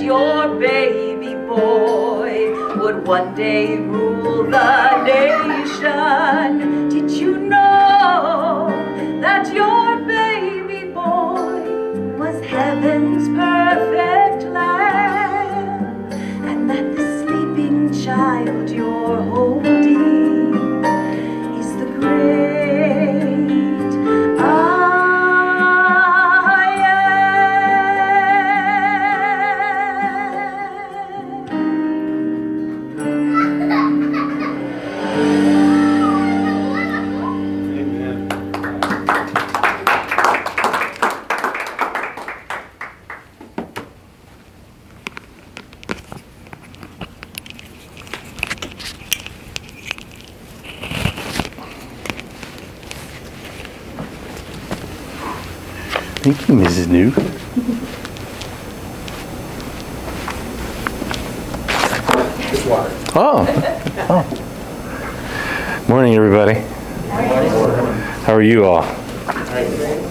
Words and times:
your 0.00 0.48
baby 0.58 1.34
boy 1.46 2.54
would 2.78 3.06
one 3.06 3.34
day 3.34 3.78
rule 3.78 4.44
the 4.50 5.04
nation? 5.04 6.83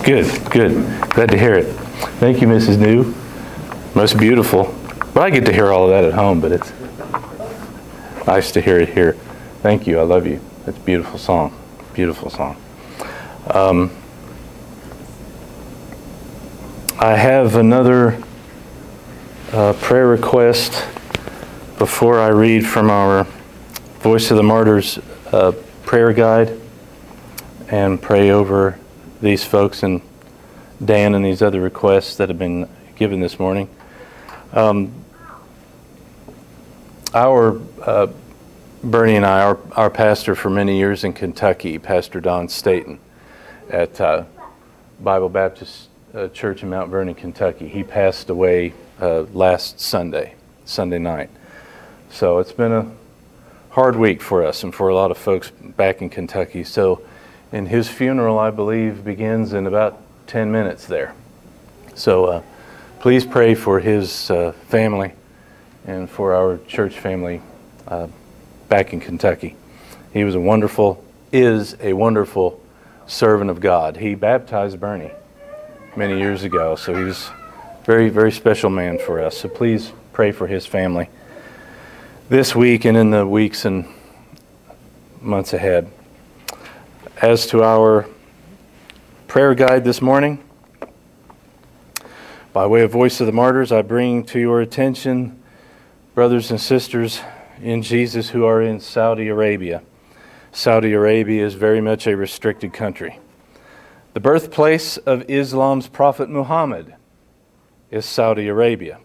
Good, 0.04 0.52
good. 0.52 0.74
Glad 1.12 1.30
to 1.30 1.38
hear 1.38 1.54
it. 1.54 1.64
Thank 2.20 2.42
you, 2.42 2.48
Mrs. 2.50 2.78
New. 2.78 3.14
Most 3.96 4.18
beautiful. 4.18 4.76
But 5.14 5.22
I 5.22 5.30
get 5.30 5.46
to 5.46 5.54
hear 5.54 5.72
all 5.72 5.86
of 5.86 5.92
that 5.92 6.04
at 6.04 6.14
home, 6.14 6.42
but 6.42 6.52
it's 6.52 6.74
nice 8.28 8.52
to 8.52 8.60
hear 8.60 8.82
it 8.82 8.90
here. 8.90 9.14
Thank 9.62 9.88
you. 9.88 10.00
I 10.00 10.04
love 10.04 10.28
you. 10.28 10.42
It's 10.68 10.78
a 10.78 10.82
beautiful 10.82 11.18
song. 11.18 11.58
Beautiful 11.94 12.30
song. 12.30 12.58
Um, 13.48 13.92
I 17.00 17.16
have 17.16 17.56
another 17.56 18.22
uh, 19.54 19.72
prayer 19.72 20.08
request 20.08 20.86
before 21.78 22.20
I 22.20 22.28
read 22.28 22.68
from 22.68 22.90
our 22.90 23.26
Voice 24.02 24.32
of 24.32 24.36
the 24.36 24.44
Martyrs 24.44 25.00
uh, 25.32 25.54
prayer 25.86 26.12
guide 26.12 26.60
and 27.70 28.02
pray 28.02 28.32
over 28.32 28.78
these 29.24 29.46
folks 29.46 29.84
and 29.84 30.02
Dan 30.84 31.16
and 31.16 31.24
these 31.24 31.42
other 31.42 31.62
requests 31.62 32.18
that 32.18 32.28
have 32.28 32.38
been 32.38 32.68
given 32.98 33.22
this 33.22 33.40
morning. 33.40 33.70
Um, 34.52 34.94
our 37.14 37.62
uh, 37.82 38.08
Bernie 38.84 39.16
and 39.16 39.26
I, 39.26 39.42
our, 39.44 39.60
our 39.72 39.90
pastor 39.90 40.36
for 40.36 40.50
many 40.50 40.78
years 40.78 41.06
in 41.06 41.14
Kentucky, 41.14 41.80
Pastor 41.80 42.20
Don 42.20 42.50
Staten 42.50 43.00
at 43.70 44.00
uh, 44.02 44.26
Bible 45.00 45.30
Baptist 45.30 45.88
uh, 46.14 46.28
Church 46.28 46.62
in 46.62 46.70
Mount 46.70 46.92
Vernon, 46.92 47.16
Kentucky. 47.16 47.70
He 47.70 47.82
passed 47.82 48.30
away 48.30 48.74
uh, 49.00 49.22
last 49.34 49.80
Sunday, 49.80 50.36
Sunday 50.66 51.00
night. 51.00 51.30
So 52.12 52.40
it's 52.40 52.52
been 52.52 52.74
a 52.74 52.92
hard 53.70 53.96
week 53.96 54.22
for 54.22 54.46
us 54.46 54.64
and 54.64 54.76
for 54.76 54.90
a 54.90 54.96
lot 54.96 55.12
of 55.12 55.18
folks 55.18 55.50
back 55.50 56.02
in 56.02 56.10
Kentucky. 56.10 56.66
So, 56.66 57.02
and 57.54 57.68
his 57.68 57.88
funeral, 57.88 58.40
I 58.40 58.50
believe, 58.50 59.06
begins 59.06 59.54
in 59.54 59.68
about 59.68 60.02
10 60.26 60.52
minutes 60.52 60.88
there. 60.88 61.14
So 61.94 62.26
uh, 62.26 62.42
please 63.00 63.26
pray 63.26 63.54
for 63.54 63.80
his 63.80 64.32
uh, 64.32 64.54
family 64.70 65.14
and 65.86 66.10
for 66.10 66.34
our 66.34 66.58
church 66.68 66.98
family 66.98 67.44
uh, 67.88 68.08
back 68.70 68.92
in 68.92 69.00
Kentucky. 69.00 69.56
He 70.12 70.24
was 70.24 70.34
a 70.34 70.40
wonderful, 70.40 71.06
is 71.32 71.78
a 71.80 71.94
wonderful 71.94 72.60
servant 73.06 73.52
of 73.52 73.60
God. 73.60 73.98
He 73.98 74.16
baptized 74.16 74.80
Bernie 74.80 75.12
many 75.96 76.18
years 76.18 76.44
ago, 76.44 76.76
so 76.76 76.96
he 76.96 77.04
was 77.04 77.30
a 77.30 77.86
very, 77.86 78.10
very 78.10 78.32
special 78.32 78.72
man 78.72 78.98
for 78.98 79.22
us. 79.22 79.38
So 79.38 79.48
please 79.48 79.92
pray 80.12 80.32
for 80.32 80.48
his 80.48 80.66
family 80.66 81.08
this 82.30 82.56
week 82.56 82.84
and 82.84 82.98
in 82.98 83.12
the 83.12 83.28
weeks 83.28 83.64
and 83.64 83.86
months 85.22 85.54
ahead. 85.54 85.92
As 87.22 87.46
to 87.48 87.64
our 87.64 88.08
prayer 89.28 89.54
guide 89.54 89.84
this 89.84 90.02
morning, 90.02 90.44
by 92.52 92.66
way 92.66 92.82
of 92.82 92.92
Voice 92.92 93.22
of 93.22 93.28
the 93.28 93.32
Martyrs, 93.32 93.72
I 93.72 93.84
bring 93.84 94.26
to 94.26 94.40
your 94.40 94.62
attention, 94.62 95.42
brothers 96.16 96.50
and 96.50 96.60
sisters 96.60 97.22
in 97.62 97.84
Jesus 97.84 98.30
who 98.30 98.46
are 98.46 98.62
in 98.62 98.80
Saudi 98.80 99.28
Arabia. 99.28 99.84
Saudi 100.52 100.92
Arabia 100.92 101.46
is 101.46 101.54
very 101.54 101.80
much 101.80 102.08
a 102.08 102.18
restricted 102.18 102.74
country. 102.74 103.20
The 104.14 104.20
birthplace 104.20 104.98
of 104.98 105.30
Islam's 105.30 105.88
Prophet 105.88 106.30
Muhammad 106.30 106.96
is 107.92 108.08
Saudi 108.08 108.48
Arabia. 108.48 109.00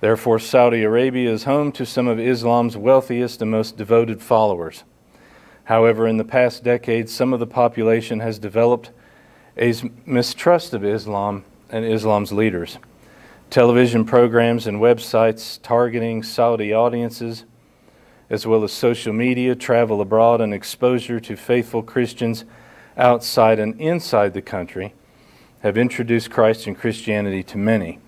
Therefore, 0.00 0.38
Saudi 0.38 0.82
Arabia 0.82 1.32
is 1.32 1.44
home 1.44 1.72
to 1.72 1.86
some 1.86 2.06
of 2.06 2.20
Islam's 2.20 2.76
wealthiest 2.76 3.40
and 3.40 3.50
most 3.50 3.78
devoted 3.78 4.22
followers. 4.22 4.84
However, 5.70 6.08
in 6.08 6.16
the 6.16 6.24
past 6.24 6.64
decades, 6.64 7.14
some 7.14 7.32
of 7.32 7.38
the 7.38 7.46
population 7.46 8.18
has 8.18 8.40
developed 8.40 8.90
a 9.56 9.72
mistrust 10.04 10.74
of 10.74 10.84
Islam 10.84 11.44
and 11.70 11.84
Islam's 11.84 12.32
leaders. 12.32 12.78
Television 13.50 14.04
programs 14.04 14.66
and 14.66 14.80
websites 14.80 15.62
targeting 15.62 16.24
Saudi 16.24 16.72
audiences, 16.72 17.44
as 18.28 18.48
well 18.48 18.64
as 18.64 18.72
social 18.72 19.12
media, 19.12 19.54
travel 19.54 20.00
abroad, 20.00 20.40
and 20.40 20.52
exposure 20.52 21.20
to 21.20 21.36
faithful 21.36 21.84
Christians 21.84 22.44
outside 22.96 23.60
and 23.60 23.80
inside 23.80 24.34
the 24.34 24.42
country, 24.42 24.92
have 25.60 25.78
introduced 25.78 26.32
Christ 26.32 26.66
and 26.66 26.76
Christianity 26.76 27.44
to 27.44 27.56
many. 27.56 28.00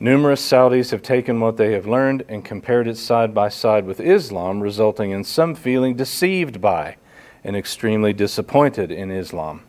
Numerous 0.00 0.40
Saudis 0.40 0.92
have 0.92 1.02
taken 1.02 1.40
what 1.40 1.56
they 1.56 1.72
have 1.72 1.86
learned 1.86 2.24
and 2.28 2.44
compared 2.44 2.86
it 2.86 2.96
side 2.96 3.34
by 3.34 3.48
side 3.48 3.84
with 3.84 3.98
Islam, 3.98 4.60
resulting 4.60 5.10
in 5.10 5.24
some 5.24 5.56
feeling 5.56 5.96
deceived 5.96 6.60
by 6.60 6.96
and 7.42 7.56
extremely 7.56 8.12
disappointed 8.12 8.92
in 8.92 9.10
Islam. 9.10 9.62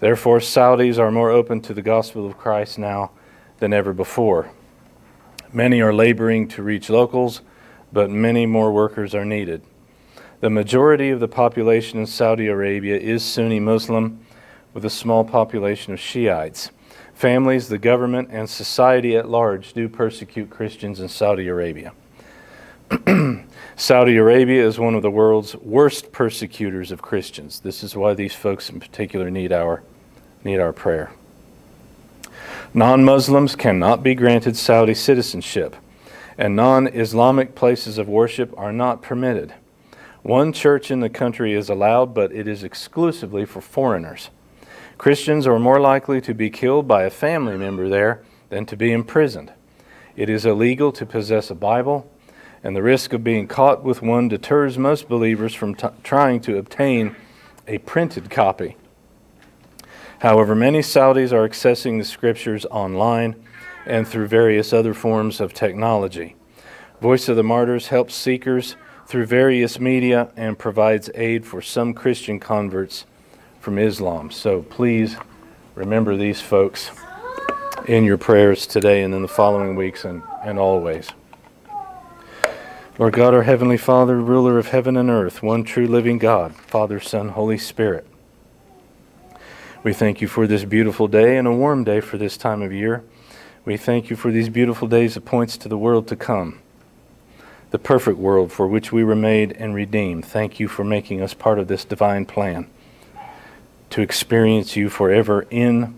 Therefore, 0.00 0.38
Saudis 0.38 0.98
are 0.98 1.10
more 1.10 1.30
open 1.30 1.60
to 1.62 1.74
the 1.74 1.82
gospel 1.82 2.26
of 2.26 2.38
Christ 2.38 2.78
now 2.78 3.10
than 3.58 3.74
ever 3.74 3.92
before. 3.92 4.50
Many 5.52 5.82
are 5.82 5.92
laboring 5.92 6.48
to 6.48 6.62
reach 6.62 6.88
locals, 6.88 7.42
but 7.92 8.08
many 8.08 8.46
more 8.46 8.72
workers 8.72 9.14
are 9.14 9.24
needed. 9.24 9.62
The 10.40 10.50
majority 10.50 11.10
of 11.10 11.20
the 11.20 11.28
population 11.28 11.98
in 11.98 12.06
Saudi 12.06 12.46
Arabia 12.46 12.96
is 12.96 13.22
Sunni 13.22 13.60
Muslim, 13.60 14.24
with 14.72 14.84
a 14.86 14.90
small 14.90 15.24
population 15.24 15.92
of 15.92 16.00
Shiites. 16.00 16.70
Families, 17.18 17.66
the 17.68 17.78
government, 17.78 18.28
and 18.30 18.48
society 18.48 19.16
at 19.16 19.28
large 19.28 19.72
do 19.72 19.88
persecute 19.88 20.50
Christians 20.50 21.00
in 21.00 21.08
Saudi 21.08 21.48
Arabia. 21.48 21.92
Saudi 23.76 24.16
Arabia 24.16 24.64
is 24.64 24.78
one 24.78 24.94
of 24.94 25.02
the 25.02 25.10
world's 25.10 25.56
worst 25.56 26.12
persecutors 26.12 26.92
of 26.92 27.02
Christians. 27.02 27.58
This 27.58 27.82
is 27.82 27.96
why 27.96 28.14
these 28.14 28.36
folks 28.36 28.70
in 28.70 28.78
particular 28.78 29.32
need 29.32 29.50
our, 29.50 29.82
need 30.44 30.60
our 30.60 30.72
prayer. 30.72 31.10
Non 32.72 33.04
Muslims 33.04 33.56
cannot 33.56 34.04
be 34.04 34.14
granted 34.14 34.56
Saudi 34.56 34.94
citizenship, 34.94 35.74
and 36.38 36.54
non 36.54 36.86
Islamic 36.86 37.56
places 37.56 37.98
of 37.98 38.08
worship 38.08 38.56
are 38.56 38.72
not 38.72 39.02
permitted. 39.02 39.54
One 40.22 40.52
church 40.52 40.88
in 40.88 41.00
the 41.00 41.10
country 41.10 41.52
is 41.52 41.68
allowed, 41.68 42.14
but 42.14 42.30
it 42.30 42.46
is 42.46 42.62
exclusively 42.62 43.44
for 43.44 43.60
foreigners. 43.60 44.30
Christians 44.98 45.46
are 45.46 45.60
more 45.60 45.78
likely 45.78 46.20
to 46.22 46.34
be 46.34 46.50
killed 46.50 46.88
by 46.88 47.04
a 47.04 47.10
family 47.10 47.56
member 47.56 47.88
there 47.88 48.20
than 48.48 48.66
to 48.66 48.76
be 48.76 48.90
imprisoned. 48.90 49.52
It 50.16 50.28
is 50.28 50.44
illegal 50.44 50.90
to 50.90 51.06
possess 51.06 51.50
a 51.50 51.54
Bible, 51.54 52.10
and 52.64 52.74
the 52.74 52.82
risk 52.82 53.12
of 53.12 53.22
being 53.22 53.46
caught 53.46 53.84
with 53.84 54.02
one 54.02 54.26
deters 54.26 54.76
most 54.76 55.08
believers 55.08 55.54
from 55.54 55.76
t- 55.76 55.86
trying 56.02 56.40
to 56.40 56.58
obtain 56.58 57.14
a 57.68 57.78
printed 57.78 58.28
copy. 58.28 58.76
However, 60.18 60.56
many 60.56 60.80
Saudis 60.80 61.30
are 61.30 61.48
accessing 61.48 61.98
the 61.98 62.04
scriptures 62.04 62.66
online 62.66 63.36
and 63.86 64.06
through 64.06 64.26
various 64.26 64.72
other 64.72 64.94
forms 64.94 65.40
of 65.40 65.54
technology. 65.54 66.34
Voice 67.00 67.28
of 67.28 67.36
the 67.36 67.44
Martyrs 67.44 67.86
helps 67.88 68.16
seekers 68.16 68.74
through 69.06 69.26
various 69.26 69.78
media 69.78 70.32
and 70.36 70.58
provides 70.58 71.08
aid 71.14 71.46
for 71.46 71.62
some 71.62 71.94
Christian 71.94 72.40
converts 72.40 73.04
from 73.60 73.78
Islam. 73.78 74.30
So 74.30 74.62
please 74.62 75.16
remember 75.74 76.16
these 76.16 76.40
folks 76.40 76.90
in 77.86 78.04
your 78.04 78.18
prayers 78.18 78.66
today 78.66 79.02
and 79.02 79.14
in 79.14 79.22
the 79.22 79.28
following 79.28 79.76
weeks 79.76 80.04
and, 80.04 80.22
and 80.42 80.58
always. 80.58 81.08
Lord 82.98 83.14
God, 83.14 83.32
our 83.32 83.42
Heavenly 83.42 83.76
Father, 83.76 84.16
ruler 84.20 84.58
of 84.58 84.68
heaven 84.68 84.96
and 84.96 85.08
earth, 85.08 85.42
one 85.42 85.62
true 85.62 85.86
living 85.86 86.18
God, 86.18 86.54
Father, 86.56 86.98
Son, 86.98 87.30
Holy 87.30 87.56
Spirit. 87.56 88.06
We 89.84 89.92
thank 89.92 90.20
you 90.20 90.26
for 90.26 90.48
this 90.48 90.64
beautiful 90.64 91.06
day 91.06 91.36
and 91.36 91.46
a 91.46 91.52
warm 91.52 91.84
day 91.84 92.00
for 92.00 92.18
this 92.18 92.36
time 92.36 92.60
of 92.60 92.72
year. 92.72 93.04
We 93.64 93.76
thank 93.76 94.10
you 94.10 94.16
for 94.16 94.32
these 94.32 94.48
beautiful 94.48 94.88
days 94.88 95.14
that 95.14 95.24
points 95.24 95.56
to 95.58 95.68
the 95.68 95.78
world 95.78 96.08
to 96.08 96.16
come, 96.16 96.58
the 97.70 97.78
perfect 97.78 98.18
world 98.18 98.50
for 98.50 98.66
which 98.66 98.90
we 98.90 99.04
were 99.04 99.14
made 99.14 99.52
and 99.52 99.74
redeemed. 99.74 100.24
Thank 100.24 100.58
you 100.58 100.66
for 100.66 100.82
making 100.82 101.22
us 101.22 101.34
part 101.34 101.60
of 101.60 101.68
this 101.68 101.84
divine 101.84 102.26
plan 102.26 102.68
to 103.90 104.02
experience 104.02 104.76
you 104.76 104.88
forever 104.88 105.46
in 105.50 105.94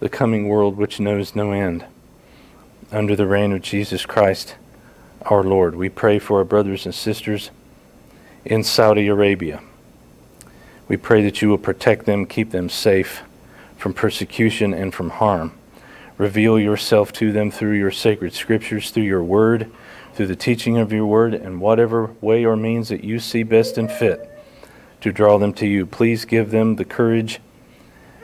the 0.00 0.08
coming 0.08 0.48
world 0.48 0.76
which 0.76 1.00
knows 1.00 1.34
no 1.34 1.52
end. 1.52 1.84
Under 2.92 3.14
the 3.14 3.26
reign 3.26 3.52
of 3.52 3.62
Jesus 3.62 4.04
Christ, 4.04 4.56
our 5.22 5.42
Lord, 5.42 5.74
we 5.76 5.88
pray 5.88 6.18
for 6.18 6.38
our 6.38 6.44
brothers 6.44 6.86
and 6.86 6.94
sisters 6.94 7.50
in 8.44 8.64
Saudi 8.64 9.06
Arabia. 9.06 9.60
We 10.88 10.96
pray 10.96 11.22
that 11.22 11.40
you 11.40 11.48
will 11.48 11.58
protect 11.58 12.06
them, 12.06 12.26
keep 12.26 12.50
them 12.50 12.68
safe 12.68 13.22
from 13.76 13.94
persecution 13.94 14.74
and 14.74 14.92
from 14.92 15.10
harm. 15.10 15.52
Reveal 16.18 16.58
yourself 16.58 17.12
to 17.14 17.32
them 17.32 17.50
through 17.50 17.78
your 17.78 17.90
sacred 17.90 18.32
scriptures, 18.32 18.90
through 18.90 19.04
your 19.04 19.22
word, 19.22 19.70
through 20.14 20.26
the 20.26 20.36
teaching 20.36 20.76
of 20.76 20.92
your 20.92 21.06
word, 21.06 21.32
and 21.32 21.60
whatever 21.60 22.10
way 22.20 22.44
or 22.44 22.56
means 22.56 22.88
that 22.88 23.04
you 23.04 23.18
see 23.20 23.42
best 23.42 23.78
and 23.78 23.90
fit 23.90 24.29
to 25.00 25.12
draw 25.12 25.38
them 25.38 25.52
to 25.54 25.66
you. 25.66 25.86
Please 25.86 26.24
give 26.24 26.50
them 26.50 26.76
the 26.76 26.84
courage 26.84 27.40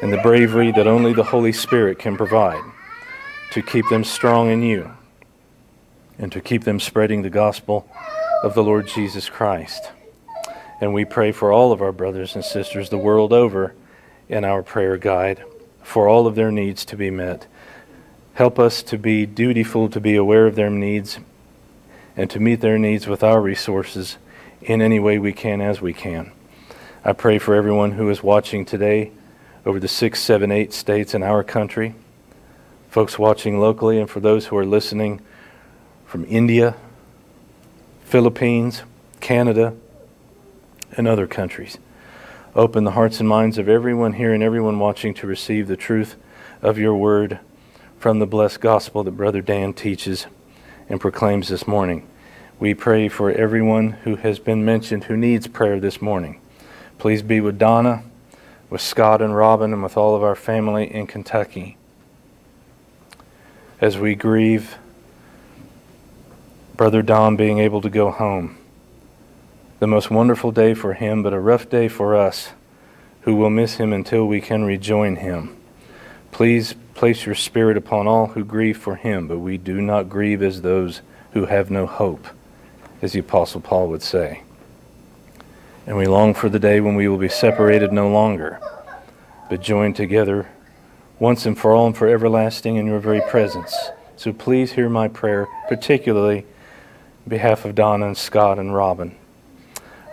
and 0.00 0.12
the 0.12 0.18
bravery 0.18 0.72
that 0.72 0.86
only 0.86 1.12
the 1.12 1.24
Holy 1.24 1.52
Spirit 1.52 1.98
can 1.98 2.16
provide 2.16 2.62
to 3.52 3.62
keep 3.62 3.88
them 3.88 4.04
strong 4.04 4.50
in 4.50 4.62
you 4.62 4.92
and 6.18 6.30
to 6.32 6.40
keep 6.40 6.64
them 6.64 6.80
spreading 6.80 7.22
the 7.22 7.30
gospel 7.30 7.88
of 8.42 8.54
the 8.54 8.62
Lord 8.62 8.86
Jesus 8.86 9.28
Christ. 9.28 9.90
And 10.80 10.92
we 10.92 11.04
pray 11.04 11.32
for 11.32 11.52
all 11.52 11.72
of 11.72 11.80
our 11.80 11.92
brothers 11.92 12.34
and 12.34 12.44
sisters 12.44 12.90
the 12.90 12.98
world 12.98 13.32
over 13.32 13.74
in 14.28 14.44
our 14.44 14.62
prayer 14.62 14.96
guide 14.96 15.42
for 15.82 16.08
all 16.08 16.26
of 16.26 16.34
their 16.34 16.50
needs 16.50 16.84
to 16.84 16.96
be 16.96 17.10
met. 17.10 17.46
Help 18.34 18.58
us 18.58 18.82
to 18.82 18.98
be 18.98 19.24
dutiful, 19.24 19.88
to 19.88 20.00
be 20.00 20.16
aware 20.16 20.46
of 20.46 20.56
their 20.56 20.68
needs, 20.68 21.18
and 22.16 22.28
to 22.28 22.40
meet 22.40 22.60
their 22.60 22.78
needs 22.78 23.06
with 23.06 23.22
our 23.22 23.40
resources 23.40 24.18
in 24.60 24.82
any 24.82 24.98
way 24.98 25.18
we 25.18 25.32
can 25.32 25.60
as 25.60 25.80
we 25.80 25.94
can. 25.94 26.32
I 27.06 27.12
pray 27.12 27.38
for 27.38 27.54
everyone 27.54 27.92
who 27.92 28.10
is 28.10 28.20
watching 28.20 28.64
today 28.64 29.12
over 29.64 29.78
the 29.78 29.86
six, 29.86 30.20
seven, 30.20 30.50
eight 30.50 30.72
states 30.72 31.14
in 31.14 31.22
our 31.22 31.44
country, 31.44 31.94
folks 32.90 33.16
watching 33.16 33.60
locally, 33.60 34.00
and 34.00 34.10
for 34.10 34.18
those 34.18 34.46
who 34.46 34.56
are 34.56 34.66
listening 34.66 35.20
from 36.04 36.24
India, 36.24 36.74
Philippines, 38.02 38.82
Canada, 39.20 39.76
and 40.96 41.06
other 41.06 41.28
countries. 41.28 41.78
Open 42.56 42.82
the 42.82 42.90
hearts 42.90 43.20
and 43.20 43.28
minds 43.28 43.56
of 43.56 43.68
everyone 43.68 44.14
here 44.14 44.34
and 44.34 44.42
everyone 44.42 44.80
watching 44.80 45.14
to 45.14 45.28
receive 45.28 45.68
the 45.68 45.76
truth 45.76 46.16
of 46.60 46.76
your 46.76 46.96
word 46.96 47.38
from 48.00 48.18
the 48.18 48.26
blessed 48.26 48.60
gospel 48.60 49.04
that 49.04 49.12
Brother 49.12 49.42
Dan 49.42 49.74
teaches 49.74 50.26
and 50.88 51.00
proclaims 51.00 51.46
this 51.46 51.68
morning. 51.68 52.04
We 52.58 52.74
pray 52.74 53.08
for 53.08 53.30
everyone 53.30 53.92
who 53.92 54.16
has 54.16 54.40
been 54.40 54.64
mentioned 54.64 55.04
who 55.04 55.16
needs 55.16 55.46
prayer 55.46 55.78
this 55.78 56.02
morning. 56.02 56.40
Please 56.98 57.22
be 57.22 57.40
with 57.40 57.58
Donna, 57.58 58.02
with 58.70 58.80
Scott 58.80 59.20
and 59.20 59.36
Robin, 59.36 59.72
and 59.72 59.82
with 59.82 59.96
all 59.96 60.16
of 60.16 60.22
our 60.22 60.34
family 60.34 60.92
in 60.92 61.06
Kentucky 61.06 61.76
as 63.80 63.98
we 63.98 64.14
grieve 64.14 64.76
Brother 66.76 67.02
Don 67.02 67.36
being 67.36 67.58
able 67.58 67.80
to 67.82 67.90
go 67.90 68.10
home. 68.10 68.56
The 69.80 69.86
most 69.86 70.10
wonderful 70.10 70.50
day 70.50 70.72
for 70.72 70.94
him, 70.94 71.22
but 71.22 71.34
a 71.34 71.40
rough 71.40 71.68
day 71.68 71.88
for 71.88 72.16
us 72.16 72.52
who 73.22 73.34
will 73.34 73.50
miss 73.50 73.76
him 73.76 73.92
until 73.92 74.26
we 74.26 74.40
can 74.40 74.64
rejoin 74.64 75.16
him. 75.16 75.56
Please 76.32 76.74
place 76.94 77.26
your 77.26 77.34
spirit 77.34 77.76
upon 77.76 78.06
all 78.06 78.28
who 78.28 78.44
grieve 78.44 78.78
for 78.78 78.96
him, 78.96 79.28
but 79.28 79.38
we 79.38 79.58
do 79.58 79.82
not 79.82 80.08
grieve 80.08 80.42
as 80.42 80.62
those 80.62 81.02
who 81.32 81.46
have 81.46 81.70
no 81.70 81.86
hope, 81.86 82.26
as 83.02 83.12
the 83.12 83.20
Apostle 83.20 83.60
Paul 83.60 83.88
would 83.88 84.02
say 84.02 84.42
and 85.86 85.96
we 85.96 86.06
long 86.06 86.34
for 86.34 86.48
the 86.48 86.58
day 86.58 86.80
when 86.80 86.96
we 86.96 87.06
will 87.06 87.16
be 87.16 87.28
separated 87.28 87.92
no 87.92 88.10
longer, 88.10 88.60
but 89.48 89.60
joined 89.60 89.94
together 89.94 90.48
once 91.18 91.46
and 91.46 91.56
for 91.56 91.72
all 91.72 91.86
and 91.86 91.96
for 91.96 92.08
everlasting 92.08 92.76
in 92.76 92.86
your 92.86 92.98
very 92.98 93.22
presence. 93.22 93.74
So 94.16 94.32
please 94.32 94.72
hear 94.72 94.88
my 94.88 95.08
prayer, 95.08 95.46
particularly 95.68 96.38
on 96.38 97.28
behalf 97.28 97.64
of 97.64 97.74
Donna 97.74 98.06
and 98.06 98.16
Scott 98.16 98.58
and 98.58 98.74
Robin. 98.74 99.14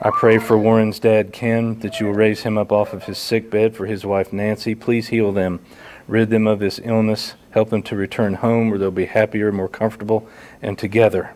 I 0.01 0.12
pray 0.12 0.38
for 0.38 0.58
Warren's 0.58 1.00
dad, 1.00 1.34
Ken, 1.34 1.80
that 1.80 2.00
you 2.00 2.08
will 2.08 2.13
raise 2.13 2.42
him 2.42 2.58
up 2.58 2.72
off 2.72 2.94
of 2.94 3.06
his 3.06 3.18
sick 3.18 3.50
bed, 3.50 3.75
for 3.75 3.86
his 3.86 4.06
wife, 4.06 4.34
Nancy. 4.34 4.75
Please 4.75 5.08
heal 5.08 5.32
them, 5.32 5.60
rid 6.08 6.30
them 6.30 6.46
of 6.46 6.60
this 6.60 6.80
illness, 6.84 7.36
help 7.51 7.70
them 7.70 7.82
to 7.84 7.96
return 7.96 8.36
home 8.36 8.70
where 8.70 8.77
they'll 8.77 8.92
be 8.92 9.06
happier, 9.06 9.51
more 9.51 9.70
comfortable, 9.70 10.27
and 10.62 10.77
together. 10.77 11.34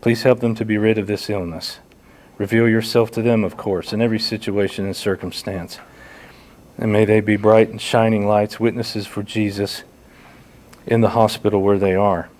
Please 0.00 0.22
help 0.22 0.40
them 0.40 0.54
to 0.54 0.64
be 0.64 0.78
rid 0.78 0.96
of 0.96 1.06
this 1.06 1.28
illness. 1.28 1.78
Reveal 2.40 2.70
yourself 2.70 3.10
to 3.10 3.20
them, 3.20 3.44
of 3.44 3.58
course, 3.58 3.92
in 3.92 4.00
every 4.00 4.18
situation 4.18 4.86
and 4.86 4.96
circumstance. 4.96 5.78
And 6.78 6.90
may 6.90 7.04
they 7.04 7.20
be 7.20 7.36
bright 7.36 7.68
and 7.68 7.78
shining 7.78 8.26
lights, 8.26 8.58
witnesses 8.58 9.06
for 9.06 9.22
Jesus 9.22 9.82
in 10.86 11.02
the 11.02 11.10
hospital 11.10 11.60
where 11.60 11.78
they 11.78 11.94
are. 11.94 12.30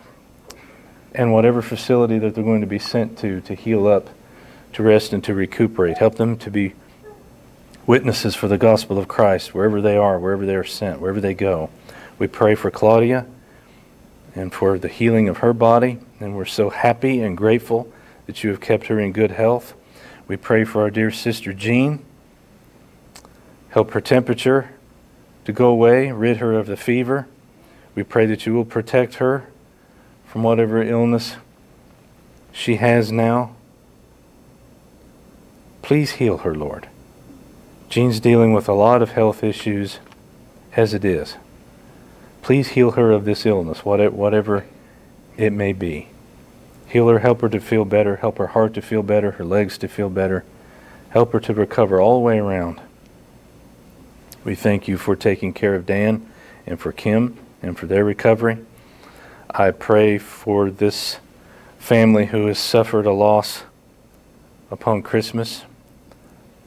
And 1.14 1.34
whatever 1.34 1.60
facility 1.60 2.18
that 2.18 2.34
they're 2.34 2.42
going 2.42 2.62
to 2.62 2.66
be 2.66 2.78
sent 2.78 3.18
to 3.18 3.42
to 3.42 3.54
heal 3.54 3.86
up, 3.86 4.08
to 4.72 4.82
rest, 4.82 5.12
and 5.12 5.22
to 5.24 5.34
recuperate. 5.34 5.98
Help 5.98 6.14
them 6.14 6.38
to 6.38 6.50
be 6.50 6.72
witnesses 7.86 8.34
for 8.34 8.48
the 8.48 8.56
gospel 8.56 8.98
of 8.98 9.06
Christ 9.06 9.52
wherever 9.52 9.82
they 9.82 9.98
are, 9.98 10.18
wherever 10.18 10.46
they 10.46 10.56
are 10.56 10.64
sent, 10.64 11.02
wherever 11.02 11.20
they 11.20 11.34
go. 11.34 11.68
We 12.18 12.26
pray 12.26 12.54
for 12.54 12.70
Claudia 12.70 13.26
and 14.34 14.50
for 14.50 14.78
the 14.78 14.88
healing 14.88 15.28
of 15.28 15.38
her 15.38 15.52
body. 15.52 15.98
And 16.20 16.36
we're 16.36 16.46
so 16.46 16.70
happy 16.70 17.20
and 17.20 17.36
grateful 17.36 17.92
that 18.24 18.42
you 18.42 18.48
have 18.48 18.62
kept 18.62 18.86
her 18.86 18.98
in 18.98 19.12
good 19.12 19.32
health. 19.32 19.74
We 20.30 20.36
pray 20.36 20.62
for 20.62 20.82
our 20.82 20.90
dear 20.90 21.10
sister 21.10 21.52
Jean. 21.52 22.04
Help 23.70 23.90
her 23.90 24.00
temperature 24.00 24.70
to 25.44 25.52
go 25.52 25.66
away, 25.66 26.12
rid 26.12 26.36
her 26.36 26.52
of 26.52 26.68
the 26.68 26.76
fever. 26.76 27.26
We 27.96 28.04
pray 28.04 28.26
that 28.26 28.46
you 28.46 28.54
will 28.54 28.64
protect 28.64 29.14
her 29.14 29.48
from 30.24 30.44
whatever 30.44 30.80
illness 30.80 31.34
she 32.52 32.76
has 32.76 33.10
now. 33.10 33.56
Please 35.82 36.12
heal 36.12 36.38
her, 36.38 36.54
Lord. 36.54 36.88
Jean's 37.88 38.20
dealing 38.20 38.52
with 38.52 38.68
a 38.68 38.72
lot 38.72 39.02
of 39.02 39.10
health 39.10 39.42
issues 39.42 39.98
as 40.76 40.94
it 40.94 41.04
is. 41.04 41.38
Please 42.40 42.68
heal 42.68 42.92
her 42.92 43.10
of 43.10 43.24
this 43.24 43.44
illness, 43.44 43.84
whatever 43.84 44.64
it 45.36 45.52
may 45.52 45.72
be. 45.72 46.09
Heal 46.90 47.06
her, 47.06 47.20
help 47.20 47.40
her 47.42 47.48
to 47.48 47.60
feel 47.60 47.84
better, 47.84 48.16
help 48.16 48.38
her 48.38 48.48
heart 48.48 48.74
to 48.74 48.82
feel 48.82 49.04
better, 49.04 49.32
her 49.32 49.44
legs 49.44 49.78
to 49.78 49.86
feel 49.86 50.10
better. 50.10 50.44
Help 51.10 51.32
her 51.32 51.40
to 51.40 51.54
recover 51.54 52.00
all 52.00 52.14
the 52.14 52.24
way 52.24 52.38
around. 52.38 52.80
We 54.42 54.56
thank 54.56 54.88
you 54.88 54.96
for 54.96 55.14
taking 55.14 55.52
care 55.52 55.76
of 55.76 55.86
Dan 55.86 56.28
and 56.66 56.80
for 56.80 56.90
Kim 56.90 57.36
and 57.62 57.78
for 57.78 57.86
their 57.86 58.04
recovery. 58.04 58.58
I 59.48 59.70
pray 59.70 60.18
for 60.18 60.68
this 60.68 61.18
family 61.78 62.26
who 62.26 62.46
has 62.46 62.58
suffered 62.58 63.06
a 63.06 63.12
loss 63.12 63.62
upon 64.68 65.02
Christmas, 65.02 65.64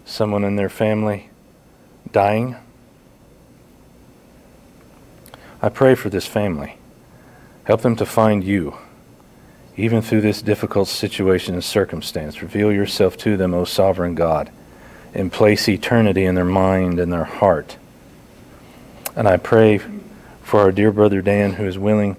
someone 0.05 0.45
in 0.45 0.55
their 0.55 0.69
family 0.69 1.29
dying. 2.11 2.55
I 5.61 5.67
pray 5.67 5.95
for 5.95 6.09
this 6.09 6.27
family. 6.27 6.77
Help 7.65 7.81
them 7.81 7.95
to 7.97 8.05
find 8.05 8.43
you, 8.43 8.77
even 9.75 10.01
through 10.01 10.21
this 10.21 10.41
difficult 10.41 10.87
situation 10.87 11.53
and 11.53 11.63
circumstance. 11.63 12.41
Reveal 12.41 12.71
yourself 12.71 13.17
to 13.17 13.37
them, 13.37 13.53
O 13.53 13.65
sovereign 13.65 14.15
God, 14.15 14.51
and 15.13 15.31
place 15.31 15.67
eternity 15.67 16.25
in 16.25 16.35
their 16.35 16.45
mind 16.45 16.99
and 16.99 17.11
their 17.11 17.23
heart. 17.23 17.77
And 19.15 19.27
I 19.27 19.37
pray 19.37 19.79
for 20.41 20.59
our 20.59 20.71
dear 20.71 20.91
brother 20.91 21.21
Dan, 21.21 21.53
who 21.53 21.65
is 21.65 21.77
willing 21.77 22.17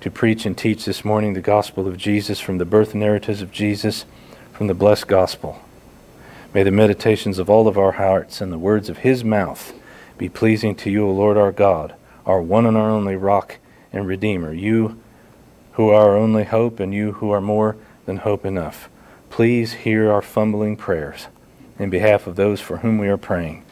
to 0.00 0.10
preach 0.10 0.46
and 0.46 0.56
teach 0.56 0.84
this 0.84 1.04
morning 1.04 1.34
the 1.34 1.40
gospel 1.40 1.86
of 1.86 1.96
Jesus 1.96 2.40
from 2.40 2.58
the 2.58 2.64
birth 2.64 2.94
narratives 2.94 3.42
of 3.42 3.50
Jesus, 3.50 4.04
from 4.52 4.66
the 4.66 4.74
blessed 4.74 5.08
gospel. 5.08 5.60
May 6.54 6.62
the 6.62 6.70
meditations 6.70 7.38
of 7.38 7.50
all 7.50 7.68
of 7.68 7.76
our 7.76 7.92
hearts 7.92 8.40
and 8.40 8.52
the 8.52 8.58
words 8.58 8.88
of 8.88 8.98
his 8.98 9.24
mouth 9.24 9.72
be 10.16 10.28
pleasing 10.28 10.74
to 10.76 10.90
you, 10.90 11.06
O 11.06 11.12
Lord 11.12 11.36
our 11.36 11.52
God 11.52 11.94
our 12.26 12.42
one 12.42 12.66
and 12.66 12.76
our 12.76 12.90
only 12.90 13.16
rock 13.16 13.58
and 13.92 14.06
redeemer, 14.06 14.52
you 14.52 15.00
who 15.76 15.90
are 15.90 16.08
our 16.08 16.16
only 16.16 16.44
hope 16.44 16.80
and 16.80 16.94
you 16.94 17.12
who 17.12 17.30
are 17.30 17.40
more 17.40 17.76
than 18.06 18.16
hope 18.16 18.46
enough. 18.46 18.88
Please 19.28 19.74
hear 19.74 20.10
our 20.10 20.22
fumbling 20.22 20.74
prayers 20.74 21.26
in 21.78 21.90
behalf 21.90 22.26
of 22.26 22.34
those 22.34 22.62
for 22.62 22.78
whom 22.78 22.96
we 22.96 23.08
are 23.08 23.18
praying. 23.18 23.62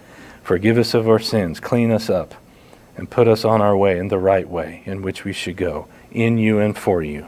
Forgive 0.42 0.76
us 0.76 0.92
of 0.92 1.08
our 1.08 1.18
sins, 1.18 1.60
clean 1.60 1.90
us 1.90 2.10
up, 2.10 2.34
and 2.94 3.10
put 3.10 3.26
us 3.26 3.42
on 3.42 3.62
our 3.62 3.74
way 3.74 3.98
in 3.98 4.08
the 4.08 4.18
right 4.18 4.46
way 4.46 4.82
in 4.84 5.00
which 5.00 5.24
we 5.24 5.32
should 5.32 5.56
go, 5.56 5.88
in 6.12 6.36
you 6.36 6.58
and 6.58 6.76
for 6.76 7.02
you. 7.02 7.26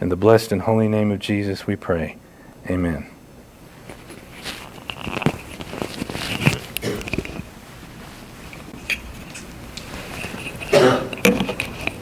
In 0.00 0.08
the 0.08 0.16
blessed 0.16 0.50
and 0.50 0.62
holy 0.62 0.88
name 0.88 1.12
of 1.12 1.20
Jesus 1.20 1.68
we 1.68 1.76
pray. 1.76 2.16
Amen. 2.68 3.08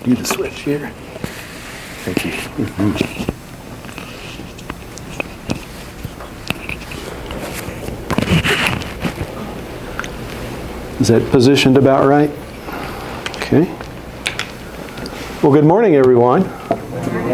You 0.07 0.15
the 0.15 0.25
switch 0.25 0.61
here. 0.61 0.91
Thank 2.05 2.27
you. 2.27 2.33
Is 11.01 11.09
that 11.09 11.27
positioned 11.31 11.79
about 11.79 12.07
right? 12.07 12.29
Okay. 13.37 13.65
Well, 15.43 15.51
good 15.51 15.65
morning, 15.65 15.97
everyone. 15.97 16.43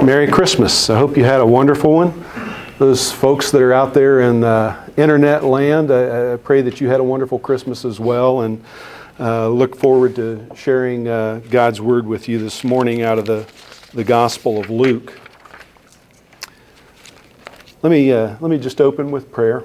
Merry 0.07 0.29
Christmas. 0.29 0.89
I 0.89 0.97
hope 0.99 1.17
you 1.17 1.25
had 1.25 1.41
a 1.41 1.47
wonderful 1.47 1.93
one. 1.93 2.25
Those 2.79 3.11
folks 3.11 3.51
that 3.51 3.61
are 3.63 3.73
out 3.73 3.93
there 3.93 4.21
in 4.21 4.45
uh, 4.45 4.89
internet 4.97 5.43
land, 5.43 5.91
I, 5.91 6.35
I 6.35 6.37
pray 6.37 6.63
that 6.63 6.81
you 6.81 6.89
had 6.89 7.01
a 7.01 7.05
wonderful 7.05 7.41
Christmas 7.41 7.85
as 7.85 7.99
well. 7.99 8.43
And 8.43 8.65
uh, 9.19 9.49
look 9.49 9.75
forward 9.75 10.15
to 10.15 10.47
sharing 10.55 11.09
uh, 11.09 11.41
God's 11.51 11.81
Word 11.81 12.07
with 12.07 12.29
you 12.29 12.39
this 12.39 12.63
morning 12.63 13.03
out 13.03 13.19
of 13.19 13.27
the, 13.27 13.47
the 13.93 14.05
Gospel 14.05 14.61
of 14.61 14.71
Luke. 14.71 15.19
Let 17.83 17.91
me, 17.91 18.13
uh, 18.13 18.37
let 18.41 18.51
me 18.51 18.59
just 18.59 18.81
open 18.81 19.11
with 19.11 19.33
prayer. 19.33 19.65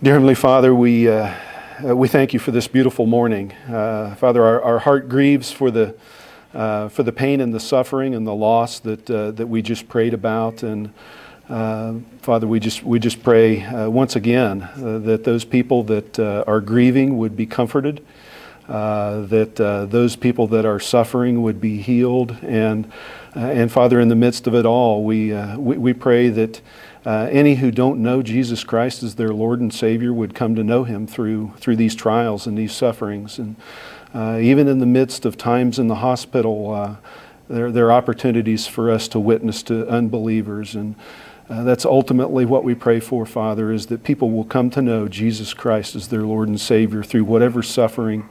Dear 0.00 0.12
Heavenly 0.12 0.36
Father, 0.36 0.72
we, 0.72 1.08
uh, 1.08 1.34
uh, 1.84 1.96
we 1.96 2.06
thank 2.06 2.32
you 2.32 2.38
for 2.38 2.52
this 2.52 2.68
beautiful 2.68 3.06
morning. 3.06 3.50
Uh, 3.68 4.14
Father, 4.14 4.44
our, 4.44 4.62
our 4.62 4.78
heart 4.78 5.08
grieves 5.08 5.50
for 5.50 5.72
the, 5.72 5.96
for 6.52 7.02
the 7.02 7.12
pain 7.12 7.40
and 7.40 7.52
the 7.52 7.58
suffering 7.58 8.14
and 8.14 8.24
the 8.24 8.34
loss 8.34 8.78
that, 8.80 9.06
that 9.06 9.48
we 9.48 9.60
just 9.60 9.88
prayed 9.88 10.14
about. 10.14 10.62
And 10.62 10.92
uh, 11.48 11.94
Father, 12.22 12.46
we 12.46 12.58
just, 12.58 12.82
we 12.82 12.98
just 12.98 13.22
pray 13.22 13.62
uh, 13.62 13.90
once 13.90 14.16
again 14.16 14.62
uh, 14.62 14.98
that 15.00 15.24
those 15.24 15.44
people 15.44 15.82
that 15.84 16.18
uh, 16.18 16.44
are 16.46 16.60
grieving 16.60 17.18
would 17.18 17.36
be 17.36 17.46
comforted, 17.46 18.04
uh, 18.68 19.20
that 19.26 19.60
uh, 19.60 19.84
those 19.84 20.16
people 20.16 20.46
that 20.46 20.64
are 20.64 20.80
suffering 20.80 21.42
would 21.42 21.60
be 21.60 21.82
healed. 21.82 22.36
And, 22.42 22.86
uh, 23.36 23.40
and 23.40 23.70
Father, 23.70 24.00
in 24.00 24.08
the 24.08 24.14
midst 24.14 24.46
of 24.46 24.54
it 24.54 24.64
all, 24.64 25.04
we, 25.04 25.34
uh, 25.34 25.58
we, 25.58 25.76
we, 25.76 25.92
pray 25.92 26.30
that 26.30 26.62
uh, 27.04 27.28
any 27.30 27.56
who 27.56 27.70
don't 27.70 28.00
know 28.00 28.22
Jesus 28.22 28.64
Christ 28.64 29.02
as 29.02 29.16
their 29.16 29.34
Lord 29.34 29.60
and 29.60 29.72
Savior 29.72 30.14
would 30.14 30.34
come 30.34 30.54
to 30.54 30.64
know 30.64 30.84
Him 30.84 31.06
through, 31.06 31.52
through 31.58 31.76
these 31.76 31.94
trials 31.94 32.46
and 32.46 32.56
these 32.56 32.72
sufferings. 32.72 33.38
And 33.38 33.56
even 34.14 34.66
in 34.66 34.78
the 34.78 34.86
midst 34.86 35.26
of 35.26 35.36
times 35.36 35.78
in 35.78 35.88
the 35.88 35.96
hospital, 35.96 36.96
there, 37.48 37.70
there 37.70 37.86
are 37.88 37.92
opportunities 37.92 38.66
for 38.66 38.90
us 38.90 39.08
to 39.08 39.20
witness 39.20 39.62
to 39.64 39.86
unbelievers 39.88 40.74
and 40.74 40.94
uh, 41.48 41.62
that's 41.62 41.84
ultimately 41.84 42.46
what 42.46 42.64
we 42.64 42.74
pray 42.74 43.00
for, 43.00 43.26
Father, 43.26 43.70
is 43.70 43.86
that 43.86 44.02
people 44.02 44.30
will 44.30 44.44
come 44.44 44.70
to 44.70 44.80
know 44.80 45.08
Jesus 45.08 45.52
Christ 45.52 45.94
as 45.94 46.08
their 46.08 46.22
Lord 46.22 46.48
and 46.48 46.58
Savior 46.58 47.02
through 47.02 47.24
whatever 47.24 47.62
suffering 47.62 48.28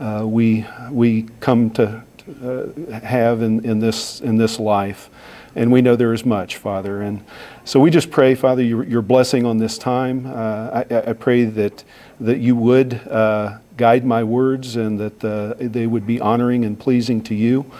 uh, 0.00 0.24
we, 0.26 0.66
we 0.90 1.24
come 1.40 1.70
to 1.70 2.02
uh, 2.42 2.66
have 3.00 3.42
in, 3.42 3.64
in, 3.64 3.78
this, 3.78 4.20
in 4.20 4.36
this 4.36 4.58
life. 4.58 5.08
And 5.54 5.72
we 5.72 5.82
know 5.82 5.96
there 5.96 6.12
is 6.12 6.24
much, 6.24 6.56
Father. 6.56 7.00
And 7.00 7.24
so 7.64 7.80
we 7.80 7.90
just 7.90 8.10
pray, 8.10 8.34
Father, 8.34 8.62
your, 8.62 8.84
your 8.84 9.02
blessing 9.02 9.46
on 9.46 9.58
this 9.58 9.78
time. 9.78 10.26
Uh, 10.26 10.84
I, 10.90 11.10
I, 11.10 11.12
pray 11.14 11.44
that, 11.44 11.84
that 12.20 12.38
you 12.38 12.54
would 12.54 12.94
uh, 13.08 13.58
guide 13.76 14.04
my 14.04 14.24
words 14.24 14.76
and 14.76 14.98
that 15.00 15.24
uh, 15.24 15.54
they 15.58 15.86
would 15.86 16.06
be 16.06 16.20
honoring 16.20 16.64
and 16.64 16.78
pleasing 16.78 17.22
to 17.22 17.34
you 17.34 17.70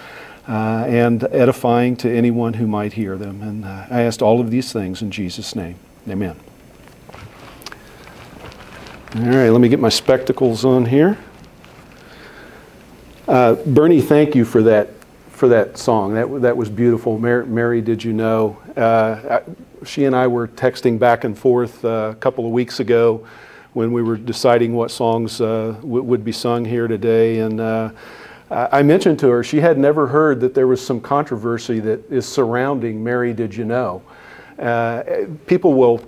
uh, 0.49 0.87
and 0.89 1.23
edifying 1.25 1.95
to 1.97 2.11
anyone 2.11 2.55
who 2.55 2.67
might 2.67 2.95
hear 2.95 3.17
them. 3.17 3.43
And 3.43 3.65
uh, 3.65 3.87
I 3.91 4.03
asked 4.03 4.23
all 4.23 4.41
of 4.41 4.51
these 4.51 4.73
things 4.73 5.03
in 5.03 5.11
Jesus' 5.11 5.55
name. 5.55 5.77
Amen. 6.09 6.37
All 9.15 9.23
right, 9.23 9.51
let 9.51 9.61
me 9.61 9.69
get 9.69 9.79
my 9.79 9.89
spectacles 9.89 10.65
on 10.65 10.87
here. 10.87 11.19
Uh, 13.27 13.55
Bernie, 13.55 14.01
thank 14.01 14.35
you 14.35 14.45
for 14.45 14.63
that 14.63 14.89
for 15.31 15.49
that 15.49 15.79
song. 15.79 16.15
That 16.15 16.43
that 16.43 16.57
was 16.57 16.69
beautiful. 16.69 17.19
Mary, 17.19 17.47
Mary 17.47 17.81
did 17.81 18.03
you 18.03 18.13
know? 18.13 18.59
Uh, 18.77 19.41
she 19.85 20.07
and 20.07 20.17
I 20.17 20.27
were 20.27 20.49
texting 20.49 20.99
back 20.99 21.25
and 21.25 21.39
forth 21.39 21.85
uh, 21.85 22.11
a 22.13 22.15
couple 22.17 22.47
of 22.47 22.53
weeks 22.53 22.81
ago 22.81 23.27
when 23.75 23.93
we 23.93 24.03
were 24.03 24.17
deciding 24.17 24.75
what 24.75 24.91
songs 24.91 25.41
uh, 25.41 25.77
w- 25.81 26.03
would 26.03 26.25
be 26.25 26.33
sung 26.33 26.65
here 26.65 26.89
today, 26.89 27.39
and 27.39 27.61
I 28.51 28.83
mentioned 28.83 29.19
to 29.21 29.29
her 29.29 29.45
she 29.45 29.61
had 29.61 29.79
never 29.79 30.07
heard 30.07 30.41
that 30.41 30.55
there 30.55 30.67
was 30.67 30.85
some 30.85 31.01
controversy 31.01 31.81
that 31.81 32.11
is 32.11 32.27
surrounding 32.27 33.05
Mary 33.05 33.35
Did 33.35 33.55
You 33.55 33.65
Know. 33.65 34.03
Uh, 34.59 35.03
people 35.47 35.75
will 35.75 36.03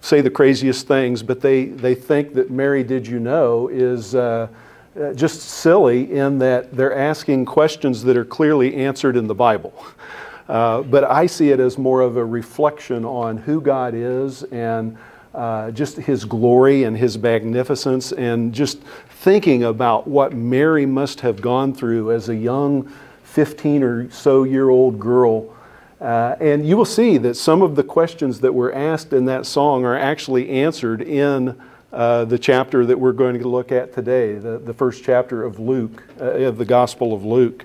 say 0.00 0.20
the 0.20 0.30
craziest 0.30 0.86
things, 0.86 1.22
but 1.22 1.40
they, 1.40 1.66
they 1.66 1.94
think 1.94 2.34
that 2.34 2.50
Mary 2.50 2.84
Did 2.84 3.06
You 3.06 3.20
Know 3.20 3.68
is 3.68 4.14
uh, 4.14 4.48
uh, 4.98 5.12
just 5.14 5.40
silly 5.40 6.12
in 6.12 6.38
that 6.38 6.76
they're 6.76 6.94
asking 6.94 7.46
questions 7.46 8.02
that 8.02 8.16
are 8.16 8.24
clearly 8.24 8.74
answered 8.74 9.16
in 9.16 9.26
the 9.26 9.34
Bible. 9.34 9.72
Uh, 10.48 10.80
but 10.80 11.04
I 11.04 11.26
see 11.26 11.50
it 11.50 11.60
as 11.60 11.76
more 11.76 12.00
of 12.00 12.16
a 12.16 12.24
reflection 12.24 13.04
on 13.04 13.36
who 13.36 13.60
God 13.60 13.92
is 13.94 14.44
and 14.44 14.96
uh, 15.34 15.70
just 15.70 15.96
his 15.96 16.24
glory 16.24 16.84
and 16.84 16.96
his 16.96 17.18
magnificence, 17.18 18.12
and 18.12 18.52
just 18.52 18.80
thinking 19.08 19.64
about 19.64 20.06
what 20.06 20.32
Mary 20.32 20.86
must 20.86 21.20
have 21.20 21.40
gone 21.40 21.74
through 21.74 22.12
as 22.12 22.28
a 22.28 22.36
young 22.36 22.90
15 23.24 23.82
or 23.82 24.10
so 24.10 24.44
year 24.44 24.70
old 24.70 24.98
girl. 24.98 25.54
Uh, 26.00 26.36
and 26.40 26.66
you 26.66 26.76
will 26.76 26.84
see 26.84 27.18
that 27.18 27.34
some 27.34 27.60
of 27.60 27.74
the 27.74 27.82
questions 27.82 28.40
that 28.40 28.52
were 28.52 28.72
asked 28.72 29.12
in 29.12 29.24
that 29.24 29.44
song 29.44 29.84
are 29.84 29.96
actually 29.96 30.48
answered 30.48 31.02
in 31.02 31.60
uh, 31.92 32.24
the 32.24 32.38
chapter 32.38 32.86
that 32.86 32.98
we're 32.98 33.12
going 33.12 33.38
to 33.38 33.48
look 33.48 33.72
at 33.72 33.92
today, 33.92 34.34
the, 34.34 34.58
the 34.58 34.74
first 34.74 35.02
chapter 35.02 35.44
of 35.44 35.58
Luke, 35.58 36.04
uh, 36.20 36.24
of 36.24 36.58
the 36.58 36.64
Gospel 36.64 37.12
of 37.12 37.24
Luke. 37.24 37.64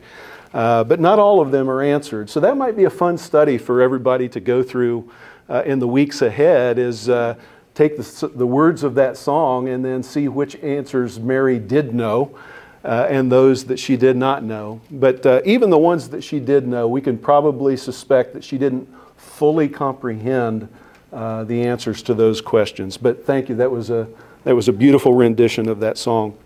Uh, 0.53 0.83
but 0.83 0.99
not 0.99 1.19
all 1.19 1.41
of 1.41 1.51
them 1.51 1.69
are 1.69 1.81
answered. 1.81 2.29
So 2.29 2.39
that 2.39 2.55
might 2.55 2.77
be 2.77 2.83
a 2.83 2.89
fun 2.89 3.17
study 3.17 3.57
for 3.57 3.81
everybody 3.81 4.29
to 4.29 4.39
go 4.39 4.61
through 4.61 5.11
uh, 5.49 5.63
in 5.65 5.79
the 5.79 5.87
weeks 5.87 6.21
ahead 6.21 6.79
is 6.79 7.09
uh, 7.09 7.35
take 7.75 7.97
the, 7.97 8.27
the, 8.35 8.45
words 8.45 8.83
of 8.83 8.95
that 8.95 9.17
song 9.17 9.67
and 9.67 9.83
then 9.83 10.03
see 10.03 10.27
which 10.27 10.55
answers 10.57 11.19
Mary 11.19 11.57
did 11.57 11.93
know 11.93 12.37
uh, 12.83 13.07
and 13.09 13.31
those 13.31 13.65
that 13.65 13.79
she 13.79 13.97
did 13.97 14.15
not 14.15 14.43
know. 14.43 14.81
But 14.91 15.25
uh, 15.25 15.41
even 15.45 15.69
the 15.69 15.77
ones 15.77 16.09
that 16.09 16.23
she 16.23 16.39
did 16.39 16.67
know, 16.67 16.87
we 16.87 17.01
can 17.01 17.17
probably 17.17 17.77
suspect 17.77 18.33
that 18.33 18.43
she 18.43 18.57
didn't 18.57 18.87
fully 19.17 19.69
comprehend 19.69 20.67
uh, 21.11 21.43
the 21.45 21.63
answers 21.63 22.01
to 22.03 22.13
those 22.13 22.41
questions. 22.41 22.97
But 22.97 23.25
thank 23.25 23.49
you. 23.49 23.55
That 23.55 23.71
was 23.71 23.89
a, 23.89 24.07
that 24.43 24.55
was 24.55 24.67
a 24.67 24.73
beautiful 24.73 25.13
rendition 25.13 25.69
of 25.69 25.79
that 25.79 25.97
song. 25.97 26.37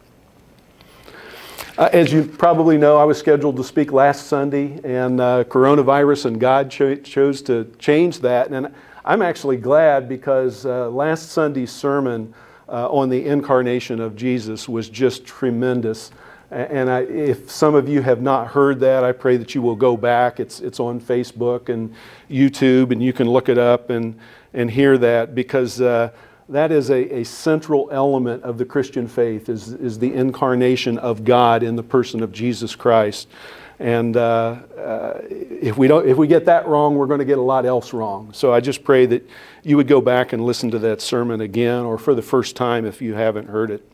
Uh, 1.77 1.89
as 1.93 2.11
you 2.11 2.23
probably 2.23 2.75
know, 2.77 2.97
I 2.97 3.03
was 3.03 3.19
scheduled 3.19 3.55
to 3.57 3.63
speak 3.63 3.91
last 3.91 4.27
Sunday, 4.27 4.79
and 4.83 5.21
uh, 5.21 5.43
coronavirus 5.43 6.25
and 6.25 6.39
God 6.39 6.71
cho- 6.71 6.95
chose 6.95 7.41
to 7.43 7.71
change 7.77 8.19
that. 8.21 8.49
And 8.49 8.73
I'm 9.07 9.21
actually 9.21 9.55
glad 9.55 10.09
because 10.09 10.65
uh, 10.65 10.89
last 10.89 11.29
Sunday's 11.29 11.71
sermon 11.71 12.33
uh, 12.67 12.89
on 12.91 13.07
the 13.07 13.25
incarnation 13.25 14.01
of 14.01 14.17
Jesus 14.17 14.67
was 14.67 14.89
just 14.89 15.25
tremendous. 15.25 16.11
And 16.51 16.89
I, 16.89 17.03
if 17.03 17.49
some 17.49 17.73
of 17.73 17.87
you 17.87 18.01
have 18.01 18.21
not 18.21 18.47
heard 18.47 18.81
that, 18.81 19.05
I 19.05 19.13
pray 19.13 19.37
that 19.37 19.55
you 19.55 19.61
will 19.61 19.77
go 19.77 19.95
back. 19.95 20.41
It's, 20.41 20.59
it's 20.59 20.81
on 20.81 20.99
Facebook 20.99 21.69
and 21.69 21.95
YouTube, 22.29 22.91
and 22.91 23.01
you 23.01 23.13
can 23.13 23.29
look 23.29 23.47
it 23.47 23.57
up 23.57 23.91
and, 23.91 24.19
and 24.53 24.69
hear 24.69 24.97
that 24.97 25.33
because 25.33 25.79
uh, 25.79 26.11
that 26.49 26.73
is 26.73 26.89
a, 26.89 27.19
a 27.19 27.23
central 27.23 27.87
element 27.93 28.43
of 28.43 28.57
the 28.57 28.65
Christian 28.65 29.07
faith 29.07 29.47
is, 29.47 29.71
is 29.71 29.99
the 29.99 30.13
incarnation 30.13 30.97
of 30.97 31.23
God 31.23 31.63
in 31.63 31.77
the 31.77 31.83
person 31.83 32.21
of 32.21 32.33
Jesus 32.33 32.75
Christ. 32.75 33.29
And 33.79 34.17
uh, 34.17 34.57
uh, 34.75 35.21
if, 35.29 35.77
we 35.77 35.87
don't, 35.87 36.07
if 36.07 36.17
we 36.17 36.27
get 36.27 36.45
that 36.45 36.67
wrong, 36.67 36.95
we're 36.95 37.05
going 37.05 37.19
to 37.19 37.25
get 37.25 37.37
a 37.37 37.41
lot 37.41 37.65
else 37.65 37.93
wrong. 37.93 38.33
So 38.33 38.51
I 38.51 38.59
just 38.59 38.83
pray 38.83 39.05
that 39.05 39.29
you 39.63 39.77
would 39.77 39.87
go 39.87 40.01
back 40.01 40.33
and 40.33 40.43
listen 40.43 40.71
to 40.71 40.79
that 40.79 40.99
sermon 40.99 41.41
again 41.41 41.85
or 41.85 41.99
for 41.99 42.15
the 42.15 42.21
first 42.21 42.55
time 42.55 42.85
if 42.85 43.01
you 43.01 43.13
haven't 43.13 43.47
heard 43.47 43.69
it. 43.69 43.87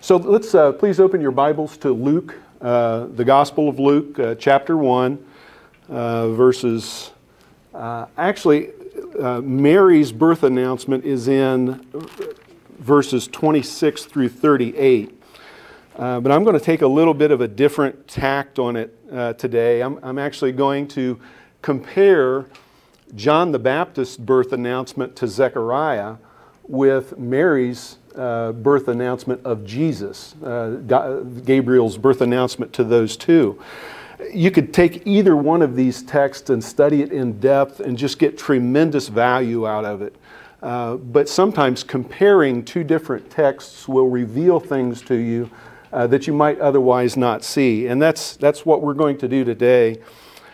So 0.00 0.16
let's 0.16 0.54
uh, 0.54 0.72
please 0.72 1.00
open 1.00 1.20
your 1.20 1.32
Bibles 1.32 1.76
to 1.78 1.90
Luke, 1.92 2.36
uh, 2.60 3.06
the 3.06 3.24
Gospel 3.24 3.68
of 3.68 3.80
Luke, 3.80 4.18
uh, 4.18 4.34
chapter 4.36 4.76
1, 4.76 5.24
uh, 5.88 6.28
verses. 6.30 7.10
actually, 7.74 8.70
Mary's 9.42 10.12
birth 10.12 10.44
announcement 10.44 11.04
is 11.04 11.26
in 11.26 11.84
verses 12.78 13.26
26 13.26 14.04
through 14.04 14.28
38. 14.28 15.22
Uh, 15.96 16.18
but 16.20 16.32
I'm 16.32 16.42
going 16.42 16.58
to 16.58 16.64
take 16.64 16.82
a 16.82 16.86
little 16.86 17.14
bit 17.14 17.30
of 17.30 17.40
a 17.40 17.48
different 17.48 18.08
tact 18.08 18.58
on 18.58 18.74
it 18.76 18.96
uh, 19.12 19.34
today. 19.34 19.80
I'm, 19.80 19.98
I'm, 20.02 20.18
actually 20.18 20.50
going 20.52 20.88
to 20.88 21.20
compare 21.62 22.46
John 23.14 23.52
the 23.52 23.60
Baptist's 23.60 24.16
birth 24.16 24.52
announcement 24.52 25.14
to 25.16 25.28
Zechariah 25.28 26.16
with 26.66 27.16
Mary's 27.16 27.98
uh, 28.16 28.52
birth 28.52 28.88
announcement 28.88 29.44
of 29.44 29.64
Jesus, 29.64 30.34
uh, 30.42 31.22
Gabriel's 31.44 31.96
birth 31.96 32.20
announcement 32.20 32.72
to 32.72 32.84
those 32.84 33.16
two 33.16 33.60
you 34.32 34.50
could 34.50 34.72
take 34.72 35.06
either 35.06 35.36
one 35.36 35.62
of 35.62 35.76
these 35.76 36.02
texts 36.02 36.50
and 36.50 36.62
study 36.62 37.02
it 37.02 37.12
in 37.12 37.38
depth 37.40 37.80
and 37.80 37.98
just 37.98 38.18
get 38.18 38.38
tremendous 38.38 39.08
value 39.08 39.66
out 39.66 39.84
of 39.84 40.02
it. 40.02 40.14
Uh, 40.62 40.96
but 40.96 41.28
sometimes 41.28 41.82
comparing 41.82 42.64
two 42.64 42.84
different 42.84 43.28
texts 43.30 43.86
will 43.86 44.08
reveal 44.08 44.58
things 44.58 45.02
to 45.02 45.14
you 45.14 45.50
uh, 45.94 46.08
that 46.08 46.26
you 46.26 46.32
might 46.32 46.58
otherwise 46.58 47.16
not 47.16 47.44
see. 47.44 47.86
And 47.86 48.02
that's, 48.02 48.36
that's 48.36 48.66
what 48.66 48.82
we're 48.82 48.94
going 48.94 49.16
to 49.18 49.28
do 49.28 49.44
today. 49.44 50.00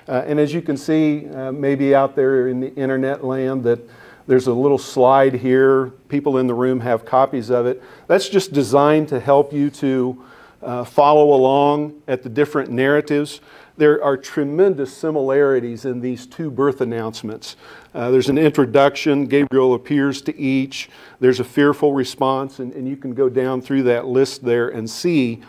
Uh, 0.06 0.22
and 0.26 0.38
as 0.38 0.52
you 0.52 0.60
can 0.60 0.76
see, 0.76 1.28
uh, 1.30 1.50
maybe 1.50 1.94
out 1.94 2.14
there 2.14 2.48
in 2.48 2.60
the 2.60 2.74
internet 2.74 3.24
land, 3.24 3.64
that 3.64 3.80
there's 4.26 4.48
a 4.48 4.52
little 4.52 4.78
slide 4.78 5.32
here. 5.32 5.86
People 6.08 6.36
in 6.36 6.46
the 6.46 6.54
room 6.54 6.80
have 6.80 7.06
copies 7.06 7.50
of 7.50 7.64
it. 7.64 7.82
That's 8.06 8.28
just 8.28 8.52
designed 8.52 9.08
to 9.08 9.18
help 9.18 9.52
you 9.52 9.70
to 9.70 10.24
uh, 10.62 10.84
follow 10.84 11.32
along 11.32 12.02
at 12.06 12.22
the 12.22 12.28
different 12.28 12.70
narratives. 12.70 13.40
There 13.76 14.02
are 14.02 14.16
tremendous 14.16 14.94
similarities 14.94 15.84
in 15.84 16.00
these 16.00 16.26
two 16.26 16.50
birth 16.50 16.80
announcements. 16.80 17.56
Uh, 17.94 18.10
there's 18.10 18.28
an 18.28 18.38
introduction, 18.38 19.26
Gabriel 19.26 19.74
appears 19.74 20.20
to 20.22 20.38
each. 20.38 20.90
There's 21.18 21.40
a 21.40 21.44
fearful 21.44 21.92
response, 21.92 22.58
and, 22.58 22.72
and 22.74 22.86
you 22.86 22.96
can 22.96 23.14
go 23.14 23.28
down 23.28 23.62
through 23.62 23.84
that 23.84 24.06
list 24.06 24.44
there 24.44 24.68
and 24.68 24.88
see. 24.88 25.42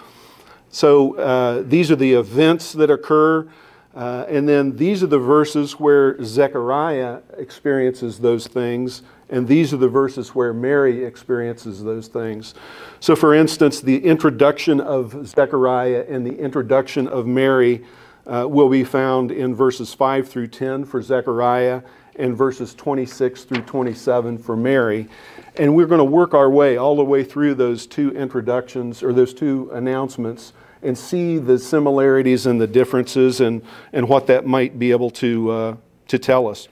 So 0.70 1.16
uh, 1.18 1.64
these 1.66 1.92
are 1.92 1.96
the 1.96 2.14
events 2.14 2.74
that 2.74 2.90
occur. 2.90 3.48
Uh, 3.94 4.26
and 4.30 4.48
then 4.48 4.78
these 4.78 5.04
are 5.04 5.08
the 5.08 5.20
verses 5.20 5.74
where 5.74 6.22
Zechariah 6.24 7.20
experiences 7.38 8.20
those 8.20 8.48
things, 8.48 9.04
and 9.30 9.46
these 9.46 9.74
are 9.74 9.78
the 9.78 9.90
verses 9.90 10.34
where 10.34 10.54
Mary 10.54 11.04
experiences 11.04 11.84
those 11.84 12.08
things. 12.08 12.54
So, 13.02 13.18
for 13.18 13.34
instance, 13.34 13.82
the 13.82 14.06
introduction 14.06 14.80
of 14.80 15.28
Zechariah 15.28 16.06
and 16.08 16.26
the 16.26 16.38
introduction 16.38 17.08
of 17.08 17.28
Mary 17.28 17.84
uh, 18.28 18.48
will 18.48 18.70
be 18.70 18.84
found 18.84 19.32
in 19.32 19.56
verses 19.56 19.94
5 19.94 20.28
through 20.28 20.48
10 20.48 20.86
for 20.86 21.02
Zechariah 21.02 21.82
and 22.16 22.38
verses 22.38 22.74
26 22.76 23.46
through 23.46 23.62
27 23.62 24.38
for 24.38 24.56
Mary. 24.56 25.08
And 25.56 25.76
we're 25.76 25.88
going 25.88 26.00
to 26.00 26.04
work 26.04 26.34
our 26.34 26.50
way 26.50 26.78
all 26.78 26.96
the 26.96 27.04
way 27.04 27.24
through 27.24 27.56
those 27.56 27.88
two 27.88 28.12
introductions 28.12 29.02
or 29.02 29.14
those 29.14 29.34
two 29.34 29.70
announcements 29.74 30.54
and 30.84 30.98
see 30.98 31.38
the 31.38 31.58
similarities 31.58 32.46
and 32.46 32.60
the 32.60 32.68
differences 32.68 33.42
and, 33.42 33.62
and 33.94 34.08
what 34.08 34.28
that 34.28 34.46
might 34.46 34.80
be 34.80 34.92
able 34.92 35.10
to, 35.12 35.52
uh, 35.52 35.76
to 36.08 36.18
tell 36.18 36.48
us. 36.48 36.68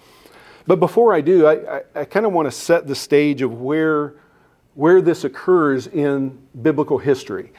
But 0.68 0.80
before 0.80 1.14
I 1.14 1.22
do, 1.22 1.46
I, 1.46 1.78
I, 1.78 1.82
I 1.96 2.06
kind 2.06 2.26
of 2.26 2.32
want 2.32 2.48
to 2.48 2.52
set 2.52 2.88
the 2.88 2.96
stage 2.96 3.42
of 3.42 3.60
where, 3.60 4.16
where 4.76 5.02
this 5.02 5.24
occurs 5.24 5.88
in 5.88 6.40
biblical 6.62 6.98
history. 6.98 7.52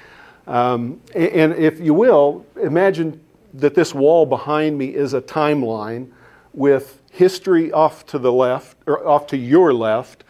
Um, 0.46 1.00
and, 1.14 1.28
and 1.28 1.52
if 1.54 1.80
you 1.80 1.94
will, 1.94 2.46
imagine 2.60 3.20
that 3.54 3.74
this 3.74 3.94
wall 3.94 4.26
behind 4.26 4.78
me 4.78 4.94
is 4.94 5.14
a 5.14 5.20
timeline 5.20 6.10
with 6.52 7.02
history 7.10 7.72
off 7.72 8.06
to 8.06 8.18
the 8.18 8.32
left, 8.32 8.76
or 8.86 9.06
off 9.06 9.26
to 9.28 9.36
your 9.36 9.72
left, 9.72 10.24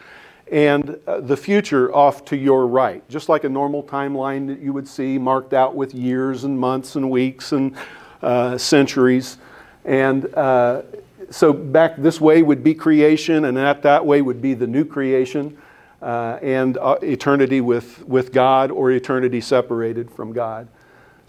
and 0.51 0.99
uh, 1.07 1.21
the 1.21 1.37
future 1.37 1.93
off 1.95 2.25
to 2.25 2.35
your 2.35 2.67
right, 2.67 3.07
just 3.09 3.29
like 3.29 3.43
a 3.43 3.49
normal 3.49 3.83
timeline 3.83 4.47
that 4.47 4.59
you 4.59 4.73
would 4.73 4.87
see 4.87 5.17
marked 5.17 5.53
out 5.53 5.75
with 5.75 5.93
years 5.93 6.43
and 6.43 6.59
months 6.59 6.95
and 6.95 7.09
weeks 7.09 7.53
and 7.53 7.75
uh, 8.21 8.57
centuries. 8.57 9.37
And 9.85 10.33
uh, 10.35 10.81
so 11.29 11.53
back 11.53 11.95
this 11.97 12.19
way 12.19 12.41
would 12.41 12.63
be 12.63 12.73
creation, 12.73 13.45
and 13.45 13.55
that, 13.57 13.81
that 13.83 14.05
way 14.05 14.21
would 14.21 14.41
be 14.41 14.53
the 14.53 14.67
new 14.67 14.83
creation 14.83 15.57
uh, 16.01 16.39
and 16.41 16.77
uh, 16.77 16.97
eternity 17.01 17.61
with, 17.61 18.05
with 18.05 18.33
God 18.33 18.71
or 18.71 18.91
eternity 18.91 19.39
separated 19.39 20.11
from 20.11 20.33
God. 20.33 20.67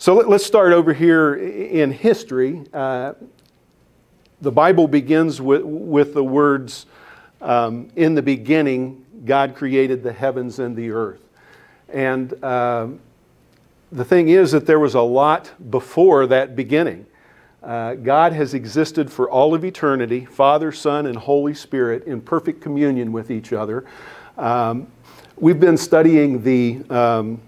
So 0.02 0.14
let, 0.14 0.28
us 0.28 0.44
start 0.44 0.72
over 0.72 0.92
here 0.92 1.36
in 1.36 1.92
history. 1.92 2.64
Uh, 2.74 3.12
the 4.40 4.50
Bible 4.50 4.88
begins 4.88 5.40
with, 5.40 5.62
with 5.62 6.12
the 6.12 6.24
words, 6.24 6.86
um, 7.40 7.88
In 7.94 8.16
the 8.16 8.22
beginning, 8.22 9.06
God 9.24 9.54
created 9.54 10.02
the 10.02 10.12
heavens 10.12 10.58
and 10.58 10.74
the 10.74 10.90
earth. 10.90 11.20
And 11.88 12.34
uh, 12.42 12.88
the 13.92 14.04
thing 14.04 14.28
is 14.28 14.50
that 14.50 14.66
there 14.66 14.80
was 14.80 14.96
a 14.96 15.00
lot 15.00 15.52
before 15.70 16.26
that 16.26 16.56
beginning. 16.56 17.06
Uh, 17.62 17.94
God 17.94 18.32
has 18.32 18.54
existed 18.54 19.08
for 19.08 19.30
all 19.30 19.54
of 19.54 19.64
eternity, 19.64 20.24
Father, 20.24 20.72
Son, 20.72 21.06
and 21.06 21.16
Holy 21.16 21.54
Spirit 21.54 22.08
in 22.08 22.20
perfect 22.20 22.60
communion 22.60 23.12
with 23.12 23.30
each 23.30 23.52
other. 23.52 23.84
Um, 24.36 24.88
we've 25.36 25.60
been 25.60 25.76
studying 25.76 26.42
the 26.42 26.82
um, 26.90 27.40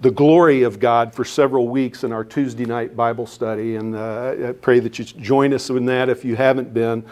the 0.00 0.10
glory 0.10 0.62
of 0.62 0.78
God 0.78 1.14
for 1.14 1.24
several 1.24 1.68
weeks 1.68 2.04
in 2.04 2.12
our 2.12 2.24
Tuesday 2.24 2.66
night 2.66 2.94
Bible 2.94 3.26
study, 3.26 3.76
and 3.76 3.96
uh, 3.96 4.48
I 4.48 4.52
pray 4.52 4.78
that 4.80 4.98
you 4.98 5.04
join 5.04 5.54
us 5.54 5.70
in 5.70 5.86
that 5.86 6.08
if 6.08 6.24
you 6.24 6.36
haven't 6.36 6.74
been. 6.74 7.04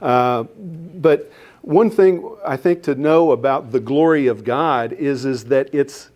Uh, 0.00 0.44
but 0.94 1.30
one 1.60 1.90
thing 1.90 2.28
I 2.44 2.56
think 2.56 2.82
to 2.84 2.94
know 2.94 3.32
about 3.32 3.70
the 3.70 3.80
glory 3.80 4.26
of 4.28 4.44
God 4.44 4.92
is, 4.94 5.24
is 5.24 5.44
that 5.44 5.74
it's 5.74 6.10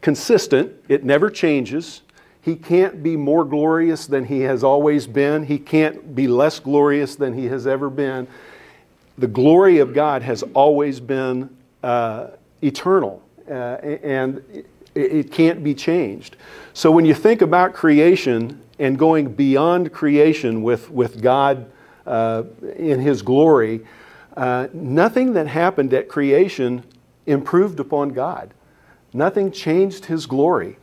consistent, 0.00 0.72
it 0.88 1.04
never 1.04 1.28
changes. 1.30 2.02
He 2.40 2.54
can't 2.54 3.02
be 3.02 3.16
more 3.16 3.44
glorious 3.44 4.06
than 4.06 4.24
he 4.24 4.40
has 4.42 4.62
always 4.64 5.06
been, 5.06 5.44
he 5.44 5.58
can't 5.58 6.14
be 6.14 6.28
less 6.28 6.60
glorious 6.60 7.16
than 7.16 7.34
he 7.34 7.46
has 7.46 7.66
ever 7.66 7.90
been. 7.90 8.26
the 9.18 9.26
glory 9.26 9.78
of 9.78 9.92
God 9.92 10.22
has 10.22 10.44
always 10.54 11.00
been 11.00 11.50
uh, 11.82 12.28
eternal 12.62 13.20
uh, 13.50 13.52
and 13.52 14.42
it, 14.98 15.12
it 15.12 15.32
can't 15.32 15.62
be 15.62 15.74
changed. 15.74 16.36
So 16.72 16.90
when 16.90 17.04
you 17.04 17.14
think 17.14 17.42
about 17.42 17.72
creation 17.72 18.60
and 18.78 18.98
going 18.98 19.32
beyond 19.32 19.92
creation 19.92 20.62
with, 20.62 20.90
with 20.90 21.22
God 21.22 21.70
uh, 22.06 22.44
in 22.76 23.00
His 23.00 23.22
glory, 23.22 23.86
uh, 24.36 24.68
nothing 24.72 25.32
that 25.34 25.46
happened 25.46 25.92
at 25.94 26.08
creation 26.08 26.84
improved 27.26 27.80
upon 27.80 28.10
God. 28.10 28.54
Nothing 29.12 29.50
changed 29.50 30.04
His 30.06 30.26
glory. 30.26 30.76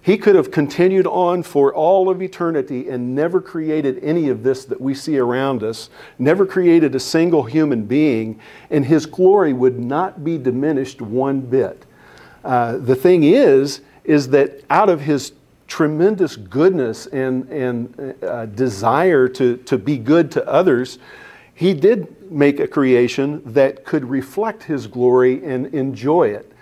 He 0.00 0.18
could 0.18 0.34
have 0.34 0.50
continued 0.50 1.06
on 1.06 1.44
for 1.44 1.72
all 1.72 2.08
of 2.08 2.20
eternity 2.22 2.88
and 2.88 3.14
never 3.14 3.40
created 3.40 4.02
any 4.02 4.28
of 4.30 4.42
this 4.42 4.64
that 4.64 4.80
we 4.80 4.94
see 4.94 5.16
around 5.18 5.62
us, 5.62 5.90
never 6.18 6.44
created 6.44 6.94
a 6.96 7.00
single 7.00 7.44
human 7.44 7.84
being, 7.84 8.40
and 8.70 8.84
His 8.84 9.06
glory 9.06 9.52
would 9.52 9.78
not 9.78 10.24
be 10.24 10.38
diminished 10.38 11.00
one 11.00 11.40
bit. 11.40 11.86
Uh, 12.44 12.76
the 12.78 12.94
thing 12.94 13.24
is, 13.24 13.80
is 14.04 14.28
that 14.30 14.62
out 14.70 14.88
of 14.88 15.00
His 15.00 15.32
tremendous 15.66 16.36
goodness 16.36 17.06
and, 17.06 17.48
and 17.48 18.14
uh, 18.22 18.46
desire 18.46 19.28
to, 19.28 19.56
to 19.58 19.78
be 19.78 19.98
good 19.98 20.30
to 20.32 20.46
others, 20.48 20.98
He 21.54 21.74
did 21.74 22.30
make 22.30 22.60
a 22.60 22.66
creation 22.66 23.42
that 23.46 23.84
could 23.84 24.04
reflect 24.04 24.64
His 24.64 24.86
glory 24.86 25.44
and 25.44 25.66
enjoy 25.74 26.28
it 26.28 26.52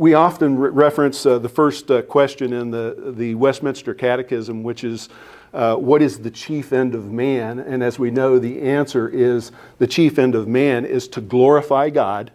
we 0.00 0.14
often 0.14 0.58
re- 0.58 0.70
reference 0.70 1.26
uh, 1.26 1.38
the 1.38 1.48
first 1.50 1.90
uh, 1.90 2.00
question 2.00 2.54
in 2.54 2.70
the, 2.70 3.12
the 3.18 3.34
Westminster 3.34 3.92
Catechism, 3.92 4.62
which 4.62 4.82
is, 4.82 5.10
uh, 5.52 5.76
What 5.76 6.00
is 6.00 6.20
the 6.20 6.30
chief 6.30 6.72
end 6.72 6.94
of 6.94 7.12
man? 7.12 7.58
And 7.58 7.82
as 7.82 7.98
we 7.98 8.10
know, 8.10 8.38
the 8.38 8.62
answer 8.62 9.10
is 9.10 9.52
the 9.76 9.86
chief 9.86 10.18
end 10.18 10.34
of 10.34 10.48
man 10.48 10.86
is 10.86 11.06
to 11.08 11.20
glorify 11.20 11.90
God 11.90 12.32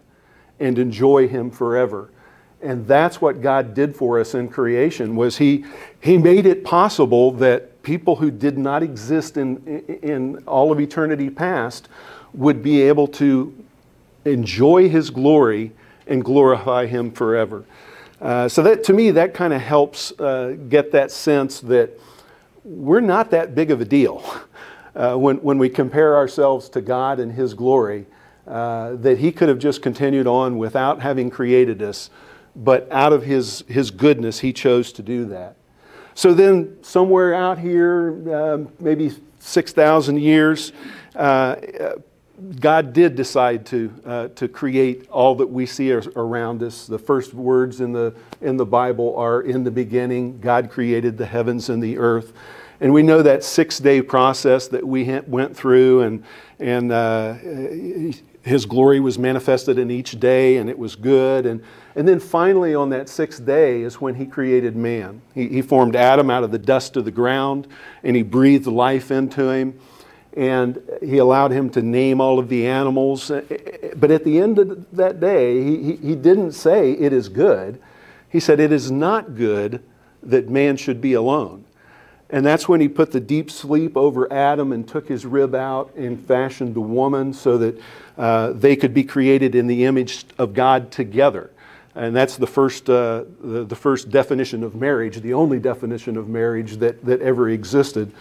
and 0.60 0.78
enjoy 0.78 1.26
Him 1.26 1.50
forever. 1.50 2.12
And 2.66 2.84
that's 2.84 3.20
what 3.20 3.40
God 3.40 3.74
did 3.74 3.94
for 3.94 4.18
us 4.18 4.34
in 4.34 4.48
creation 4.48 5.14
was 5.14 5.38
He, 5.38 5.64
he 6.00 6.18
made 6.18 6.46
it 6.46 6.64
possible 6.64 7.30
that 7.32 7.80
people 7.84 8.16
who 8.16 8.28
did 8.30 8.58
not 8.58 8.82
exist 8.82 9.36
in, 9.36 9.64
in 10.02 10.42
all 10.48 10.72
of 10.72 10.80
eternity 10.80 11.30
past 11.30 11.88
would 12.34 12.64
be 12.64 12.82
able 12.82 13.06
to 13.06 13.54
enjoy 14.24 14.88
His 14.88 15.10
glory 15.10 15.70
and 16.08 16.24
glorify 16.24 16.86
Him 16.86 17.12
forever. 17.12 17.64
Uh, 18.20 18.48
so 18.48 18.64
that 18.64 18.82
to 18.82 18.92
me, 18.92 19.12
that 19.12 19.32
kind 19.32 19.52
of 19.52 19.60
helps 19.60 20.10
uh, 20.18 20.56
get 20.68 20.90
that 20.90 21.12
sense 21.12 21.60
that 21.60 21.90
we're 22.64 23.00
not 23.00 23.30
that 23.30 23.54
big 23.54 23.70
of 23.70 23.80
a 23.80 23.84
deal 23.84 24.24
uh, 24.96 25.14
when, 25.14 25.36
when 25.36 25.58
we 25.58 25.68
compare 25.68 26.16
ourselves 26.16 26.68
to 26.70 26.80
God 26.80 27.20
and 27.20 27.30
His 27.30 27.54
glory. 27.54 28.06
Uh, 28.44 28.94
that 28.96 29.18
He 29.18 29.30
could 29.32 29.48
have 29.48 29.58
just 29.58 29.82
continued 29.82 30.26
on 30.26 30.56
without 30.56 31.00
having 31.00 31.30
created 31.30 31.82
us, 31.82 32.10
but 32.56 32.90
out 32.90 33.12
of 33.12 33.22
His, 33.22 33.64
his 33.68 33.90
goodness, 33.90 34.40
He 34.40 34.52
chose 34.52 34.92
to 34.94 35.02
do 35.02 35.26
that. 35.26 35.56
So 36.14 36.32
then, 36.32 36.78
somewhere 36.82 37.34
out 37.34 37.58
here, 37.58 38.34
um, 38.34 38.72
maybe 38.80 39.12
6,000 39.38 40.18
years, 40.18 40.72
uh, 41.14 41.56
God 42.58 42.92
did 42.92 43.14
decide 43.14 43.64
to, 43.66 43.92
uh, 44.04 44.28
to 44.28 44.48
create 44.48 45.08
all 45.08 45.34
that 45.36 45.46
we 45.46 45.66
see 45.66 45.92
around 45.92 46.62
us. 46.62 46.86
The 46.86 46.98
first 46.98 47.32
words 47.32 47.80
in 47.80 47.92
the, 47.92 48.14
in 48.40 48.56
the 48.56 48.66
Bible 48.66 49.16
are 49.16 49.42
In 49.42 49.64
the 49.64 49.70
beginning, 49.70 50.38
God 50.40 50.70
created 50.70 51.16
the 51.16 51.26
heavens 51.26 51.68
and 51.68 51.82
the 51.82 51.98
earth. 51.98 52.32
And 52.80 52.92
we 52.92 53.02
know 53.02 53.22
that 53.22 53.42
six 53.42 53.78
day 53.78 54.02
process 54.02 54.68
that 54.68 54.86
we 54.86 55.20
went 55.26 55.56
through, 55.56 56.02
and, 56.02 56.24
and 56.58 56.92
uh, 56.92 57.34
His 58.42 58.66
glory 58.66 59.00
was 59.00 59.18
manifested 59.18 59.78
in 59.78 59.90
each 59.90 60.18
day, 60.20 60.58
and 60.58 60.68
it 60.68 60.78
was 60.78 60.94
good. 60.94 61.46
And, 61.46 61.62
and 61.96 62.06
then 62.06 62.20
finally, 62.20 62.74
on 62.74 62.90
that 62.90 63.08
sixth 63.08 63.44
day, 63.44 63.82
is 63.82 64.00
when 64.00 64.14
He 64.14 64.26
created 64.26 64.76
man. 64.76 65.20
He, 65.34 65.48
he 65.48 65.62
formed 65.62 65.96
Adam 65.96 66.30
out 66.30 66.44
of 66.44 66.52
the 66.52 66.58
dust 66.58 66.96
of 66.96 67.04
the 67.04 67.10
ground, 67.10 67.66
and 68.04 68.14
He 68.14 68.22
breathed 68.22 68.66
life 68.66 69.10
into 69.10 69.50
him 69.50 69.80
and 70.36 70.82
he 71.00 71.16
allowed 71.16 71.50
him 71.50 71.70
to 71.70 71.80
name 71.80 72.20
all 72.20 72.38
of 72.38 72.50
the 72.50 72.66
animals. 72.66 73.30
Eh, 73.30 73.40
eh, 73.50 73.56
eh, 73.82 73.88
but 73.96 74.10
at 74.10 74.22
the 74.22 74.38
end 74.38 74.58
of 74.58 74.90
that 74.92 75.18
day, 75.18 75.62
he, 75.64 75.96
he 75.96 76.14
didn't 76.14 76.52
say, 76.52 76.92
It 76.92 77.12
is 77.12 77.30
good. 77.30 77.80
He 78.28 78.38
said, 78.38 78.60
It 78.60 78.70
is 78.70 78.90
not 78.90 79.34
good 79.34 79.82
that 80.22 80.50
man 80.50 80.76
should 80.76 81.00
be 81.00 81.14
alone. 81.14 81.64
And 82.28 82.44
that's 82.44 82.68
when 82.68 82.80
he 82.80 82.88
put 82.88 83.12
the 83.12 83.20
deep 83.20 83.50
sleep 83.50 83.96
over 83.96 84.30
Adam 84.32 84.72
and 84.72 84.86
took 84.86 85.08
his 85.08 85.24
rib 85.24 85.54
out 85.54 85.94
and 85.94 86.22
fashioned 86.26 86.74
the 86.74 86.80
woman 86.80 87.32
so 87.32 87.56
that 87.56 87.80
uh, 88.18 88.52
they 88.52 88.76
could 88.76 88.92
be 88.92 89.04
created 89.04 89.54
in 89.54 89.68
the 89.68 89.84
image 89.84 90.26
of 90.36 90.52
God 90.52 90.90
together. 90.90 91.50
And 91.96 92.14
that's 92.14 92.36
the 92.36 92.46
first, 92.46 92.90
uh, 92.90 93.24
the, 93.40 93.64
the 93.64 93.74
first 93.74 94.10
definition 94.10 94.62
of 94.62 94.74
marriage, 94.74 95.18
the 95.20 95.32
only 95.32 95.58
definition 95.58 96.18
of 96.18 96.28
marriage 96.28 96.76
that, 96.76 97.02
that 97.06 97.22
ever 97.22 97.48
existed. 97.48 98.12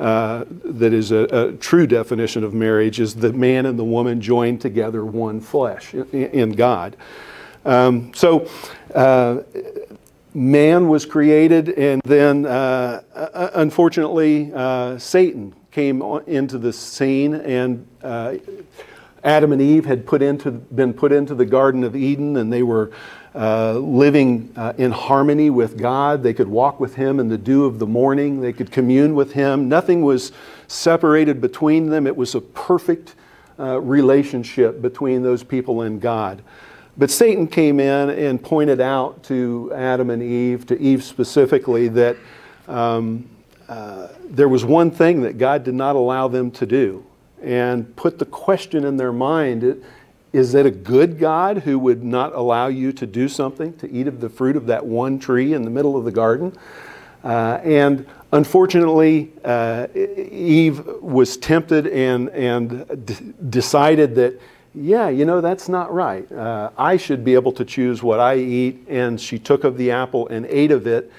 Uh, 0.00 0.44
that 0.64 0.92
is 0.92 1.12
a, 1.12 1.24
a, 1.30 1.52
true 1.52 1.86
definition 1.86 2.42
of 2.42 2.54
marriage 2.54 2.98
is 2.98 3.14
the 3.14 3.32
man 3.34 3.66
and 3.66 3.78
the 3.78 3.84
woman 3.84 4.20
joined 4.20 4.58
together 4.60 5.04
one 5.04 5.40
flesh 5.40 5.92
in, 5.94 6.06
in 6.12 6.52
God. 6.52 6.96
Um, 7.66 8.12
so, 8.14 8.48
uh, 8.94 9.42
man 10.32 10.88
was 10.88 11.04
created, 11.04 11.68
and 11.68 12.00
then 12.02 12.46
uh, 12.46 13.02
uh 13.14 13.50
unfortunately, 13.54 14.50
uh, 14.54 14.96
Satan 14.98 15.54
came 15.70 16.00
into 16.26 16.56
the 16.56 16.72
scene, 16.72 17.34
and 17.34 17.86
Adam 19.22 19.52
and 19.52 19.60
Eve 19.60 19.84
had 19.84 20.06
put 20.06 20.22
into, 20.22 20.50
been 20.50 20.94
put 20.94 21.12
into 21.12 21.34
the 21.34 21.44
Garden 21.44 21.84
of 21.84 21.94
Eden, 21.94 22.38
and 22.38 22.50
they 22.50 22.62
were 22.62 22.90
uh, 23.34 23.74
living 23.74 24.52
uh, 24.56 24.72
in 24.76 24.90
harmony 24.90 25.50
with 25.50 25.78
God. 25.78 26.22
They 26.22 26.34
could 26.34 26.48
walk 26.48 26.80
with 26.80 26.96
Him 26.96 27.20
in 27.20 27.28
the 27.28 27.38
dew 27.38 27.64
of 27.64 27.78
the 27.78 27.86
morning. 27.86 28.40
They 28.40 28.52
could 28.52 28.72
commune 28.72 29.14
with 29.14 29.32
Him. 29.32 29.68
Nothing 29.68 30.02
was 30.02 30.32
separated 30.66 31.40
between 31.40 31.90
them. 31.90 32.06
It 32.06 32.16
was 32.16 32.34
a 32.34 32.40
perfect 32.40 33.14
uh, 33.58 33.80
relationship 33.80 34.82
between 34.82 35.22
those 35.22 35.44
people 35.44 35.82
and 35.82 36.00
God. 36.00 36.42
But 36.96 37.10
Satan 37.10 37.46
came 37.46 37.78
in 37.78 38.10
and 38.10 38.42
pointed 38.42 38.80
out 38.80 39.22
to 39.24 39.72
Adam 39.74 40.10
and 40.10 40.22
Eve, 40.22 40.66
to 40.66 40.80
Eve 40.80 41.04
specifically, 41.04 41.88
that 41.88 42.16
um, 42.66 43.28
uh, 43.68 44.08
there 44.24 44.48
was 44.48 44.64
one 44.64 44.90
thing 44.90 45.22
that 45.22 45.38
God 45.38 45.64
did 45.64 45.74
not 45.74 45.94
allow 45.94 46.26
them 46.26 46.50
to 46.52 46.66
do, 46.66 47.04
and 47.42 47.94
put 47.96 48.18
the 48.18 48.26
question 48.26 48.84
in 48.84 48.96
their 48.96 49.12
mind 49.12 49.82
is 50.32 50.52
that 50.52 50.64
a 50.64 50.70
good 50.70 51.18
God 51.18 51.58
who 51.58 51.78
would 51.78 52.04
not 52.04 52.32
allow 52.34 52.68
you 52.68 52.92
to 52.92 53.06
do 53.06 53.28
something, 53.28 53.76
to 53.78 53.90
eat 53.90 54.06
of 54.06 54.20
the 54.20 54.28
fruit 54.28 54.56
of 54.56 54.66
that 54.66 54.84
one 54.84 55.18
tree 55.18 55.54
in 55.54 55.62
the 55.62 55.70
middle 55.70 55.96
of 55.96 56.04
the 56.04 56.12
garden? 56.12 56.56
Uh, 57.24 57.60
and 57.64 58.06
unfortunately, 58.32 59.32
uh, 59.44 59.88
Eve 59.94 60.86
was 61.02 61.36
tempted 61.36 61.86
and, 61.88 62.30
and 62.30 63.06
d- 63.06 63.34
decided 63.50 64.14
that, 64.14 64.40
yeah, 64.74 65.08
you 65.08 65.24
know, 65.24 65.40
that's 65.40 65.68
not 65.68 65.92
right. 65.92 66.30
Uh, 66.30 66.70
I 66.78 66.96
should 66.96 67.24
be 67.24 67.34
able 67.34 67.52
to 67.52 67.64
choose 67.64 68.02
what 68.02 68.20
I 68.20 68.36
eat. 68.36 68.86
And 68.88 69.20
she 69.20 69.38
took 69.38 69.64
of 69.64 69.76
the 69.76 69.90
apple 69.90 70.28
and 70.28 70.46
ate 70.46 70.70
of 70.70 70.86
it. 70.86 71.12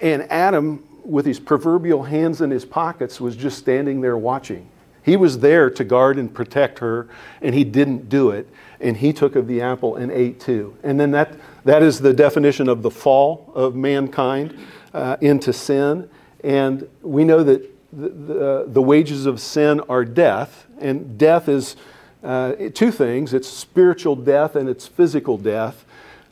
And 0.00 0.22
Adam, 0.30 0.84
with 1.04 1.26
his 1.26 1.40
proverbial 1.40 2.04
hands 2.04 2.40
in 2.40 2.50
his 2.50 2.64
pockets, 2.64 3.20
was 3.20 3.34
just 3.34 3.58
standing 3.58 4.00
there 4.00 4.16
watching. 4.16 4.68
He 5.02 5.16
was 5.16 5.38
there 5.38 5.70
to 5.70 5.84
guard 5.84 6.18
and 6.18 6.32
protect 6.32 6.80
her, 6.80 7.08
and 7.40 7.54
he 7.54 7.64
didn't 7.64 8.08
do 8.08 8.30
it. 8.30 8.48
And 8.80 8.96
he 8.96 9.12
took 9.12 9.36
of 9.36 9.46
the 9.46 9.60
apple 9.60 9.96
and 9.96 10.12
ate 10.12 10.38
too. 10.38 10.76
And 10.82 11.00
then 11.00 11.10
that, 11.12 11.34
that 11.64 11.82
is 11.82 11.98
the 11.98 12.12
definition 12.12 12.68
of 12.68 12.82
the 12.82 12.90
fall 12.90 13.52
of 13.54 13.74
mankind 13.74 14.58
uh, 14.94 15.16
into 15.20 15.52
sin. 15.52 16.08
And 16.44 16.88
we 17.02 17.24
know 17.24 17.42
that 17.42 17.62
the, 17.92 18.08
the, 18.08 18.64
the, 18.68 18.82
wages 18.82 19.26
of 19.26 19.40
sin 19.40 19.80
are 19.88 20.04
death, 20.04 20.66
and 20.78 21.18
death 21.18 21.48
is 21.48 21.76
uh, 22.22 22.52
two 22.74 22.90
things 22.90 23.32
it's 23.32 23.48
spiritual 23.48 24.16
death 24.16 24.56
and 24.56 24.68
it's 24.68 24.86
physical 24.86 25.38
death. 25.38 25.84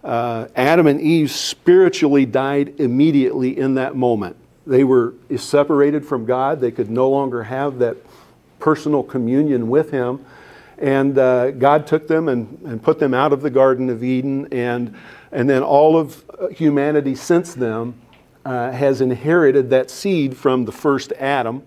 Uh, 0.04 0.46
Adam 0.54 0.86
and 0.86 1.00
Eve 1.00 1.30
spiritually 1.30 2.26
died 2.26 2.78
immediately 2.78 3.58
in 3.58 3.74
that 3.74 3.96
moment. 3.96 4.36
They 4.66 4.84
were 4.84 5.14
separated 5.36 6.04
from 6.04 6.26
God, 6.26 6.60
they 6.60 6.70
could 6.70 6.90
no 6.90 7.08
longer 7.08 7.44
have 7.44 7.78
that 7.78 7.96
personal 8.66 9.04
communion 9.04 9.68
with 9.68 9.92
Him. 9.92 10.26
And 10.78 11.16
uh, 11.16 11.52
God 11.52 11.86
took 11.86 12.08
them 12.08 12.28
and, 12.28 12.58
and 12.64 12.82
put 12.82 12.98
them 12.98 13.14
out 13.14 13.32
of 13.32 13.40
the 13.40 13.48
Garden 13.48 13.88
of 13.88 14.02
Eden. 14.02 14.48
And, 14.50 14.96
and 15.30 15.48
then 15.48 15.62
all 15.62 15.96
of 15.96 16.24
humanity 16.50 17.14
since 17.14 17.54
them 17.54 17.94
uh, 18.44 18.72
has 18.72 19.00
inherited 19.00 19.70
that 19.70 19.88
seed 19.88 20.36
from 20.36 20.64
the 20.64 20.72
first 20.72 21.12
Adam 21.12 21.62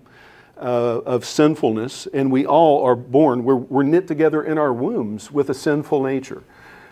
uh, 0.57 0.99
of 1.05 1.23
sinfulness. 1.23 2.05
And 2.07 2.33
we 2.33 2.45
all 2.45 2.83
are 2.83 2.97
born, 2.97 3.45
we're, 3.45 3.55
we're 3.55 3.83
knit 3.83 4.05
together 4.05 4.43
in 4.43 4.57
our 4.57 4.73
wombs 4.73 5.31
with 5.31 5.49
a 5.49 5.53
sinful 5.53 6.03
nature. 6.03 6.43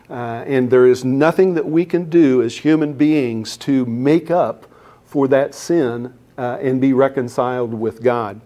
Uh, 0.09 0.45
and 0.47 0.69
there 0.69 0.87
is 0.87 1.03
nothing 1.03 1.55
that 1.55 1.65
we 1.65 1.83
can 1.83 2.09
do 2.09 2.41
as 2.41 2.59
human 2.59 2.93
beings 2.93 3.57
to 3.57 3.85
make 3.85 4.31
up 4.31 4.67
for 5.03 5.27
that 5.27 5.53
sin 5.53 6.13
uh, 6.37 6.59
and 6.61 6.79
be 6.79 6.93
reconciled 6.93 7.73
with 7.73 8.01
God. 8.01 8.39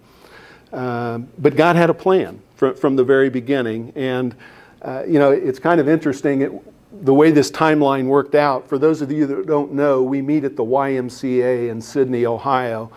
Um, 0.73 1.27
but 1.37 1.55
God 1.55 1.75
had 1.75 1.89
a 1.89 1.93
plan 1.93 2.41
from, 2.55 2.75
from 2.75 2.95
the 2.95 3.03
very 3.03 3.29
beginning. 3.29 3.91
And, 3.95 4.35
uh, 4.81 5.03
you 5.07 5.19
know, 5.19 5.31
it's 5.31 5.59
kind 5.59 5.81
of 5.81 5.89
interesting 5.89 6.41
it, 6.41 6.51
the 7.05 7.13
way 7.13 7.31
this 7.31 7.51
timeline 7.51 8.05
worked 8.05 8.35
out. 8.35 8.67
For 8.67 8.77
those 8.77 9.01
of 9.01 9.11
you 9.11 9.25
that 9.27 9.47
don't 9.47 9.73
know, 9.73 10.01
we 10.03 10.21
meet 10.21 10.43
at 10.43 10.55
the 10.55 10.63
YMCA 10.63 11.69
in 11.69 11.81
Sidney, 11.81 12.25
Ohio. 12.25 12.91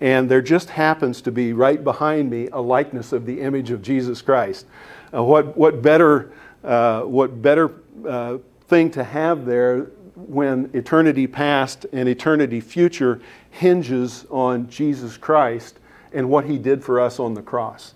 And 0.00 0.30
there 0.30 0.42
just 0.42 0.70
happens 0.70 1.20
to 1.22 1.32
be 1.32 1.52
right 1.52 1.82
behind 1.82 2.30
me 2.30 2.48
a 2.52 2.60
likeness 2.60 3.12
of 3.12 3.26
the 3.26 3.40
image 3.40 3.70
of 3.70 3.82
Jesus 3.82 4.22
Christ. 4.22 4.66
Uh, 5.12 5.22
what, 5.22 5.56
what 5.56 5.82
better, 5.82 6.32
uh, 6.64 7.02
what 7.02 7.42
better 7.42 7.72
uh, 8.06 8.38
thing 8.68 8.90
to 8.92 9.04
have 9.04 9.44
there 9.44 9.90
when 10.14 10.70
eternity 10.74 11.26
past 11.26 11.86
and 11.92 12.08
eternity 12.08 12.60
future 12.60 13.20
hinges 13.50 14.26
on 14.30 14.68
Jesus 14.68 15.16
Christ 15.16 15.80
and 16.12 16.28
what 16.28 16.44
he 16.44 16.58
did 16.58 16.82
for 16.82 17.00
us 17.00 17.18
on 17.18 17.34
the 17.34 17.42
cross. 17.42 17.94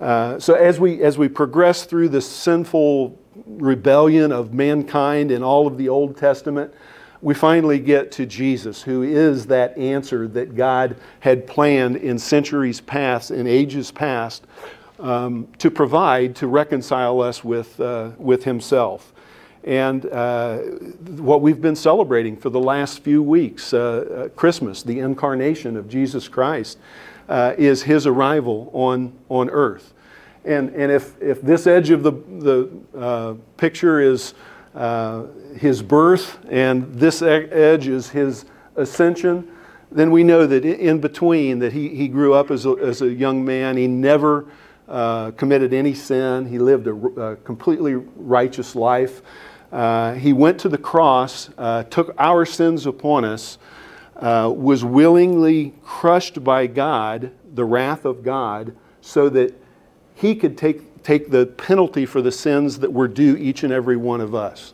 Uh, 0.00 0.38
so 0.38 0.54
as 0.54 0.78
we 0.78 1.02
as 1.02 1.16
we 1.16 1.28
progress 1.28 1.84
through 1.84 2.08
the 2.08 2.20
sinful 2.20 3.18
rebellion 3.46 4.32
of 4.32 4.52
mankind 4.52 5.30
in 5.30 5.42
all 5.42 5.66
of 5.66 5.78
the 5.78 5.88
Old 5.88 6.16
Testament, 6.16 6.72
we 7.22 7.34
finally 7.34 7.78
get 7.78 8.12
to 8.12 8.26
Jesus, 8.26 8.82
who 8.82 9.02
is 9.02 9.46
that 9.46 9.76
answer 9.78 10.28
that 10.28 10.54
God 10.54 10.96
had 11.20 11.46
planned 11.46 11.96
in 11.96 12.18
centuries 12.18 12.80
past, 12.80 13.30
in 13.30 13.46
ages 13.46 13.90
past, 13.90 14.46
um, 14.98 15.48
to 15.58 15.70
provide 15.70 16.36
to 16.36 16.46
reconcile 16.46 17.20
us 17.22 17.42
with 17.42 17.80
uh, 17.80 18.10
with 18.18 18.44
Himself. 18.44 19.12
And 19.64 20.06
uh, 20.06 20.58
what 21.18 21.40
we've 21.40 21.60
been 21.60 21.74
celebrating 21.74 22.36
for 22.36 22.50
the 22.50 22.60
last 22.60 23.00
few 23.00 23.20
weeks, 23.20 23.74
uh, 23.74 23.78
uh, 23.78 24.28
Christmas, 24.28 24.84
the 24.84 25.00
incarnation 25.00 25.76
of 25.76 25.88
Jesus 25.88 26.28
Christ, 26.28 26.78
uh, 27.28 27.54
is 27.58 27.82
his 27.82 28.06
arrival 28.06 28.70
on, 28.72 29.12
on 29.28 29.50
earth. 29.50 29.92
And, 30.44 30.70
and 30.70 30.92
if, 30.92 31.20
if 31.20 31.42
this 31.42 31.66
edge 31.66 31.90
of 31.90 32.02
the, 32.02 32.12
the 32.12 32.70
uh, 32.96 33.34
picture 33.56 34.00
is 34.00 34.34
uh, 34.74 35.24
his 35.58 35.82
birth 35.82 36.38
and 36.48 36.94
this 36.94 37.22
edge 37.22 37.88
is 37.88 38.10
his 38.10 38.44
ascension, 38.76 39.50
then 39.90 40.10
we 40.10 40.22
know 40.22 40.46
that 40.46 40.64
in 40.64 41.00
between 41.00 41.58
that 41.60 41.72
he, 41.72 41.88
he 41.88 42.08
grew 42.08 42.34
up 42.34 42.50
as 42.50 42.66
a, 42.66 42.72
as 42.72 43.02
a 43.02 43.08
young 43.08 43.44
man. 43.44 43.76
He 43.76 43.86
never 43.86 44.46
committed 45.36 45.72
any 45.72 45.94
sin. 45.94 46.46
He 46.46 46.58
lived 46.58 46.86
a, 46.86 46.94
a 46.94 47.36
completely 47.36 47.94
righteous 47.94 48.76
life. 48.76 49.22
Uh, 49.72 50.14
he 50.14 50.32
went 50.32 50.60
to 50.60 50.68
the 50.68 50.78
cross, 50.78 51.50
uh, 51.58 51.82
took 51.84 52.14
our 52.18 52.44
sins 52.44 52.86
upon 52.86 53.24
us, 53.24 53.58
uh, 54.20 54.50
was 54.54 54.84
willingly 54.84 55.74
crushed 55.82 56.42
by 56.42 56.66
God, 56.66 57.32
the 57.54 57.64
wrath 57.64 58.04
of 58.04 58.22
God, 58.22 58.74
so 59.00 59.28
that 59.28 59.54
he 60.14 60.34
could 60.34 60.56
take, 60.56 61.02
take 61.02 61.30
the 61.30 61.46
penalty 61.46 62.06
for 62.06 62.22
the 62.22 62.32
sins 62.32 62.78
that 62.78 62.92
were 62.92 63.08
due 63.08 63.36
each 63.36 63.62
and 63.62 63.72
every 63.72 63.96
one 63.96 64.20
of 64.20 64.34
us. 64.34 64.72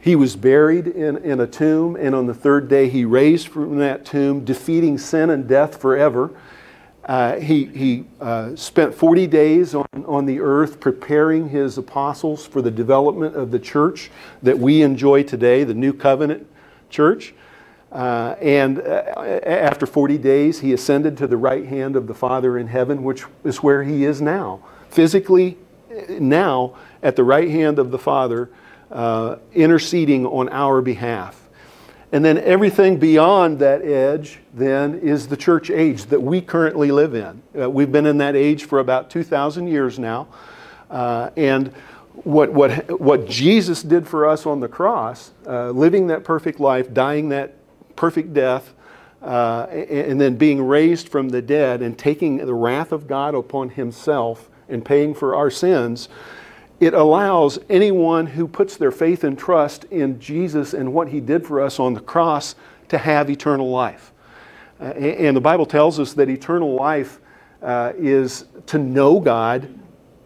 He 0.00 0.16
was 0.16 0.36
buried 0.36 0.86
in, 0.86 1.16
in 1.18 1.40
a 1.40 1.46
tomb, 1.46 1.96
and 1.96 2.14
on 2.14 2.26
the 2.26 2.34
third 2.34 2.68
day 2.68 2.88
he 2.88 3.04
raised 3.04 3.48
from 3.48 3.78
that 3.78 4.04
tomb, 4.04 4.44
defeating 4.44 4.98
sin 4.98 5.30
and 5.30 5.48
death 5.48 5.80
forever. 5.80 6.30
Uh, 7.04 7.36
he 7.36 7.66
he 7.66 8.04
uh, 8.20 8.56
spent 8.56 8.94
40 8.94 9.26
days 9.26 9.74
on, 9.74 9.86
on 10.06 10.24
the 10.24 10.40
earth 10.40 10.80
preparing 10.80 11.50
his 11.50 11.76
apostles 11.76 12.46
for 12.46 12.62
the 12.62 12.70
development 12.70 13.36
of 13.36 13.50
the 13.50 13.58
church 13.58 14.10
that 14.42 14.58
we 14.58 14.82
enjoy 14.82 15.22
today, 15.22 15.64
the 15.64 15.74
New 15.74 15.92
Covenant 15.92 16.46
Church. 16.88 17.34
Uh, 17.94 18.34
and 18.40 18.80
uh, 18.80 19.40
after 19.46 19.86
40 19.86 20.18
days, 20.18 20.60
he 20.60 20.72
ascended 20.72 21.16
to 21.16 21.28
the 21.28 21.36
right 21.36 21.64
hand 21.64 21.94
of 21.94 22.08
the 22.08 22.14
Father 22.14 22.58
in 22.58 22.66
heaven, 22.66 23.04
which 23.04 23.24
is 23.44 23.62
where 23.62 23.84
he 23.84 24.04
is 24.04 24.20
now. 24.20 24.60
Physically, 24.90 25.56
now 26.08 26.74
at 27.02 27.14
the 27.14 27.22
right 27.22 27.48
hand 27.48 27.78
of 27.78 27.92
the 27.92 27.98
Father, 27.98 28.50
uh, 28.90 29.36
interceding 29.52 30.26
on 30.26 30.48
our 30.48 30.82
behalf. 30.82 31.40
And 32.12 32.24
then 32.24 32.38
everything 32.38 32.98
beyond 32.98 33.58
that 33.60 33.82
edge 33.82 34.38
then 34.52 34.98
is 35.00 35.28
the 35.28 35.36
church 35.36 35.70
age 35.70 36.04
that 36.06 36.22
we 36.22 36.40
currently 36.40 36.92
live 36.92 37.14
in. 37.14 37.42
Uh, 37.58 37.70
we've 37.70 37.90
been 37.90 38.06
in 38.06 38.18
that 38.18 38.36
age 38.36 38.64
for 38.64 38.78
about 38.78 39.10
2,000 39.10 39.66
years 39.66 39.98
now. 39.98 40.28
Uh, 40.90 41.30
and 41.36 41.68
what, 42.22 42.52
what, 42.52 43.00
what 43.00 43.28
Jesus 43.28 43.82
did 43.82 44.06
for 44.06 44.28
us 44.28 44.46
on 44.46 44.60
the 44.60 44.68
cross, 44.68 45.32
uh, 45.46 45.70
living 45.70 46.06
that 46.08 46.22
perfect 46.22 46.60
life, 46.60 46.94
dying 46.94 47.30
that 47.30 47.54
perfect 47.96 48.34
death, 48.34 48.74
uh, 49.22 49.66
and 49.70 50.20
then 50.20 50.36
being 50.36 50.62
raised 50.62 51.08
from 51.08 51.30
the 51.30 51.40
dead 51.40 51.80
and 51.80 51.98
taking 51.98 52.36
the 52.36 52.54
wrath 52.54 52.92
of 52.92 53.06
God 53.06 53.34
upon 53.34 53.70
himself 53.70 54.50
and 54.68 54.84
paying 54.84 55.14
for 55.14 55.34
our 55.34 55.50
sins, 55.50 56.08
it 56.80 56.92
allows 56.92 57.58
anyone 57.70 58.26
who 58.26 58.46
puts 58.46 58.76
their 58.76 58.90
faith 58.90 59.24
and 59.24 59.38
trust 59.38 59.84
in 59.84 60.20
Jesus 60.20 60.74
and 60.74 60.92
what 60.92 61.08
he 61.08 61.20
did 61.20 61.46
for 61.46 61.60
us 61.60 61.80
on 61.80 61.94
the 61.94 62.00
cross 62.00 62.54
to 62.88 62.98
have 62.98 63.30
eternal 63.30 63.70
life. 63.70 64.12
Uh, 64.80 64.84
and 64.84 65.36
the 65.36 65.40
Bible 65.40 65.66
tells 65.66 65.98
us 65.98 66.12
that 66.14 66.28
eternal 66.28 66.74
life 66.74 67.20
uh, 67.62 67.92
is 67.96 68.44
to 68.66 68.78
know 68.78 69.20
God 69.20 69.68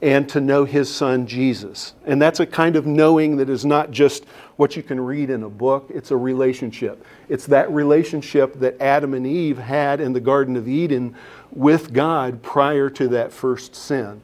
and 0.01 0.29
to 0.29 0.41
know 0.41 0.65
his 0.65 0.93
son 0.93 1.27
Jesus. 1.27 1.95
And 2.07 2.21
that's 2.21 2.41
a 2.41 2.47
kind 2.47 2.77
of 2.77 2.87
knowing 2.87 3.37
that 3.37 3.51
is 3.51 3.65
not 3.65 3.91
just 3.91 4.25
what 4.59 4.75
you 4.75 4.83
can 4.83 5.01
read 5.01 5.31
in 5.31 5.45
a 5.45 5.49
book, 5.49 5.87
it's 5.89 6.11
a 6.11 6.17
relationship. 6.17 7.07
It's 7.29 7.47
that 7.47 7.71
relationship 7.71 8.55
that 8.55 8.81
Adam 8.81 9.15
and 9.15 9.25
Eve 9.25 9.57
had 9.57 10.01
in 10.01 10.13
the 10.13 10.21
Garden 10.21 10.57
of 10.57 10.67
Eden 10.67 11.15
with 11.53 11.93
God 11.93 12.43
prior 12.43 12.91
to 12.91 13.07
that 13.07 13.33
first 13.33 13.77
sin. 13.77 14.21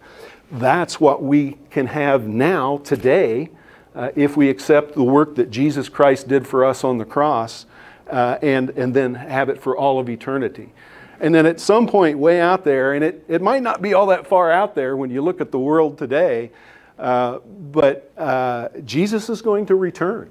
That's 0.51 0.99
what 1.01 1.23
we 1.23 1.57
can 1.71 1.87
have 1.87 2.27
now, 2.27 2.79
today, 2.79 3.51
uh, 3.95 4.11
if 4.17 4.37
we 4.37 4.51
accept 4.51 4.95
the 4.95 5.05
work 5.05 5.37
that 5.37 5.53
Jesus 5.53 5.89
Christ 5.89 6.27
did 6.27 6.49
for 6.49 6.65
us 6.65 6.83
on 6.83 6.99
the 6.99 7.05
cross 7.05 7.65
uh, 8.11 8.39
and, 8.43 8.71
and 8.71 8.93
then 8.93 9.15
have 9.15 9.49
it 9.49 9.63
for 9.63 9.77
all 9.77 10.01
of 10.01 10.09
eternity. 10.09 10.73
And 11.21 11.33
then 11.33 11.47
at 11.47 11.61
some 11.61 11.87
point, 11.87 12.19
way 12.19 12.41
out 12.41 12.65
there, 12.65 12.95
and 12.95 13.05
it, 13.05 13.25
it 13.29 13.41
might 13.41 13.63
not 13.63 13.81
be 13.81 13.95
all 13.95 14.07
that 14.07 14.27
far 14.27 14.51
out 14.51 14.75
there 14.75 14.97
when 14.97 15.11
you 15.11 15.23
look 15.23 15.41
at 15.41 15.53
the 15.53 15.61
world 15.61 15.97
today, 15.97 16.51
uh, 16.99 17.39
but 17.73 18.11
uh, 18.17 18.69
Jesus 18.85 19.29
is 19.29 19.43
going 19.43 19.67
to 19.67 19.75
return. 19.75 20.31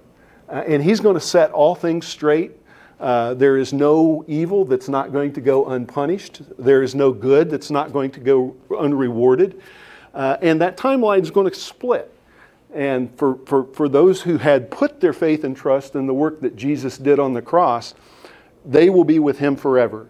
Uh, 0.50 0.64
and 0.68 0.84
he's 0.84 1.00
going 1.00 1.16
to 1.16 1.22
set 1.22 1.52
all 1.52 1.76
things 1.76 2.06
straight. 2.06 2.52
Uh, 3.00 3.34
there 3.34 3.58
is 3.58 3.74
no 3.74 4.24
evil 4.28 4.66
that's 4.66 4.88
not 4.88 5.12
going 5.12 5.34
to 5.34 5.42
go 5.42 5.66
unpunished. 5.68 6.42
There 6.58 6.84
is 6.84 6.96
no 6.96 7.12
good 7.12 7.50
that's 7.50 7.72
not 7.72 7.92
going 7.92 8.12
to 8.12 8.20
go 8.20 8.56
unrewarded. 8.78 9.62
Uh, 10.14 10.38
and 10.42 10.62
that 10.62 10.78
timeline 10.78 11.22
is 11.22 11.32
going 11.32 11.50
to 11.50 11.56
split. 11.56 12.14
And 12.74 13.16
for, 13.18 13.36
for, 13.46 13.66
for 13.66 13.90
those 13.90 14.22
who 14.22 14.38
had 14.38 14.72
put 14.72 15.00
their 15.00 15.14
faith 15.14 15.44
and 15.44 15.56
trust 15.56 15.96
in 15.96 16.08
the 16.08 16.14
work 16.14 16.42
that 16.42 16.56
Jesus 16.56 16.98
did 16.98 17.20
on 17.20 17.34
the 17.34 17.42
cross, 17.42 17.94
they 18.66 18.90
will 18.90 19.04
be 19.04 19.20
with 19.20 19.38
him 19.38 19.56
forever 19.56 20.08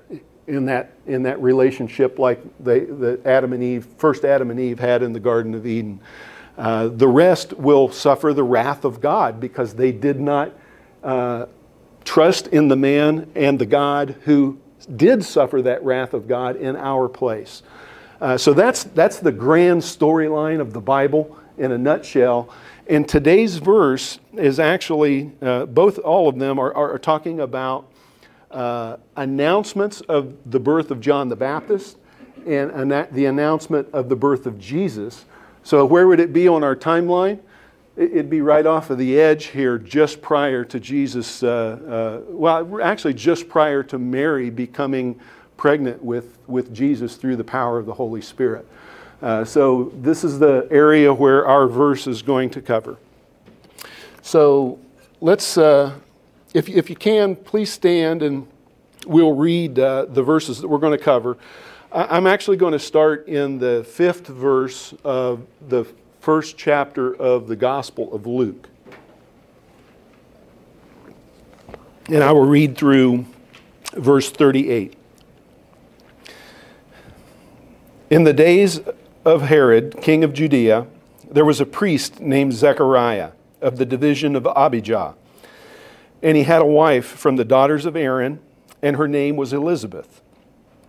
in 0.48 0.66
that, 0.66 0.94
in 1.08 1.24
that 1.24 1.42
relationship 1.42 2.20
like 2.20 2.42
they, 2.60 2.82
the 2.82 3.20
Adam 3.26 3.54
and 3.54 3.64
Eve, 3.64 3.88
first 3.98 4.24
Adam 4.24 4.52
and 4.52 4.60
Eve 4.60 4.80
had 4.80 5.04
in 5.04 5.14
the 5.14 5.20
Garden 5.20 5.54
of 5.54 5.66
Eden. 5.66 6.00
Uh, 6.58 6.88
the 6.88 7.08
rest 7.08 7.54
will 7.54 7.92
suffer 7.92 8.34
the 8.34 8.44
wrath 8.44 8.86
of 8.86 9.02
God 9.02 9.40
because 9.40 9.74
they 9.74 9.92
did 9.92 10.20
not 10.20 10.52
uh, 11.04 11.48
trust 12.06 12.48
in 12.48 12.68
the 12.68 12.76
man 12.76 13.32
and 13.36 13.58
the 13.58 13.66
God 13.66 14.16
who 14.24 14.60
did 14.96 15.24
suffer 15.24 15.62
that 15.64 15.84
wrath 15.84 16.14
of 16.14 16.28
God 16.28 16.56
in 16.56 16.76
our 16.76 17.08
place. 17.08 17.64
Uh, 18.22 18.38
so 18.38 18.54
that's, 18.54 18.84
that's 18.86 19.20
the 19.20 19.32
grand 19.32 19.82
storyline 19.82 20.62
of 20.62 20.74
the 20.74 20.82
Bible 20.82 21.38
in 21.58 21.72
a 21.72 21.78
nutshell. 21.78 22.50
And 22.88 23.08
today's 23.08 23.58
verse 23.58 24.20
is 24.34 24.60
actually, 24.60 25.32
uh, 25.42 25.66
both, 25.66 26.00
all 26.00 26.28
of 26.28 26.38
them 26.38 26.60
are, 26.60 26.74
are, 26.74 27.00
talking 27.00 27.40
about 27.40 27.90
uh, 28.52 28.98
announcements 29.16 30.02
of 30.02 30.36
the 30.52 30.60
birth 30.60 30.92
of 30.92 31.00
John 31.00 31.30
the 31.30 31.36
Baptist 31.36 31.98
and 32.46 32.72
an- 32.72 33.08
the 33.12 33.26
announcement 33.26 33.88
of 33.94 34.10
the 34.10 34.16
birth 34.16 34.46
of 34.46 34.60
Jesus. 34.60 35.26
So, 35.64 35.86
where 35.86 36.08
would 36.08 36.20
it 36.20 36.34
be 36.34 36.48
on 36.48 36.64
our 36.64 36.76
timeline? 36.76 37.40
It'd 37.96 38.30
be 38.30 38.42
right 38.42 38.66
off 38.66 38.90
of 38.90 38.98
the 38.98 39.20
edge 39.20 39.46
here, 39.46 39.78
just 39.78 40.22
prior 40.22 40.66
to 40.66 40.80
Jesus, 40.80 41.44
uh, 41.44 42.22
uh, 42.28 42.32
well, 42.32 42.82
actually, 42.82 43.14
just 43.14 43.48
prior 43.48 43.82
to 43.84 43.98
Mary 43.98 44.50
becoming 44.50 45.20
pregnant 45.56 46.04
with, 46.04 46.38
with 46.48 46.74
Jesus 46.74 47.16
through 47.16 47.38
the 47.38 47.44
power 47.44 47.78
of 47.78 47.86
the 47.86 47.94
Holy 47.94 48.22
Spirit. 48.22 48.68
Uh, 49.22 49.46
so, 49.46 49.94
this 50.02 50.26
is 50.26 50.38
the 50.38 50.68
area 50.70 51.14
where 51.14 51.48
our 51.48 51.68
verse 51.68 52.08
is 52.08 52.22
going 52.22 52.50
to 52.50 52.62
cover. 52.62 52.98
So, 54.22 54.80
let's, 55.22 55.58
uh, 55.58 55.94
if, 56.54 56.68
if 56.68 56.90
you 56.90 56.98
can, 56.98 57.38
please 57.38 57.72
stand 57.72 58.22
and 58.22 58.48
we'll 59.06 59.36
read 59.36 59.80
uh, 59.80 60.06
the 60.06 60.24
verses 60.24 60.60
that 60.60 60.68
we're 60.68 60.80
going 60.80 60.98
to 60.98 61.04
cover. 61.04 61.38
I'm 61.96 62.26
actually 62.26 62.58
going 62.58 62.72
to 62.72 62.80
start 62.80 63.28
in 63.28 63.60
the 63.60 63.86
fifth 63.88 64.26
verse 64.26 64.96
of 65.04 65.46
the 65.68 65.86
first 66.22 66.58
chapter 66.58 67.16
of 67.16 67.48
the 67.48 67.56
Gospel 67.56 68.12
of 68.16 68.26
Luke. 68.26 68.68
And 72.08 72.24
I 72.24 72.32
will 72.32 72.48
read 72.48 72.76
through 72.76 73.28
verse 73.94 74.32
38. 74.32 74.96
In 78.10 78.24
the 78.24 78.34
days 78.34 78.82
of 79.24 79.44
Herod, 79.44 80.02
king 80.02 80.24
of 80.24 80.34
Judea, 80.34 80.88
there 81.30 81.46
was 81.46 81.62
a 81.62 81.66
priest 81.66 82.20
named 82.20 82.54
Zechariah 82.54 83.34
of 83.62 83.78
the 83.78 83.86
division 83.86 84.36
of 84.36 84.48
Abijah. 84.48 85.14
And 86.24 86.36
he 86.36 86.42
had 86.42 86.64
a 86.64 86.66
wife 86.66 87.06
from 87.06 87.36
the 87.36 87.46
daughters 87.46 87.86
of 87.86 87.96
Aaron, 87.96 88.40
and 88.82 88.96
her 88.96 89.08
name 89.08 89.36
was 89.36 89.54
Elizabeth. 89.54 90.23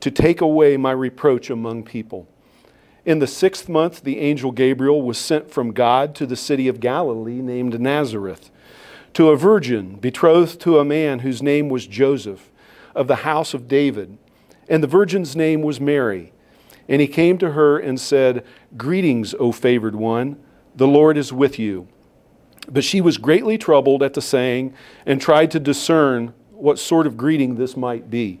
to 0.00 0.10
take 0.10 0.40
away 0.40 0.76
my 0.76 0.92
reproach 0.92 1.50
among 1.50 1.84
people. 1.84 2.28
In 3.04 3.18
the 3.20 3.26
sixth 3.26 3.68
month, 3.68 4.02
the 4.02 4.18
angel 4.18 4.52
Gabriel 4.52 5.02
was 5.02 5.18
sent 5.18 5.50
from 5.50 5.72
God 5.72 6.14
to 6.16 6.26
the 6.26 6.36
city 6.36 6.68
of 6.68 6.80
Galilee 6.80 7.40
named 7.40 7.80
Nazareth 7.80 8.50
to 9.14 9.30
a 9.30 9.36
virgin 9.36 9.96
betrothed 9.96 10.60
to 10.60 10.78
a 10.78 10.84
man 10.84 11.20
whose 11.20 11.42
name 11.42 11.68
was 11.68 11.86
Joseph 11.86 12.50
of 12.94 13.08
the 13.08 13.16
house 13.16 13.54
of 13.54 13.66
David. 13.66 14.18
And 14.68 14.82
the 14.82 14.88
virgin's 14.88 15.34
name 15.34 15.62
was 15.62 15.80
Mary. 15.80 16.32
And 16.88 17.00
he 17.00 17.08
came 17.08 17.38
to 17.38 17.52
her 17.52 17.78
and 17.78 18.00
said, 18.00 18.44
Greetings, 18.76 19.34
O 19.38 19.52
favored 19.52 19.96
one, 19.96 20.40
the 20.76 20.86
Lord 20.86 21.16
is 21.16 21.32
with 21.32 21.58
you. 21.58 21.88
But 22.70 22.84
she 22.84 23.00
was 23.00 23.18
greatly 23.18 23.58
troubled 23.58 24.02
at 24.02 24.14
the 24.14 24.20
saying 24.20 24.74
and 25.06 25.20
tried 25.20 25.50
to 25.52 25.60
discern 25.60 26.34
what 26.52 26.78
sort 26.78 27.06
of 27.06 27.16
greeting 27.16 27.56
this 27.56 27.76
might 27.76 28.10
be. 28.10 28.40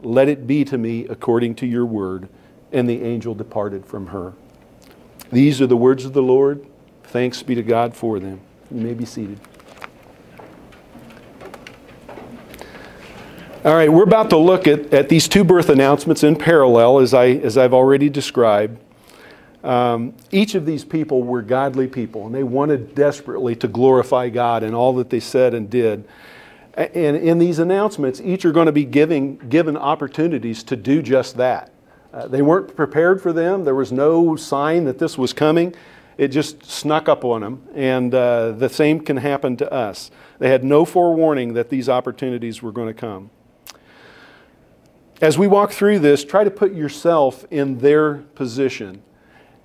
Let 0.00 0.28
it 0.28 0.46
be 0.46 0.64
to 0.64 0.78
me 0.78 1.06
according 1.06 1.56
to 1.56 1.66
your 1.66 1.86
word. 1.86 2.28
And 2.72 2.88
the 2.88 3.02
angel 3.02 3.34
departed 3.34 3.86
from 3.86 4.08
her. 4.08 4.34
These 5.32 5.60
are 5.60 5.66
the 5.66 5.76
words 5.76 6.04
of 6.04 6.12
the 6.12 6.22
Lord. 6.22 6.66
Thanks 7.04 7.42
be 7.42 7.54
to 7.54 7.62
God 7.62 7.94
for 7.96 8.18
them. 8.18 8.40
You 8.70 8.80
may 8.80 8.94
be 8.94 9.04
seated. 9.04 9.40
All 13.64 13.74
right, 13.74 13.90
we're 13.90 14.04
about 14.04 14.30
to 14.30 14.36
look 14.36 14.68
at, 14.68 14.94
at 14.94 15.08
these 15.08 15.26
two 15.26 15.42
birth 15.42 15.68
announcements 15.68 16.22
in 16.22 16.36
parallel, 16.36 17.00
as, 17.00 17.12
I, 17.12 17.26
as 17.30 17.58
I've 17.58 17.74
already 17.74 18.08
described. 18.08 18.78
Um, 19.64 20.14
each 20.30 20.54
of 20.54 20.64
these 20.64 20.84
people 20.84 21.22
were 21.24 21.42
godly 21.42 21.88
people, 21.88 22.26
and 22.26 22.34
they 22.34 22.44
wanted 22.44 22.94
desperately 22.94 23.56
to 23.56 23.66
glorify 23.66 24.28
God 24.28 24.62
in 24.62 24.74
all 24.74 24.94
that 24.94 25.10
they 25.10 25.20
said 25.20 25.54
and 25.54 25.68
did. 25.68 26.06
And 26.78 27.16
in 27.16 27.38
these 27.38 27.58
announcements, 27.58 28.20
each 28.20 28.44
are 28.44 28.52
going 28.52 28.66
to 28.66 28.72
be 28.72 28.84
giving, 28.84 29.36
given 29.36 29.76
opportunities 29.76 30.62
to 30.64 30.76
do 30.76 31.02
just 31.02 31.36
that. 31.36 31.72
Uh, 32.12 32.28
they 32.28 32.40
weren't 32.40 32.74
prepared 32.76 33.20
for 33.20 33.32
them, 33.32 33.64
there 33.64 33.74
was 33.74 33.92
no 33.92 34.36
sign 34.36 34.84
that 34.84 34.98
this 34.98 35.18
was 35.18 35.32
coming 35.32 35.74
it 36.18 36.28
just 36.28 36.64
snuck 36.64 37.08
up 37.08 37.24
on 37.24 37.40
them. 37.40 37.62
And 37.74 38.12
uh, 38.12 38.50
the 38.50 38.68
same 38.68 39.00
can 39.00 39.16
happen 39.16 39.56
to 39.58 39.72
us. 39.72 40.10
They 40.40 40.50
had 40.50 40.64
no 40.64 40.84
forewarning 40.84 41.54
that 41.54 41.70
these 41.70 41.88
opportunities 41.88 42.60
were 42.60 42.72
going 42.72 42.88
to 42.88 42.94
come. 42.94 43.30
As 45.20 45.38
we 45.38 45.46
walk 45.46 45.72
through 45.72 46.00
this, 46.00 46.24
try 46.24 46.44
to 46.44 46.50
put 46.50 46.74
yourself 46.74 47.44
in 47.50 47.78
their 47.78 48.14
position 48.14 49.02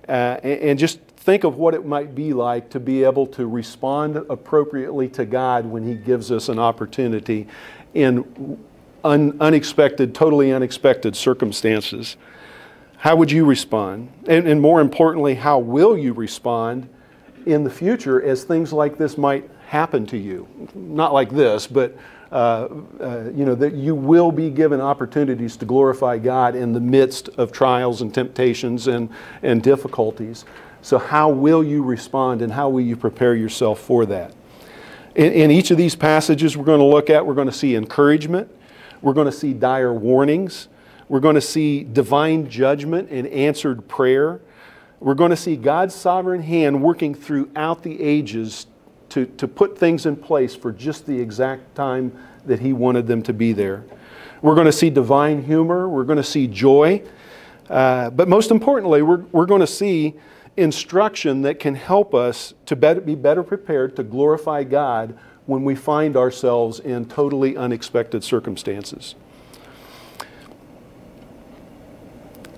uh, 0.08 0.38
and, 0.42 0.60
and 0.60 0.78
just 0.78 1.00
think 1.24 1.42
of 1.42 1.56
what 1.56 1.72
it 1.72 1.86
might 1.86 2.14
be 2.14 2.34
like 2.34 2.68
to 2.68 2.78
be 2.78 3.02
able 3.02 3.26
to 3.26 3.46
respond 3.46 4.16
appropriately 4.28 5.08
to 5.08 5.24
God 5.24 5.64
when 5.64 5.86
He 5.86 5.94
gives 5.94 6.30
us 6.30 6.50
an 6.50 6.58
opportunity 6.58 7.46
in 7.94 8.58
un- 9.02 9.34
unexpected, 9.40 10.14
totally 10.14 10.52
unexpected 10.52 11.16
circumstances. 11.16 12.18
How 12.98 13.16
would 13.16 13.32
you 13.32 13.46
respond? 13.46 14.12
And, 14.28 14.46
and 14.46 14.60
more 14.60 14.82
importantly, 14.82 15.34
how 15.34 15.58
will 15.58 15.96
you 15.96 16.12
respond 16.12 16.90
in 17.46 17.64
the 17.64 17.70
future 17.70 18.22
as 18.22 18.44
things 18.44 18.70
like 18.70 18.98
this 18.98 19.16
might 19.16 19.50
happen 19.66 20.04
to 20.08 20.18
you? 20.18 20.46
Not 20.74 21.14
like 21.14 21.30
this, 21.30 21.66
but 21.66 21.96
uh, 22.32 22.68
uh, 23.00 23.30
you 23.34 23.46
know, 23.46 23.54
that 23.54 23.72
you 23.74 23.94
will 23.94 24.30
be 24.30 24.50
given 24.50 24.80
opportunities 24.80 25.56
to 25.56 25.64
glorify 25.64 26.18
God 26.18 26.54
in 26.54 26.74
the 26.74 26.80
midst 26.80 27.30
of 27.38 27.50
trials 27.50 28.02
and 28.02 28.12
temptations 28.12 28.88
and, 28.88 29.08
and 29.42 29.62
difficulties. 29.62 30.44
So, 30.84 30.98
how 30.98 31.30
will 31.30 31.64
you 31.64 31.82
respond 31.82 32.42
and 32.42 32.52
how 32.52 32.68
will 32.68 32.82
you 32.82 32.94
prepare 32.94 33.34
yourself 33.34 33.80
for 33.80 34.04
that? 34.04 34.34
In, 35.14 35.32
in 35.32 35.50
each 35.50 35.70
of 35.70 35.78
these 35.78 35.96
passages 35.96 36.58
we're 36.58 36.66
going 36.66 36.80
to 36.80 36.84
look 36.84 37.08
at, 37.08 37.24
we're 37.24 37.32
going 37.32 37.48
to 37.48 37.54
see 37.54 37.74
encouragement, 37.74 38.50
we're 39.00 39.14
going 39.14 39.24
to 39.24 39.32
see 39.32 39.54
dire 39.54 39.94
warnings, 39.94 40.68
we're 41.08 41.20
going 41.20 41.36
to 41.36 41.40
see 41.40 41.84
divine 41.84 42.50
judgment 42.50 43.08
and 43.10 43.26
answered 43.28 43.88
prayer. 43.88 44.42
We're 45.00 45.14
going 45.14 45.30
to 45.30 45.38
see 45.38 45.56
God's 45.56 45.94
sovereign 45.94 46.42
hand 46.42 46.82
working 46.82 47.14
throughout 47.14 47.82
the 47.82 47.98
ages 48.02 48.66
to, 49.08 49.24
to 49.24 49.48
put 49.48 49.78
things 49.78 50.04
in 50.04 50.16
place 50.16 50.54
for 50.54 50.70
just 50.70 51.06
the 51.06 51.18
exact 51.18 51.74
time 51.74 52.12
that 52.44 52.60
He 52.60 52.74
wanted 52.74 53.06
them 53.06 53.22
to 53.22 53.32
be 53.32 53.54
there. 53.54 53.84
We're 54.42 54.54
going 54.54 54.66
to 54.66 54.72
see 54.72 54.90
divine 54.90 55.44
humor, 55.44 55.88
we're 55.88 56.04
going 56.04 56.18
to 56.18 56.22
see 56.22 56.46
joy, 56.46 57.02
uh, 57.70 58.10
but 58.10 58.28
most 58.28 58.50
importantly, 58.50 59.00
we're, 59.00 59.24
we're 59.32 59.46
going 59.46 59.62
to 59.62 59.66
see 59.66 60.12
instruction 60.56 61.42
that 61.42 61.58
can 61.58 61.74
help 61.74 62.14
us 62.14 62.54
to 62.66 62.76
be 62.76 63.14
better 63.14 63.42
prepared 63.42 63.96
to 63.96 64.02
glorify 64.02 64.64
God 64.64 65.18
when 65.46 65.64
we 65.64 65.74
find 65.74 66.16
ourselves 66.16 66.80
in 66.80 67.06
totally 67.06 67.56
unexpected 67.56 68.24
circumstances. 68.24 69.14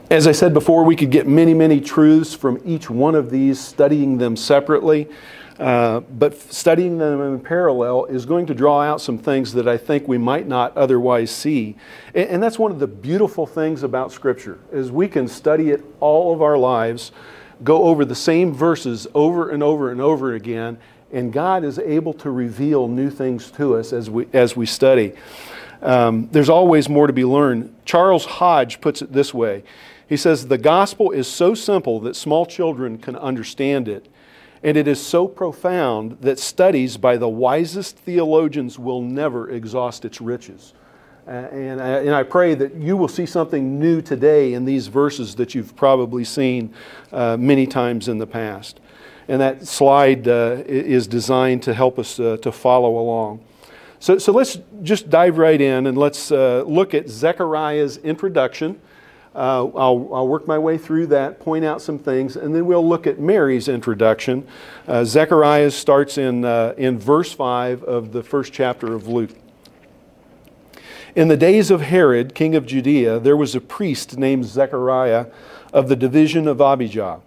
As 0.09 0.27
I 0.27 0.33
said 0.33 0.55
before, 0.55 0.85
we 0.85 0.95
could 0.95 1.11
get 1.11 1.27
many, 1.27 1.53
many 1.53 1.81
truths 1.81 2.33
from 2.33 2.61
each 2.65 2.89
one 2.89 3.17
of 3.17 3.31
these, 3.31 3.59
studying 3.59 4.19
them 4.19 4.37
separately. 4.37 5.09
Uh, 5.59 6.01
but 6.01 6.39
studying 6.39 6.99
them 6.99 7.19
in 7.23 7.41
parallel 7.41 8.05
is 8.05 8.27
going 8.27 8.45
to 8.45 8.53
draw 8.53 8.83
out 8.83 9.01
some 9.01 9.17
things 9.17 9.55
that 9.55 9.67
I 9.67 9.79
think 9.79 10.07
we 10.07 10.19
might 10.19 10.47
not 10.47 10.77
otherwise 10.77 11.31
see. 11.31 11.77
And, 12.15 12.29
and 12.29 12.43
that's 12.43 12.59
one 12.59 12.71
of 12.71 12.79
the 12.79 12.87
beautiful 12.87 13.47
things 13.47 13.83
about 13.83 14.13
Scripture, 14.13 14.59
is 14.71 14.93
we 14.93 15.09
can 15.09 15.27
study 15.27 15.71
it 15.71 15.83
all 15.99 16.35
of 16.35 16.43
our 16.43 16.59
lives, 16.59 17.11
go 17.65 17.85
over 17.85 18.05
the 18.05 18.15
same 18.15 18.53
verses 18.53 19.07
over 19.15 19.51
and 19.51 19.63
over 19.63 19.91
and 19.91 20.01
over 20.01 20.35
again, 20.35 20.79
and 21.13 21.33
God 21.33 21.65
is 21.65 21.79
able 21.79 22.13
to 22.15 22.31
reveal 22.31 22.89
new 22.89 23.11
things 23.11 23.51
to 23.53 23.77
us 23.77 23.93
as 23.93 24.11
we, 24.11 24.27
as 24.33 24.57
we 24.57 24.67
study. 24.67 25.13
Um, 25.83 26.29
there's 26.33 26.49
always 26.49 26.89
more 26.89 27.07
to 27.07 27.13
be 27.13 27.25
learned. 27.25 27.75
Charles 27.85 28.25
Hodge 28.25 28.81
puts 28.81 29.03
it 29.03 29.13
this 29.13 29.33
way 29.33 29.63
He 30.09 30.17
says, 30.17 30.49
The 30.49 30.59
gospel 30.59 31.11
is 31.11 31.29
so 31.29 31.55
simple 31.55 32.01
that 32.01 32.17
small 32.17 32.47
children 32.47 32.99
can 32.99 33.17
understand 33.17 33.89
it 33.89 34.09
and 34.63 34.77
it 34.77 34.89
is 34.89 35.05
so 35.05 35.29
profound 35.29 36.19
that 36.23 36.39
studies 36.39 36.97
by 36.97 37.17
the 37.17 37.29
wisest 37.29 37.97
theologians 37.99 38.79
will 38.79 39.01
never 39.01 39.49
exhaust 39.49 40.05
its 40.05 40.21
riches. 40.21 40.75
Uh, 41.27 41.31
and, 41.31 41.83
I, 41.83 41.89
and 41.99 42.15
I 42.15 42.23
pray 42.23 42.55
that 42.55 42.77
you 42.77 42.97
will 42.97 43.09
see 43.09 43.27
something 43.27 43.81
new 43.81 44.01
today 44.01 44.55
in 44.55 44.65
these 44.65 44.87
verses 44.87 45.35
that 45.37 45.57
you've 45.57 45.75
probably 45.75 46.23
seen 46.23 46.73
uh, 47.11 47.37
many 47.37 47.67
times 47.67 48.07
in 48.07 48.19
the 48.19 48.27
past. 48.29 48.79
And 49.27 49.41
that 49.41 49.67
slide 49.67 50.29
uh, 50.29 50.63
is 50.67 51.09
designed 51.09 51.65
to 51.65 51.75
help 51.75 51.99
us 51.99 52.21
uh, 52.21 52.37
to 52.43 52.53
follow 52.53 52.99
along. 52.99 53.41
So, 53.99 54.19
so 54.19 54.31
let's 54.31 54.59
just 54.85 55.11
dive 55.11 55.37
right 55.39 55.61
in 55.61 55.89
and 55.89 55.99
let's 55.99 56.31
uh, 56.31 56.63
look 56.65 56.95
at 56.95 57.09
Zechariah's 57.09 57.97
introduction. 57.99 58.81
I'll, 59.35 59.73
I'll, 59.77 60.29
work 60.29 60.47
my 60.47 60.59
way 60.59 60.79
through 60.79 61.09
that, 61.09 61.41
point 61.41 61.63
out 61.63 61.83
some 61.83 61.99
things, 61.99 62.37
and 62.37 62.55
then 62.55 62.65
we'll 62.65 62.89
look 62.89 63.07
at 63.07 63.19
Mary's 63.19 63.69
introduction. 63.69 64.47
Zechariah 65.05 65.71
starts 65.73 66.17
in, 66.17 66.43
in 66.79 66.99
verse 66.99 67.33
5 67.33 67.85
of 67.85 68.13
the 68.13 68.23
first 68.23 68.55
chapter 68.55 68.95
of 68.95 69.09
Luke. 69.09 69.33
In 71.17 71.29
the 71.29 71.37
days 71.39 71.71
of 71.71 71.81
Herod, 71.81 72.35
king 72.35 72.55
of 72.55 72.67
Judea, 72.67 73.19
there 73.19 73.39
was 73.39 73.55
a 73.55 73.61
priest 73.61 74.19
named 74.19 74.45
Zechariah 74.45 75.29
of 75.73 75.89
the 75.89 75.97
division 75.97 76.47
of 76.47 76.61
Abijah. 76.61 77.23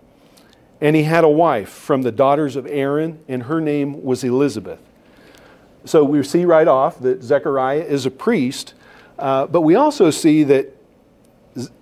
And 0.80 0.96
he 0.96 1.04
had 1.04 1.24
a 1.24 1.30
wife 1.30 1.70
from 1.70 2.04
the 2.04 2.12
daughters 2.12 2.56
of 2.56 2.68
Aaron, 2.68 3.20
and 3.28 3.44
her 3.44 3.60
name 3.60 4.04
was 4.04 4.24
Elizabeth. 4.24 4.80
So 5.86 6.04
we 6.04 6.22
see 6.22 6.46
right 6.46 6.68
off 6.68 7.00
that 7.00 7.24
Zechariah 7.24 7.82
is 7.82 8.06
a 8.06 8.12
priest, 8.12 8.76
uh, 9.18 9.48
but 9.48 9.62
we 9.62 9.74
also 9.74 10.12
see 10.12 10.44
that 10.44 10.72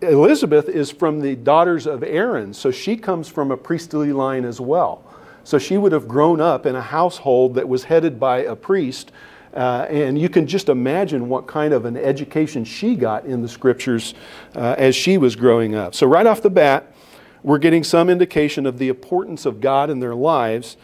Elizabeth 0.01 0.69
is 0.69 0.89
from 0.89 1.19
the 1.19 1.35
daughters 1.35 1.85
of 1.85 2.03
Aaron, 2.03 2.53
so 2.53 2.71
she 2.71 2.95
comes 2.95 3.27
from 3.27 3.51
a 3.51 3.57
priestly 3.57 4.13
line 4.13 4.45
as 4.45 4.61
well. 4.61 5.03
So 5.43 5.59
she 5.59 5.77
would 5.77 5.91
have 5.91 6.07
grown 6.07 6.39
up 6.39 6.65
in 6.65 6.73
a 6.73 6.81
household 6.81 7.55
that 7.55 7.67
was 7.67 7.83
headed 7.83 8.17
by 8.17 8.39
a 8.43 8.55
priest. 8.55 9.11
Uh, 9.57 9.87
and 9.89 10.21
you 10.21 10.29
can 10.29 10.45
just 10.45 10.69
imagine 10.69 11.27
what 11.27 11.47
kind 11.47 11.73
of 11.73 11.85
an 11.85 11.97
education 11.97 12.63
she 12.63 12.95
got 12.95 13.25
in 13.25 13.41
the 13.41 13.47
scriptures 13.47 14.13
uh, 14.55 14.75
as 14.77 14.95
she 14.95 15.17
was 15.17 15.35
growing 15.35 15.73
up. 15.73 15.95
So, 15.95 16.05
right 16.05 16.27
off 16.27 16.43
the 16.43 16.51
bat, 16.51 16.93
we're 17.41 17.57
getting 17.57 17.83
some 17.83 18.07
indication 18.07 18.67
of 18.67 18.77
the 18.77 18.87
importance 18.87 19.47
of 19.47 19.59
God 19.59 19.89
in 19.89 19.99
their 19.99 20.13
lives, 20.13 20.77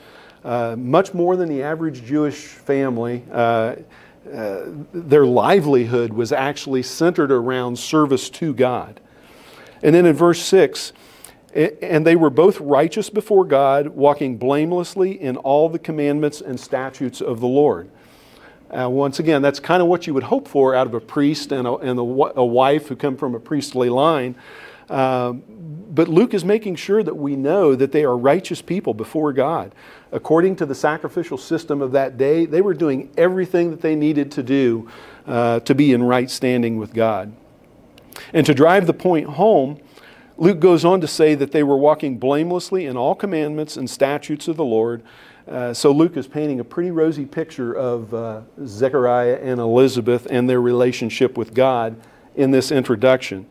uh, 0.44 0.76
much 0.76 1.14
more 1.14 1.36
than 1.36 1.50
the 1.50 1.62
average 1.62 2.04
Jewish 2.04 2.36
family. 2.36 3.24
Uh, 3.32 3.76
uh, 4.34 4.62
their 4.92 5.28
livelihood 5.28 6.12
was 6.12 6.32
actually 6.32 6.82
centered 6.82 7.32
around 7.32 7.78
service 7.78 8.28
to 8.32 8.56
God. 8.56 9.00
And 9.84 9.94
then 9.94 10.08
in 10.08 10.16
verse 10.16 10.42
6, 10.42 10.94
and 11.54 12.08
they 12.08 12.16
were 12.16 12.32
both 12.32 12.60
righteous 12.60 13.12
before 13.12 13.46
God, 13.46 13.90
walking 13.90 14.38
blamelessly 14.38 15.22
in 15.22 15.38
all 15.38 15.70
the 15.70 15.78
commandments 15.78 16.42
and 16.42 16.60
statutes 16.60 17.22
of 17.22 17.40
the 17.40 17.48
Lord. 17.48 17.92
Uh, 18.74 18.90
once 18.90 19.20
again, 19.20 19.42
that's 19.42 19.60
kind 19.60 19.82
of 19.82 19.88
what 19.88 20.08
you 20.08 20.14
would 20.14 20.24
hope 20.24 20.48
for 20.48 20.74
out 20.74 20.88
of 20.88 20.94
a 20.94 21.00
priest 21.00 21.52
and 21.52 21.68
a, 21.68 21.76
and 21.76 22.00
a, 22.00 22.02
a 22.02 22.46
wife 22.46 22.88
who 22.88 22.96
come 22.96 23.16
from 23.16 23.36
a 23.36 23.40
priestly 23.40 23.90
line. 23.90 24.36
Um, 24.90 25.44
but 25.94 26.08
Luke 26.08 26.34
is 26.34 26.44
making 26.44 26.76
sure 26.76 27.04
that 27.04 27.16
we 27.16 27.36
know 27.36 27.76
that 27.76 27.92
they 27.92 28.04
are 28.04 28.18
righteous 28.18 28.62
people 28.62 28.94
before 28.94 29.32
God. 29.32 29.76
According 30.12 30.56
to 30.58 30.66
the 30.66 30.74
sacrificial 30.76 31.38
system 31.38 31.82
of 31.82 31.92
that 31.92 32.18
day, 32.18 32.46
they 32.46 32.62
were 32.62 32.74
doing 32.74 33.12
everything 33.16 33.70
that 33.70 33.82
they 33.82 33.96
needed 33.96 34.32
to 34.32 34.44
do 34.44 34.90
uh, 35.28 35.60
to 35.62 35.76
be 35.76 35.94
in 35.94 36.04
right 36.04 36.30
standing 36.30 36.78
with 36.78 36.94
God. 36.94 37.32
And 38.34 38.46
to 38.46 38.54
drive 38.54 38.88
the 38.88 38.94
point 38.94 39.28
home, 39.28 39.80
Luke 40.38 40.60
goes 40.60 40.84
on 40.84 41.00
to 41.02 41.08
say 41.08 41.36
that 41.36 41.52
they 41.52 41.64
were 41.64 41.78
walking 41.78 42.18
blamelessly 42.18 42.86
in 42.86 42.98
all 42.98 43.14
commandments 43.14 43.78
and 43.78 43.88
statutes 43.88 44.48
of 44.48 44.58
the 44.58 44.66
Lord. 44.66 45.04
Uh, 45.48 45.74
so 45.74 45.92
Luke 45.92 46.16
is 46.16 46.28
painting 46.28 46.60
a 46.60 46.64
pretty 46.64 46.92
rosy 46.92 47.26
picture 47.26 47.74
of 47.74 48.14
uh, 48.14 48.42
Zechariah 48.66 49.40
and 49.42 49.60
Elizabeth 49.60 50.26
and 50.30 50.50
their 50.50 50.62
relationship 50.62 51.38
with 51.38 51.54
God 51.54 52.00
in 52.36 52.52
this 52.52 52.72
introduction. 52.72 53.48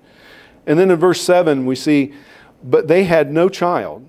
And 0.66 0.78
then 0.78 0.90
in 0.90 0.98
verse 0.98 1.20
7, 1.20 1.66
we 1.66 1.76
see, 1.76 2.14
But 2.62 2.88
they 2.88 3.04
had 3.04 3.32
no 3.32 3.48
child, 3.48 4.08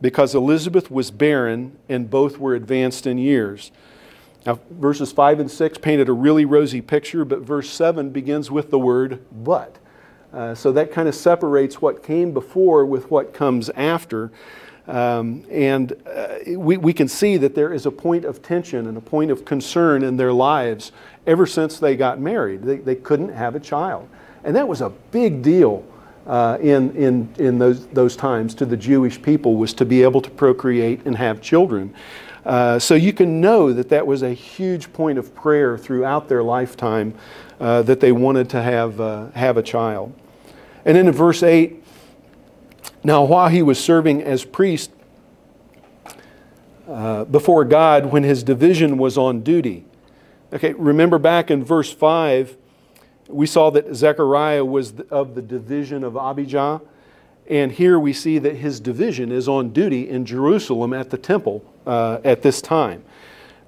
because 0.00 0.34
Elizabeth 0.34 0.90
was 0.90 1.10
barren 1.10 1.78
and 1.88 2.10
both 2.10 2.38
were 2.38 2.54
advanced 2.54 3.06
in 3.06 3.18
years. 3.18 3.70
Now, 4.44 4.60
verses 4.70 5.12
5 5.12 5.40
and 5.40 5.50
6 5.50 5.78
painted 5.78 6.08
a 6.08 6.12
really 6.12 6.44
rosy 6.44 6.80
picture, 6.80 7.24
but 7.24 7.40
verse 7.40 7.70
7 7.70 8.10
begins 8.10 8.50
with 8.50 8.70
the 8.70 8.78
word 8.78 9.24
but. 9.32 9.78
Uh, 10.32 10.54
so 10.54 10.70
that 10.72 10.92
kind 10.92 11.08
of 11.08 11.14
separates 11.14 11.80
what 11.80 12.02
came 12.02 12.32
before 12.32 12.84
with 12.84 13.10
what 13.10 13.32
comes 13.32 13.70
after. 13.70 14.30
Um, 14.88 15.44
and 15.50 15.92
uh, 16.06 16.38
we, 16.56 16.76
we 16.76 16.92
can 16.92 17.08
see 17.08 17.36
that 17.38 17.54
there 17.54 17.72
is 17.72 17.86
a 17.86 17.90
point 17.90 18.24
of 18.24 18.40
tension 18.42 18.86
and 18.86 18.96
a 18.96 19.00
point 19.00 19.30
of 19.30 19.44
concern 19.44 20.02
in 20.04 20.16
their 20.16 20.32
lives 20.32 20.92
ever 21.26 21.46
since 21.46 21.78
they 21.78 21.96
got 21.96 22.20
married. 22.20 22.62
They, 22.62 22.76
they 22.76 22.94
couldn't 22.94 23.30
have 23.30 23.56
a 23.56 23.60
child. 23.60 24.08
And 24.44 24.54
that 24.54 24.68
was 24.68 24.80
a 24.80 24.90
big 25.10 25.42
deal 25.42 25.84
uh, 26.26 26.58
in, 26.60 26.94
in, 26.94 27.28
in 27.38 27.58
those, 27.58 27.86
those 27.88 28.16
times 28.16 28.54
to 28.56 28.66
the 28.66 28.76
Jewish 28.76 29.20
people 29.20 29.56
was 29.56 29.72
to 29.74 29.84
be 29.84 30.02
able 30.02 30.20
to 30.20 30.30
procreate 30.30 31.04
and 31.04 31.16
have 31.16 31.40
children. 31.40 31.94
Uh, 32.44 32.78
so 32.78 32.94
you 32.94 33.12
can 33.12 33.40
know 33.40 33.72
that 33.72 33.88
that 33.88 34.06
was 34.06 34.22
a 34.22 34.32
huge 34.32 34.92
point 34.92 35.18
of 35.18 35.34
prayer 35.34 35.76
throughout 35.76 36.28
their 36.28 36.44
lifetime 36.44 37.12
uh, 37.58 37.82
that 37.82 37.98
they 37.98 38.12
wanted 38.12 38.48
to 38.50 38.62
have, 38.62 39.00
uh, 39.00 39.30
have 39.30 39.56
a 39.56 39.62
child. 39.62 40.14
And 40.84 40.96
then 40.96 41.08
in 41.08 41.12
verse 41.12 41.42
8, 41.42 41.82
now 43.06 43.24
while 43.24 43.48
he 43.48 43.62
was 43.62 43.82
serving 43.82 44.22
as 44.22 44.44
priest 44.44 44.90
uh, 46.88 47.24
before 47.24 47.64
God 47.64 48.06
when 48.06 48.22
his 48.22 48.42
division 48.42 48.98
was 48.98 49.16
on 49.16 49.42
duty. 49.42 49.84
Okay, 50.52 50.72
remember 50.74 51.18
back 51.18 51.50
in 51.50 51.64
verse 51.64 51.92
5 51.92 52.56
we 53.28 53.46
saw 53.46 53.70
that 53.70 53.94
Zechariah 53.94 54.64
was 54.64 54.94
of 55.10 55.34
the 55.34 55.42
division 55.42 56.04
of 56.04 56.16
Abijah. 56.16 56.80
And 57.48 57.72
here 57.72 57.98
we 57.98 58.12
see 58.12 58.38
that 58.38 58.56
his 58.56 58.80
division 58.80 59.30
is 59.30 59.48
on 59.48 59.70
duty 59.70 60.08
in 60.08 60.26
Jerusalem 60.26 60.92
at 60.92 61.10
the 61.10 61.18
temple 61.18 61.64
uh, 61.86 62.18
at 62.24 62.42
this 62.42 62.60
time. 62.60 63.04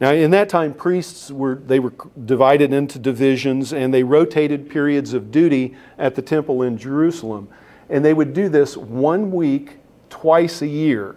Now, 0.00 0.12
in 0.12 0.30
that 0.30 0.48
time, 0.48 0.74
priests 0.74 1.30
were 1.30 1.56
they 1.56 1.80
were 1.80 1.92
divided 2.24 2.72
into 2.72 3.00
divisions, 3.00 3.72
and 3.72 3.92
they 3.92 4.04
rotated 4.04 4.70
periods 4.70 5.12
of 5.12 5.32
duty 5.32 5.76
at 5.96 6.14
the 6.14 6.22
temple 6.22 6.62
in 6.62 6.78
Jerusalem, 6.78 7.48
and 7.90 8.04
they 8.04 8.14
would 8.14 8.34
do 8.34 8.48
this 8.48 8.76
one 8.76 9.30
week, 9.30 9.78
twice 10.10 10.62
a 10.62 10.66
year. 10.66 11.16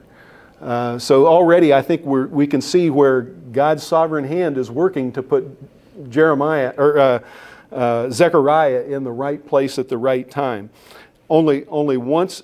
Uh, 0.62 1.00
so 1.00 1.26
already, 1.26 1.74
I 1.74 1.82
think 1.82 2.06
we 2.06 2.46
can 2.46 2.62
see 2.62 2.90
where 2.90 3.22
God's 3.22 3.84
sovereign 3.84 4.26
hand 4.26 4.58
is 4.58 4.70
working 4.70 5.12
to 5.14 5.24
put 5.24 5.46
Jeremiah 6.10 6.74
or 6.78 7.00
uh, 7.00 7.20
uh, 7.72 8.10
Zechariah 8.10 8.84
in 8.84 9.04
the 9.04 9.12
right 9.12 9.46
place 9.46 9.80
at 9.80 9.90
the 9.90 9.98
right 9.98 10.30
time. 10.30 10.70
Only 11.30 11.66
only 11.68 11.98
once 11.98 12.44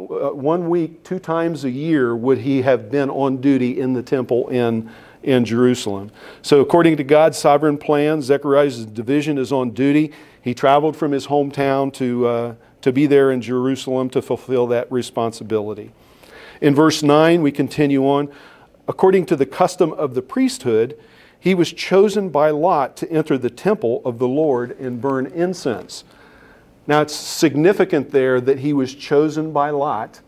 uh, 0.00 0.30
one 0.30 0.68
week, 0.68 1.02
two 1.02 1.18
times 1.18 1.64
a 1.64 1.70
year, 1.70 2.14
would 2.14 2.38
he 2.38 2.62
have 2.62 2.90
been 2.90 3.10
on 3.10 3.38
duty 3.38 3.80
in 3.80 3.94
the 3.94 4.02
temple 4.02 4.48
in, 4.48 4.88
in 5.24 5.44
Jerusalem. 5.44 6.12
So, 6.40 6.60
according 6.60 6.96
to 6.98 7.04
God's 7.04 7.36
sovereign 7.36 7.78
plan, 7.78 8.22
Zechariah's 8.22 8.86
division 8.86 9.38
is 9.38 9.50
on 9.50 9.70
duty. 9.70 10.12
He 10.40 10.54
traveled 10.54 10.96
from 10.96 11.10
his 11.10 11.26
hometown 11.26 11.92
to, 11.94 12.26
uh, 12.28 12.54
to 12.82 12.92
be 12.92 13.06
there 13.06 13.30
in 13.30 13.40
Jerusalem 13.40 14.10
to 14.10 14.22
fulfill 14.22 14.66
that 14.68 14.90
responsibility. 14.90 15.92
In 16.60 16.74
verse 16.74 17.02
9, 17.02 17.42
we 17.42 17.52
continue 17.52 18.04
on. 18.04 18.30
According 18.86 19.26
to 19.26 19.36
the 19.36 19.46
custom 19.46 19.92
of 19.92 20.14
the 20.14 20.22
priesthood, 20.22 20.98
he 21.38 21.54
was 21.54 21.72
chosen 21.72 22.30
by 22.30 22.50
lot 22.50 22.96
to 22.96 23.10
enter 23.10 23.38
the 23.38 23.50
temple 23.50 24.02
of 24.04 24.18
the 24.18 24.28
Lord 24.28 24.72
and 24.78 25.00
burn 25.00 25.26
incense. 25.26 26.04
Now, 26.86 27.02
it's 27.02 27.14
significant 27.14 28.10
there 28.10 28.40
that 28.40 28.60
he 28.60 28.72
was 28.72 28.94
chosen 28.94 29.52
by 29.52 29.70
Lot. 29.70 30.20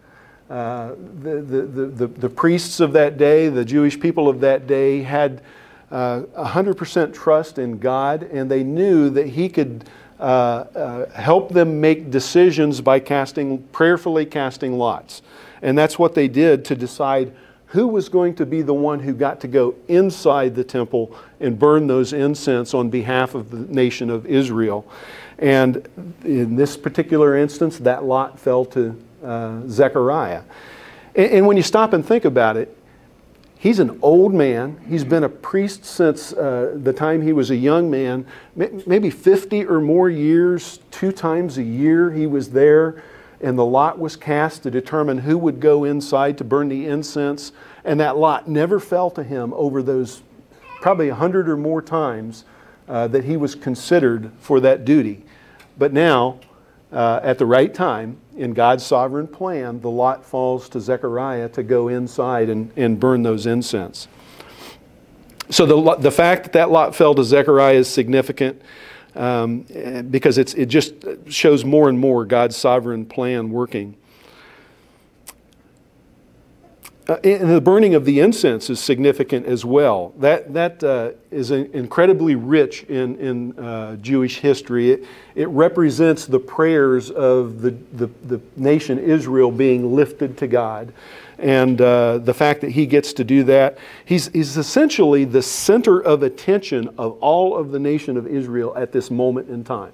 Uh, 0.49 0.95
the, 1.23 1.41
the, 1.41 1.63
the, 1.63 2.07
the, 2.07 2.29
priests 2.29 2.81
of 2.81 2.93
that 2.93 3.17
day, 3.17 3.49
the 3.49 3.65
Jewish 3.65 3.99
people 3.99 4.29
of 4.29 4.41
that 4.41 4.67
day, 4.67 5.03
had 5.03 5.43
uh, 5.91 6.23
100% 6.37 7.15
trust 7.15 7.59
in 7.59 7.79
God, 7.79 8.25
and 8.25 8.51
they 8.51 8.63
knew 8.63 9.11
that 9.11 9.29
he 9.29 9.49
could 9.49 9.89
uh, 10.21 10.23
uh, 10.23 11.11
help 11.11 11.51
them 11.51 11.81
make 11.81 12.11
decisions 12.11 12.81
by 12.81 13.01
casting, 13.01 13.59
prayerfully 13.73 14.27
casting 14.27 14.77
lots. 14.77 15.23
And 15.63 15.77
that's 15.77 15.99
what 15.99 16.15
they 16.15 16.29
did 16.29 16.65
to 16.67 16.75
decide 16.75 17.33
who 17.67 17.87
was 17.87 18.09
going 18.09 18.35
to 18.35 18.45
be 18.45 18.63
the 18.63 18.75
one 18.75 18.99
who 18.99 19.15
got 19.15 19.41
to 19.41 19.49
go 19.49 19.75
inside 19.89 20.55
the 20.55 20.65
temple 20.65 21.17
and 21.39 21.59
burn 21.59 21.87
those 21.87 22.13
incense 22.13 22.75
on 22.75 22.91
behalf 22.91 23.35
of 23.35 23.51
the 23.51 23.61
nation 23.73 24.11
of 24.11 24.27
Israel. 24.27 24.87
And 25.39 25.89
in 26.25 26.57
this 26.57 26.77
particular 26.77 27.37
instance, 27.37 27.79
that 27.79 28.05
lot 28.05 28.39
fell 28.39 28.65
to 28.67 29.01
uh, 29.25 29.61
Zechariah. 29.69 30.43
And, 31.15 31.33
and, 31.33 31.47
when 31.47 31.57
you 31.57 31.63
stop 31.63 31.93
and 31.93 32.05
think 32.05 32.25
about 32.25 32.57
it, 32.57 32.77
he's 33.61 33.79
an 33.79 33.99
old 34.01 34.33
man. 34.33 34.81
He's 34.89 35.05
been 35.05 35.23
a 35.23 35.29
priest 35.29 35.85
since 35.85 36.33
uh, 36.33 36.79
the 36.83 36.95
time 36.95 37.21
he 37.21 37.35
was 37.35 37.51
a 37.51 37.57
young 37.57 37.91
man, 37.91 38.27
maybe 38.57 39.11
50 39.11 39.67
or 39.67 39.81
more 39.81 40.09
years, 40.09 40.81
two 40.91 41.13
times 41.13 41.59
a 41.59 41.63
year 41.63 42.11
he 42.11 42.27
was 42.27 42.51
there. 42.51 43.03
And 43.43 43.59
the 43.59 43.65
lot 43.65 43.99
was 43.99 44.17
cast 44.17 44.63
to 44.65 44.71
determine 44.71 45.19
who 45.19 45.37
would 45.39 45.61
go 45.61 45.85
inside 45.85 46.39
to 46.39 46.45
burn 46.45 46.69
the 46.69 46.87
incense. 46.87 47.53
And 47.85 48.01
that 48.01 48.17
lot 48.17 48.49
never 48.49 48.81
fell 48.81 49.11
to 49.13 49.23
him 49.23 49.53
over 49.55 49.83
those 49.83 50.23
probably 50.81 51.11
a 51.11 51.15
hundred 51.15 51.49
or 51.49 51.57
more 51.57 51.83
times 51.83 52.45
uh, 52.89 53.09
that 53.09 53.25
he 53.25 53.37
was 53.37 53.55
considered 53.55 54.31
for 54.41 54.61
that 54.61 54.87
duty. 54.87 55.25
But 55.79 55.93
now, 55.93 56.41
uh, 56.93 57.21
at 57.23 57.39
the 57.39 57.47
right 57.47 57.73
time, 57.73 58.20
in 58.37 58.53
God's 58.53 58.85
sovereign 58.85 59.27
plan, 59.27 59.81
the 59.81 59.91
lot 59.91 60.25
falls 60.25 60.69
to 60.71 60.81
Zechariah 60.81 61.49
to 61.51 61.63
go 61.63 61.89
inside 61.89 62.49
and, 62.49 62.71
and 62.77 62.99
burn 62.99 63.23
those 63.23 63.47
incense. 63.47 64.09
So 65.51 65.67
the, 65.67 65.97
the 65.97 66.11
fact 66.11 66.45
that 66.45 66.53
that 66.53 66.71
lot 66.71 66.95
fell 66.95 67.15
to 67.15 67.25
Zechariah 67.25 67.75
is 67.75 67.89
significant 67.89 68.63
um, 69.17 69.63
because 70.11 70.39
it's, 70.39 70.55
it 70.55 70.67
just 70.67 70.95
shows 71.29 71.65
more 71.65 71.89
and 71.89 71.99
more 71.99 72.25
God's 72.25 72.57
sovereign 72.57 73.05
plan 73.05 73.51
working. 73.51 73.97
Uh, 77.11 77.19
and 77.25 77.51
the 77.51 77.61
burning 77.61 77.97
of 77.97 78.05
the 78.05 78.21
incense 78.21 78.71
is 78.71 78.79
significant 78.79 79.45
as 79.45 79.65
well. 79.65 80.15
That, 80.19 80.55
that 80.55 80.85
uh, 80.85 81.11
is 81.33 81.51
incredibly 81.51 82.37
rich 82.37 82.85
in, 82.85 83.17
in 83.19 83.59
uh, 83.59 83.97
Jewish 83.97 84.39
history. 84.39 84.93
It, 84.93 85.05
it 85.35 85.49
represents 85.49 86.27
the 86.27 86.39
prayers 86.39 87.11
of 87.11 87.63
the, 87.63 87.73
the, 87.95 88.07
the 88.27 88.41
nation 88.57 89.01
Israel 89.01 89.51
being 89.51 89.93
lifted 89.93 90.39
to 90.39 90.47
God. 90.47 90.93
And 91.37 91.81
uh, 91.81 92.19
the 92.19 92.33
fact 92.33 92.61
that 92.61 92.71
he 92.71 92.87
gets 92.87 93.13
to 93.15 93.25
do 93.25 93.43
that, 93.43 93.79
he's, 94.05 94.29
he's 94.29 94.57
essentially 94.57 95.25
the 95.25 95.43
center 95.43 96.01
of 96.01 96.23
attention 96.23 96.91
of 96.97 97.19
all 97.21 97.57
of 97.57 97.73
the 97.73 97.81
nation 97.81 98.17
of 98.19 98.29
Israel 98.29 98.73
at 98.77 98.93
this 98.93 99.11
moment 99.11 99.49
in 99.49 99.65
time. 99.65 99.93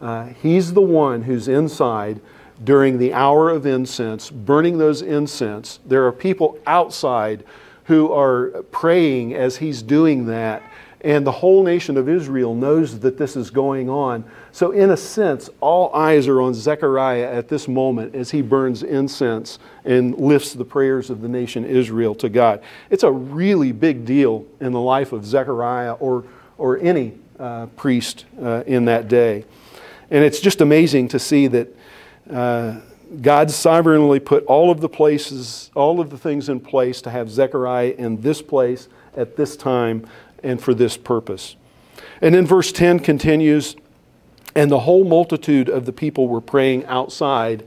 Uh, 0.00 0.24
he's 0.42 0.72
the 0.72 0.80
one 0.80 1.22
who's 1.22 1.46
inside 1.46 2.20
during 2.62 2.98
the 2.98 3.12
hour 3.14 3.50
of 3.50 3.66
incense, 3.66 4.30
burning 4.30 4.78
those 4.78 5.02
incense. 5.02 5.80
There 5.86 6.06
are 6.06 6.12
people 6.12 6.58
outside 6.66 7.44
who 7.84 8.12
are 8.12 8.62
praying 8.70 9.34
as 9.34 9.56
he's 9.56 9.82
doing 9.82 10.26
that, 10.26 10.62
and 11.02 11.26
the 11.26 11.32
whole 11.32 11.64
nation 11.64 11.96
of 11.96 12.08
Israel 12.08 12.54
knows 12.54 13.00
that 13.00 13.16
this 13.16 13.34
is 13.34 13.50
going 13.50 13.88
on. 13.88 14.22
So, 14.52 14.72
in 14.72 14.90
a 14.90 14.96
sense, 14.96 15.48
all 15.60 15.94
eyes 15.94 16.28
are 16.28 16.42
on 16.42 16.52
Zechariah 16.52 17.32
at 17.32 17.48
this 17.48 17.66
moment 17.66 18.14
as 18.14 18.30
he 18.30 18.42
burns 18.42 18.82
incense 18.82 19.58
and 19.84 20.14
lifts 20.18 20.52
the 20.52 20.64
prayers 20.64 21.08
of 21.08 21.22
the 21.22 21.28
nation 21.28 21.64
Israel 21.64 22.14
to 22.16 22.28
God. 22.28 22.62
It's 22.90 23.02
a 23.02 23.10
really 23.10 23.72
big 23.72 24.04
deal 24.04 24.44
in 24.60 24.72
the 24.72 24.80
life 24.80 25.12
of 25.12 25.24
Zechariah 25.24 25.94
or, 25.94 26.24
or 26.58 26.78
any 26.78 27.14
uh, 27.38 27.66
priest 27.76 28.26
uh, 28.40 28.64
in 28.66 28.84
that 28.84 29.08
day. 29.08 29.46
And 30.10 30.22
it's 30.24 30.40
just 30.40 30.60
amazing 30.60 31.08
to 31.08 31.18
see 31.18 31.46
that 31.46 31.74
uh, 32.30 32.80
God 33.20 33.50
sovereignly 33.50 34.20
put 34.20 34.44
all 34.44 34.70
of 34.70 34.80
the 34.80 34.88
places, 34.88 35.70
all 35.74 36.00
of 36.00 36.10
the 36.10 36.18
things 36.18 36.48
in 36.48 36.60
place 36.60 37.02
to 37.02 37.10
have 37.10 37.30
Zechariah 37.30 37.94
in 37.98 38.20
this 38.20 38.40
place 38.40 38.88
at 39.16 39.36
this 39.36 39.56
time 39.56 40.06
and 40.42 40.62
for 40.62 40.74
this 40.74 40.96
purpose. 40.96 41.56
And 42.22 42.34
then 42.34 42.46
verse 42.46 42.70
10 42.70 43.00
continues, 43.00 43.76
and 44.54 44.70
the 44.70 44.80
whole 44.80 45.04
multitude 45.04 45.68
of 45.68 45.86
the 45.86 45.92
people 45.92 46.28
were 46.28 46.40
praying 46.40 46.84
outside 46.86 47.66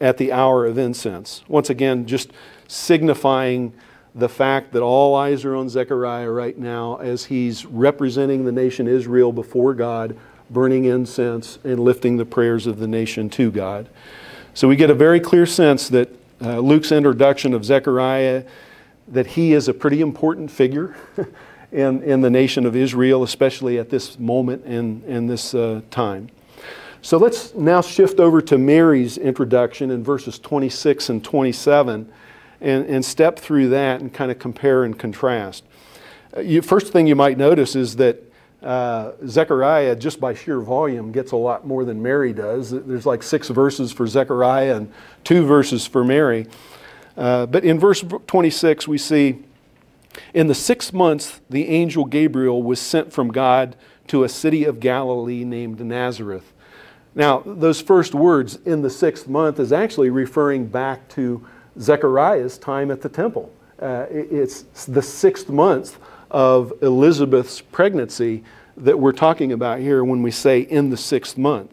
at 0.00 0.16
the 0.16 0.32
hour 0.32 0.64
of 0.66 0.78
incense. 0.78 1.42
Once 1.48 1.70
again, 1.70 2.06
just 2.06 2.30
signifying 2.68 3.72
the 4.14 4.28
fact 4.28 4.72
that 4.72 4.82
all 4.82 5.16
eyes 5.16 5.44
are 5.44 5.56
on 5.56 5.68
Zechariah 5.68 6.30
right 6.30 6.56
now 6.56 6.96
as 6.96 7.24
he's 7.24 7.66
representing 7.66 8.44
the 8.44 8.52
nation 8.52 8.86
Israel 8.86 9.32
before 9.32 9.74
God 9.74 10.16
burning 10.50 10.84
incense, 10.84 11.58
and 11.64 11.80
lifting 11.80 12.16
the 12.16 12.24
prayers 12.24 12.66
of 12.66 12.78
the 12.78 12.86
nation 12.86 13.28
to 13.30 13.50
God. 13.50 13.88
So 14.52 14.68
we 14.68 14.76
get 14.76 14.90
a 14.90 14.94
very 14.94 15.20
clear 15.20 15.46
sense 15.46 15.88
that 15.88 16.10
uh, 16.40 16.58
Luke's 16.58 16.92
introduction 16.92 17.54
of 17.54 17.64
Zechariah, 17.64 18.44
that 19.08 19.28
he 19.28 19.52
is 19.52 19.68
a 19.68 19.74
pretty 19.74 20.00
important 20.00 20.50
figure 20.50 20.96
in, 21.72 22.02
in 22.02 22.20
the 22.20 22.30
nation 22.30 22.66
of 22.66 22.76
Israel, 22.76 23.22
especially 23.22 23.78
at 23.78 23.90
this 23.90 24.18
moment 24.18 24.64
in, 24.64 25.02
in 25.06 25.26
this 25.26 25.54
uh, 25.54 25.80
time. 25.90 26.28
So 27.02 27.18
let's 27.18 27.54
now 27.54 27.82
shift 27.82 28.18
over 28.18 28.40
to 28.42 28.56
Mary's 28.56 29.18
introduction 29.18 29.90
in 29.90 30.02
verses 30.02 30.38
26 30.38 31.10
and 31.10 31.22
27 31.22 32.10
and, 32.60 32.86
and 32.86 33.04
step 33.04 33.38
through 33.38 33.68
that 33.68 34.00
and 34.00 34.12
kind 34.12 34.30
of 34.30 34.38
compare 34.38 34.84
and 34.84 34.98
contrast. 34.98 35.64
Uh, 36.34 36.40
you, 36.40 36.62
first 36.62 36.92
thing 36.92 37.06
you 37.06 37.14
might 37.14 37.36
notice 37.36 37.76
is 37.76 37.96
that 37.96 38.22
uh, 38.64 39.12
Zechariah, 39.26 39.94
just 39.94 40.18
by 40.18 40.32
sheer 40.32 40.58
volume, 40.58 41.12
gets 41.12 41.32
a 41.32 41.36
lot 41.36 41.66
more 41.66 41.84
than 41.84 42.02
Mary 42.02 42.32
does. 42.32 42.70
There's 42.70 43.04
like 43.04 43.22
six 43.22 43.48
verses 43.48 43.92
for 43.92 44.06
Zechariah 44.06 44.76
and 44.76 44.92
two 45.22 45.44
verses 45.44 45.86
for 45.86 46.02
Mary. 46.02 46.46
Uh, 47.16 47.44
but 47.46 47.62
in 47.62 47.78
verse 47.78 48.02
26, 48.26 48.88
we 48.88 48.96
see 48.96 49.44
In 50.32 50.46
the 50.46 50.54
sixth 50.54 50.94
month, 50.94 51.42
the 51.50 51.68
angel 51.68 52.06
Gabriel 52.06 52.62
was 52.62 52.80
sent 52.80 53.12
from 53.12 53.28
God 53.28 53.76
to 54.06 54.24
a 54.24 54.28
city 54.28 54.64
of 54.64 54.80
Galilee 54.80 55.44
named 55.44 55.80
Nazareth. 55.80 56.52
Now, 57.14 57.42
those 57.44 57.80
first 57.80 58.14
words, 58.14 58.56
in 58.64 58.82
the 58.82 58.90
sixth 58.90 59.28
month, 59.28 59.60
is 59.60 59.72
actually 59.72 60.10
referring 60.10 60.66
back 60.66 61.08
to 61.10 61.46
Zechariah's 61.78 62.58
time 62.58 62.90
at 62.90 63.02
the 63.02 63.08
temple. 63.08 63.52
Uh, 63.78 64.06
it's 64.10 64.86
the 64.86 65.02
sixth 65.02 65.48
month 65.48 65.98
of 66.34 66.72
Elizabeth's 66.82 67.60
pregnancy 67.60 68.42
that 68.76 68.98
we're 68.98 69.12
talking 69.12 69.52
about 69.52 69.78
here 69.78 70.02
when 70.02 70.20
we 70.20 70.32
say 70.32 70.58
in 70.58 70.90
the 70.90 70.96
sixth 70.96 71.38
month. 71.38 71.72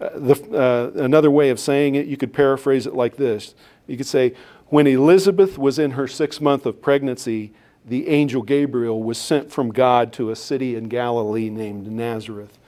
Uh, 0.00 0.08
the, 0.16 0.34
uh, 0.58 1.00
another 1.00 1.30
way 1.30 1.50
of 1.50 1.60
saying 1.60 1.94
it, 1.94 2.06
you 2.06 2.16
could 2.16 2.32
paraphrase 2.32 2.84
it 2.84 2.94
like 2.94 3.16
this. 3.16 3.54
You 3.86 3.96
could 3.96 4.08
say, 4.08 4.34
when 4.66 4.88
Elizabeth 4.88 5.56
was 5.56 5.78
in 5.78 5.92
her 5.92 6.08
sixth 6.08 6.40
month 6.40 6.66
of 6.66 6.82
pregnancy, 6.82 7.52
the 7.86 8.08
angel 8.08 8.42
Gabriel 8.42 9.00
was 9.00 9.18
sent 9.18 9.52
from 9.52 9.70
God 9.70 10.12
to 10.14 10.30
a 10.30 10.36
city 10.36 10.74
in 10.74 10.88
Galilee 10.88 11.48
named 11.48 11.86
Nazareth. 11.86 12.58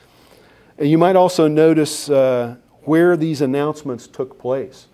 And 0.79 0.89
you 0.89 0.99
might 0.99 1.17
also 1.17 1.49
notice 1.49 2.09
uh, 2.09 2.57
where 2.83 3.17
these 3.17 3.41
announcements 3.41 4.07
took 4.07 4.39
place. 4.39 4.87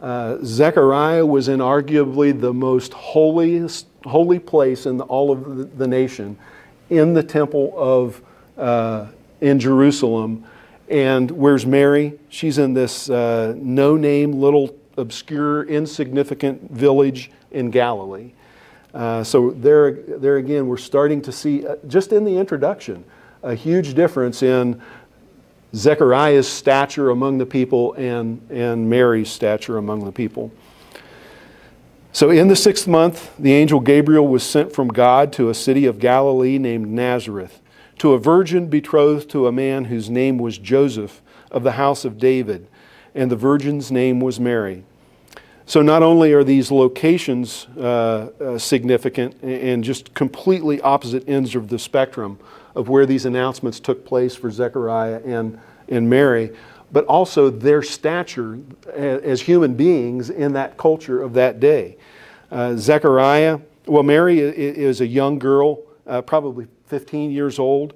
Uh, 0.00 0.38
Zechariah 0.44 1.26
was 1.26 1.48
in 1.48 1.58
arguably 1.58 2.38
the 2.38 2.52
most 2.52 2.92
holiest, 2.92 3.86
holy 4.04 4.38
place 4.38 4.86
in 4.86 4.96
the, 4.96 5.04
all 5.04 5.32
of 5.32 5.56
the, 5.56 5.64
the 5.64 5.88
nation, 5.88 6.38
in 6.88 7.14
the 7.14 7.22
temple 7.22 7.74
of 7.76 8.22
uh, 8.56 9.06
in 9.40 9.58
Jerusalem. 9.58 10.44
And 10.88 11.30
where's 11.30 11.66
Mary? 11.66 12.18
She's 12.28 12.58
in 12.58 12.74
this 12.74 13.10
uh, 13.10 13.54
no-name, 13.56 14.32
little, 14.32 14.74
obscure, 14.96 15.64
insignificant 15.64 16.70
village 16.70 17.30
in 17.50 17.70
Galilee. 17.70 18.32
Uh, 18.94 19.22
so 19.22 19.50
there, 19.50 19.92
there 19.92 20.38
again, 20.38 20.66
we're 20.66 20.76
starting 20.76 21.20
to 21.22 21.32
see, 21.32 21.66
uh, 21.66 21.76
just 21.86 22.12
in 22.12 22.24
the 22.24 22.36
introduction, 22.36 23.04
a 23.42 23.54
huge 23.54 23.94
difference 23.94 24.42
in 24.42 24.80
Zechariah's 25.74 26.48
stature 26.48 27.10
among 27.10 27.38
the 27.38 27.46
people 27.46 27.92
and, 27.94 28.40
and 28.50 28.88
Mary's 28.88 29.30
stature 29.30 29.76
among 29.76 30.04
the 30.04 30.12
people. 30.12 30.50
So, 32.12 32.30
in 32.30 32.48
the 32.48 32.56
sixth 32.56 32.88
month, 32.88 33.36
the 33.38 33.52
angel 33.52 33.80
Gabriel 33.80 34.26
was 34.26 34.42
sent 34.42 34.72
from 34.72 34.88
God 34.88 35.32
to 35.34 35.50
a 35.50 35.54
city 35.54 35.84
of 35.84 35.98
Galilee 35.98 36.58
named 36.58 36.88
Nazareth, 36.88 37.60
to 37.98 38.14
a 38.14 38.18
virgin 38.18 38.68
betrothed 38.68 39.30
to 39.30 39.46
a 39.46 39.52
man 39.52 39.84
whose 39.84 40.08
name 40.08 40.38
was 40.38 40.58
Joseph 40.58 41.20
of 41.50 41.62
the 41.62 41.72
house 41.72 42.04
of 42.04 42.18
David, 42.18 42.66
and 43.14 43.30
the 43.30 43.36
virgin's 43.36 43.92
name 43.92 44.20
was 44.20 44.40
Mary. 44.40 44.84
So, 45.66 45.82
not 45.82 46.02
only 46.02 46.32
are 46.32 46.42
these 46.42 46.70
locations 46.70 47.66
uh, 47.76 48.30
uh, 48.40 48.58
significant 48.58 49.40
and 49.42 49.84
just 49.84 50.14
completely 50.14 50.80
opposite 50.80 51.28
ends 51.28 51.54
of 51.54 51.68
the 51.68 51.78
spectrum 51.78 52.38
of 52.74 52.88
where 52.88 53.06
these 53.06 53.24
announcements 53.24 53.80
took 53.80 54.04
place 54.04 54.34
for 54.34 54.50
Zechariah 54.50 55.20
and, 55.24 55.58
and 55.88 56.08
Mary, 56.08 56.54
but 56.92 57.04
also 57.06 57.50
their 57.50 57.82
stature 57.82 58.58
as 58.94 59.42
human 59.42 59.74
beings 59.74 60.30
in 60.30 60.52
that 60.54 60.76
culture 60.76 61.22
of 61.22 61.34
that 61.34 61.60
day. 61.60 61.96
Uh, 62.50 62.76
Zechariah, 62.76 63.58
well, 63.86 64.02
Mary 64.02 64.38
is 64.40 65.00
a 65.00 65.06
young 65.06 65.38
girl, 65.38 65.82
uh, 66.06 66.22
probably 66.22 66.66
15 66.86 67.30
years 67.30 67.58
old. 67.58 67.94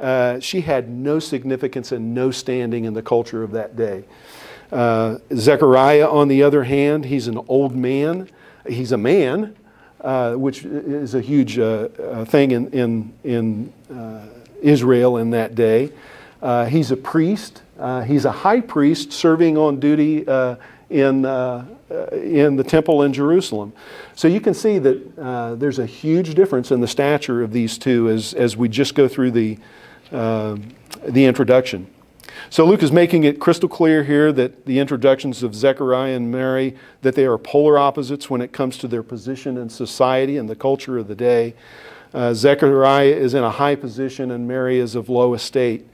Uh, 0.00 0.40
she 0.40 0.60
had 0.60 0.88
no 0.88 1.18
significance 1.20 1.92
and 1.92 2.12
no 2.12 2.30
standing 2.30 2.84
in 2.84 2.94
the 2.94 3.02
culture 3.02 3.42
of 3.44 3.52
that 3.52 3.76
day. 3.76 4.04
Uh, 4.72 5.18
Zechariah, 5.34 6.08
on 6.08 6.28
the 6.28 6.42
other 6.42 6.64
hand, 6.64 7.04
he's 7.04 7.28
an 7.28 7.38
old 7.46 7.76
man. 7.76 8.28
He's 8.66 8.90
a 8.90 8.96
man, 8.96 9.54
uh, 10.02 10.34
which 10.34 10.64
is 10.64 11.14
a 11.14 11.20
huge 11.20 11.58
uh, 11.58 11.88
uh 12.02 12.24
thing 12.24 12.50
in, 12.50 12.68
in, 12.70 13.12
in 13.22 13.72
uh, 13.94 14.26
Israel 14.60 15.16
in 15.16 15.30
that 15.30 15.54
day. 15.54 15.92
Uh, 16.40 16.64
he's 16.64 16.90
a 16.90 16.96
priest. 16.96 17.62
he's 18.04 18.24
a 18.24 18.32
high 18.32 18.60
priest 18.60 19.12
serving 19.12 19.56
on 19.56 19.78
duty 19.78 20.26
in, 20.90 21.24
in 22.12 22.56
the 22.56 22.64
temple 22.66 23.02
in 23.02 23.12
Jerusalem. 23.12 23.72
So 24.16 24.26
you 24.26 24.40
can 24.40 24.54
see 24.54 24.78
that 24.80 25.56
there's 25.60 25.78
a 25.78 25.86
huge 25.86 26.34
difference 26.34 26.72
in 26.72 26.80
the 26.80 26.88
stature 26.88 27.42
of 27.42 27.52
these 27.52 27.78
two 27.78 28.08
as, 28.08 28.34
as 28.34 28.56
we 28.56 28.68
just 28.68 28.96
go 28.96 29.06
through 29.06 29.30
the, 29.30 29.58
the 30.10 31.24
introduction. 31.24 31.86
So 32.52 32.66
Luke 32.66 32.82
is 32.82 32.92
making 32.92 33.24
it 33.24 33.40
crystal 33.40 33.66
clear 33.66 34.04
here 34.04 34.30
that 34.30 34.66
the 34.66 34.78
introductions 34.78 35.42
of 35.42 35.54
Zechariah 35.54 36.14
and 36.14 36.30
Mary 36.30 36.76
that 37.00 37.14
they 37.14 37.24
are 37.24 37.38
polar 37.38 37.78
opposites 37.78 38.28
when 38.28 38.42
it 38.42 38.52
comes 38.52 38.76
to 38.76 38.88
their 38.88 39.02
position 39.02 39.56
in 39.56 39.70
society 39.70 40.36
and 40.36 40.50
the 40.50 40.54
culture 40.54 40.98
of 40.98 41.08
the 41.08 41.14
day. 41.14 41.54
Uh, 42.12 42.34
Zechariah 42.34 43.06
is 43.06 43.32
in 43.32 43.42
a 43.42 43.48
high 43.48 43.74
position 43.74 44.30
and 44.30 44.46
Mary 44.46 44.78
is 44.78 44.94
of 44.94 45.08
low 45.08 45.32
estate. 45.32 45.88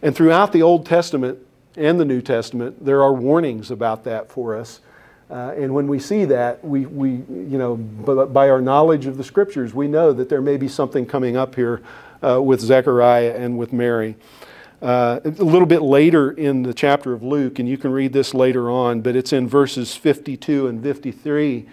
And 0.00 0.14
throughout 0.14 0.52
the 0.52 0.62
Old 0.62 0.86
Testament 0.86 1.40
and 1.76 1.98
the 1.98 2.04
New 2.04 2.22
Testament, 2.22 2.84
there 2.84 3.02
are 3.02 3.12
warnings 3.12 3.72
about 3.72 4.04
that 4.04 4.30
for 4.30 4.56
us. 4.56 4.78
Uh, 5.28 5.54
and 5.56 5.74
when 5.74 5.88
we 5.88 5.98
see 5.98 6.24
that, 6.26 6.64
we, 6.64 6.86
we 6.86 7.10
you 7.10 7.58
know, 7.58 7.74
by 7.76 8.48
our 8.48 8.60
knowledge 8.60 9.06
of 9.06 9.16
the 9.16 9.24
scriptures, 9.24 9.74
we 9.74 9.88
know 9.88 10.12
that 10.12 10.28
there 10.28 10.40
may 10.40 10.56
be 10.56 10.68
something 10.68 11.04
coming 11.04 11.36
up 11.36 11.56
here 11.56 11.82
uh, 12.22 12.40
with 12.40 12.60
Zechariah 12.60 13.34
and 13.36 13.58
with 13.58 13.72
Mary. 13.72 14.14
Uh, 14.82 15.20
a 15.24 15.30
little 15.30 15.66
bit 15.66 15.80
later 15.80 16.32
in 16.32 16.62
the 16.62 16.74
chapter 16.74 17.14
of 17.14 17.22
Luke, 17.22 17.58
and 17.58 17.68
you 17.68 17.78
can 17.78 17.90
read 17.90 18.12
this 18.12 18.34
later 18.34 18.70
on, 18.70 19.00
but 19.00 19.16
it's 19.16 19.32
in 19.32 19.48
verses 19.48 19.96
52 19.96 20.66
and 20.66 20.82
53. 20.82 21.66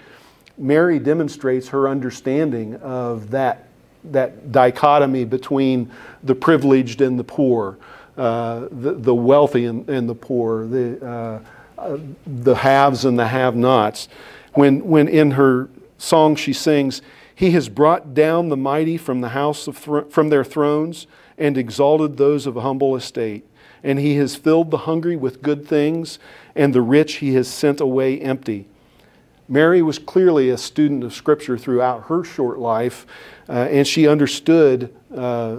Mary 0.58 1.00
demonstrates 1.00 1.68
her 1.70 1.90
understanding 1.90 2.76
of 2.78 3.30
that, 3.32 3.68
that 4.06 4.54
dichotomy 4.54 5.26
between 5.26 5.92
the 6.24 6.34
privileged 6.34 7.02
and 7.02 7.20
the 7.20 7.26
poor, 7.26 7.78
uh, 8.18 8.68
the, 8.72 8.94
the 8.94 9.14
wealthy 9.14 9.66
and, 9.66 9.90
and 9.90 10.08
the 10.08 10.16
poor, 10.16 10.66
the, 10.66 11.06
uh, 11.06 11.40
uh 11.78 11.98
the 12.26 12.56
haves 12.56 13.04
and 13.04 13.20
the 13.20 13.28
have 13.28 13.54
nots. 13.54 14.08
When, 14.54 14.86
when 14.88 15.10
in 15.10 15.32
her 15.32 15.70
song 15.98 16.38
she 16.38 16.54
sings, 16.54 17.02
He 17.36 17.52
has 17.52 17.68
brought 17.68 18.14
down 18.14 18.48
the 18.48 18.56
mighty 18.56 18.96
from, 18.96 19.20
the 19.20 19.30
house 19.30 19.68
of 19.68 19.78
from 19.78 20.30
their 20.30 20.46
thrones 20.46 21.06
and 21.44 21.58
exalted 21.58 22.16
those 22.16 22.48
of 22.48 22.56
humble 22.56 22.96
estate. 22.96 23.46
And 23.84 24.00
he 24.00 24.16
has 24.16 24.34
filled 24.34 24.72
the 24.72 24.78
hungry 24.78 25.18
with 25.18 25.42
good 25.42 25.68
things, 25.68 26.18
and 26.56 26.74
the 26.74 26.82
rich 26.82 27.16
he 27.16 27.34
has 27.34 27.50
sent 27.50 27.82
away 27.82 28.18
empty. 28.22 28.66
Mary 29.50 29.82
was 29.82 30.00
clearly 30.00 30.50
a 30.50 30.58
student 30.58 31.04
of 31.04 31.14
Scripture 31.14 31.58
throughout 31.58 32.06
her 32.06 32.24
short 32.24 32.60
life, 32.60 33.06
uh, 33.50 33.68
and 33.70 33.86
she 33.86 34.08
understood 34.08 34.96
uh, 35.14 35.58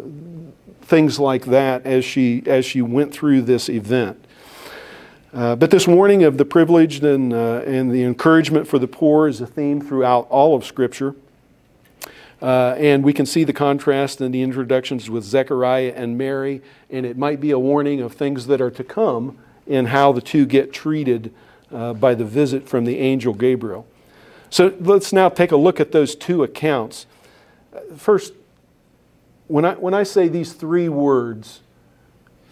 things 0.80 1.18
like 1.18 1.45
that 1.45 1.85
as 1.85 2.03
she, 2.03 2.43
as 2.47 2.64
she 2.64 2.80
went 2.80 3.12
through 3.12 3.43
this 3.43 3.68
event. 3.68 4.24
Uh, 5.35 5.55
but 5.55 5.70
this 5.70 5.87
warning 5.87 6.24
of 6.24 6.39
the 6.39 6.47
privileged 6.47 7.05
and, 7.05 7.35
uh, 7.35 7.61
and 7.66 7.93
the 7.93 8.05
encouragement 8.05 8.66
for 8.66 8.78
the 8.78 8.89
poor 8.89 9.28
is 9.28 9.43
a 9.43 9.47
theme 9.47 9.82
throughout 9.82 10.26
all 10.30 10.57
of 10.57 10.64
Scripture. 10.64 11.14
Uh, 12.43 12.74
and 12.78 13.05
we 13.05 13.12
can 13.12 13.26
see 13.26 13.45
the 13.45 13.53
contrast 13.53 14.20
in 14.20 14.32
the 14.32 14.43
introductions 14.43 15.09
with 15.09 15.24
Zechariah 15.24 15.93
and 15.97 16.18
Mary, 16.18 16.61
and 16.91 17.07
it 17.07 17.16
might 17.16 17.41
be 17.41 17.51
a 17.51 17.59
warning 17.59 18.01
of 18.01 18.12
things 18.12 18.47
that 18.49 18.61
are 18.61 18.70
to 18.70 18.85
come 18.85 19.39
in 19.66 19.87
how 19.87 20.12
the 20.12 20.20
two 20.20 20.45
get 20.45 20.72
treated 20.72 21.32
uh, 21.72 21.95
by 21.95 22.14
the 22.14 22.24
visit 22.24 22.68
from 22.68 22.85
the 22.85 22.99
angel 22.99 23.32
Gabriel. 23.32 23.87
So 24.51 24.74
let's 24.80 25.12
now 25.12 25.28
take 25.28 25.53
a 25.53 25.57
look 25.57 25.80
at 25.80 25.93
those 25.93 26.14
two 26.14 26.43
accounts. 26.43 27.07
First, 27.97 28.35
when 29.49 29.64
I, 29.64 29.74
when 29.74 29.95
I 29.95 30.03
say 30.03 30.28
these 30.28 30.53
three 30.53 30.89
words, 30.89 31.61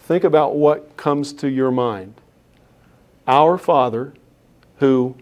think 0.03 0.25
about 0.25 0.57
what 0.57 0.97
comes 0.97 1.33
to 1.35 1.49
your 1.49 1.71
mind. 1.71 2.15
Our 3.27 3.57
Father, 3.57 4.15
who 4.79 5.17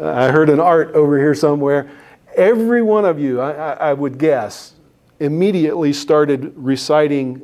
I 0.00 0.30
heard 0.30 0.50
an 0.50 0.60
art 0.60 0.94
over 0.94 1.18
here 1.18 1.34
somewhere. 1.34 1.90
Every 2.34 2.82
one 2.82 3.06
of 3.06 3.18
you, 3.18 3.40
I, 3.40 3.72
I, 3.72 3.92
would 3.94 4.18
guess, 4.18 4.74
immediately 5.20 5.92
started 5.94 6.52
reciting 6.54 7.42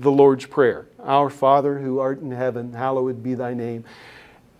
the 0.00 0.10
Lord's 0.10 0.44
Prayer 0.44 0.88
Our 1.02 1.30
Father 1.30 1.78
who 1.78 1.98
art 1.98 2.20
in 2.20 2.30
heaven, 2.30 2.72
hallowed 2.74 3.22
be 3.22 3.34
thy 3.34 3.54
name. 3.54 3.84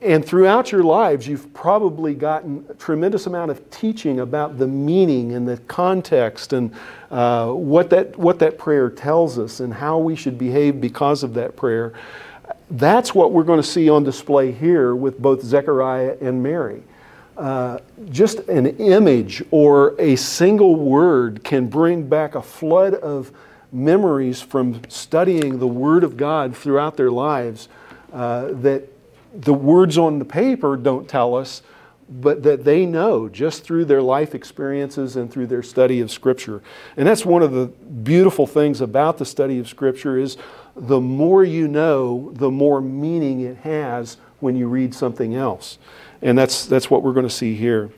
And 0.00 0.24
throughout 0.24 0.72
your 0.72 0.82
lives, 0.82 1.26
you've 1.26 1.52
probably 1.52 2.14
gotten 2.14 2.64
a 2.68 2.74
tremendous 2.74 3.26
amount 3.26 3.50
of 3.50 3.70
teaching 3.70 4.20
about 4.20 4.58
the 4.58 4.66
meaning 4.66 5.32
and 5.32 5.48
the 5.48 5.56
context 5.68 6.52
and 6.52 6.72
uh, 7.10 7.50
what, 7.50 7.90
that, 7.90 8.16
what 8.16 8.38
that 8.38 8.56
prayer 8.56 8.88
tells 8.88 9.38
us 9.38 9.60
and 9.60 9.72
how 9.72 9.98
we 9.98 10.14
should 10.14 10.38
behave 10.38 10.80
because 10.80 11.22
of 11.22 11.34
that 11.34 11.56
prayer. 11.56 11.92
That's 12.70 13.14
what 13.14 13.32
we're 13.32 13.44
going 13.44 13.60
to 13.60 13.66
see 13.66 13.90
on 13.90 14.04
display 14.04 14.52
here 14.52 14.94
with 14.94 15.18
both 15.18 15.42
Zechariah 15.42 16.16
and 16.20 16.42
Mary. 16.42 16.82
Uh, 17.36 17.78
just 18.08 18.38
an 18.48 18.66
image 18.78 19.42
or 19.50 19.94
a 20.00 20.16
single 20.16 20.76
word 20.76 21.44
can 21.44 21.66
bring 21.66 22.08
back 22.08 22.34
a 22.34 22.40
flood 22.40 22.94
of 22.94 23.30
memories 23.72 24.40
from 24.40 24.80
studying 24.88 25.58
the 25.58 25.66
Word 25.66 26.02
of 26.02 26.16
God 26.16 26.56
throughout 26.56 26.96
their 26.96 27.10
lives 27.10 27.68
uh, 28.12 28.48
that 28.52 28.88
the 29.34 29.52
words 29.52 29.98
on 29.98 30.18
the 30.18 30.24
paper 30.24 30.76
don't 30.76 31.08
tell 31.08 31.34
us, 31.34 31.62
but 32.08 32.42
that 32.44 32.64
they 32.64 32.86
know 32.86 33.28
just 33.28 33.64
through 33.64 33.84
their 33.84 34.00
life 34.00 34.34
experiences 34.34 35.16
and 35.16 35.30
through 35.30 35.46
their 35.46 35.62
study 35.62 36.00
of 36.00 36.10
Scripture. 36.10 36.62
And 36.96 37.06
that's 37.06 37.26
one 37.26 37.42
of 37.42 37.52
the 37.52 37.66
beautiful 37.66 38.46
things 38.46 38.80
about 38.80 39.18
the 39.18 39.26
study 39.26 39.58
of 39.58 39.68
Scripture 39.68 40.18
is 40.18 40.38
the 40.74 41.00
more 41.00 41.44
you 41.44 41.68
know, 41.68 42.30
the 42.34 42.50
more 42.50 42.80
meaning 42.80 43.40
it 43.40 43.58
has 43.58 44.16
when 44.40 44.56
you 44.56 44.68
read 44.68 44.94
something 44.94 45.34
else. 45.34 45.78
And 46.22 46.36
that's, 46.36 46.66
that's 46.66 46.90
what 46.90 47.02
we're 47.02 47.12
going 47.12 47.28
to 47.28 47.34
see 47.34 47.54
here. 47.54 47.90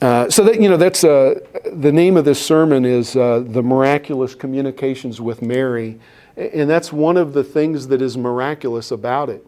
Uh, 0.00 0.28
so 0.28 0.44
that 0.44 0.60
you 0.60 0.68
know 0.68 0.76
that's 0.76 1.04
uh, 1.04 1.40
the 1.72 1.90
name 1.90 2.18
of 2.18 2.24
this 2.26 2.44
sermon 2.44 2.84
is 2.84 3.16
uh, 3.16 3.42
the 3.46 3.62
miraculous 3.62 4.34
communications 4.34 5.22
with 5.22 5.40
Mary, 5.40 5.98
and 6.36 6.68
that's 6.68 6.92
one 6.92 7.16
of 7.16 7.32
the 7.32 7.42
things 7.42 7.88
that 7.88 8.02
is 8.02 8.14
miraculous 8.18 8.90
about 8.90 9.30
it. 9.30 9.46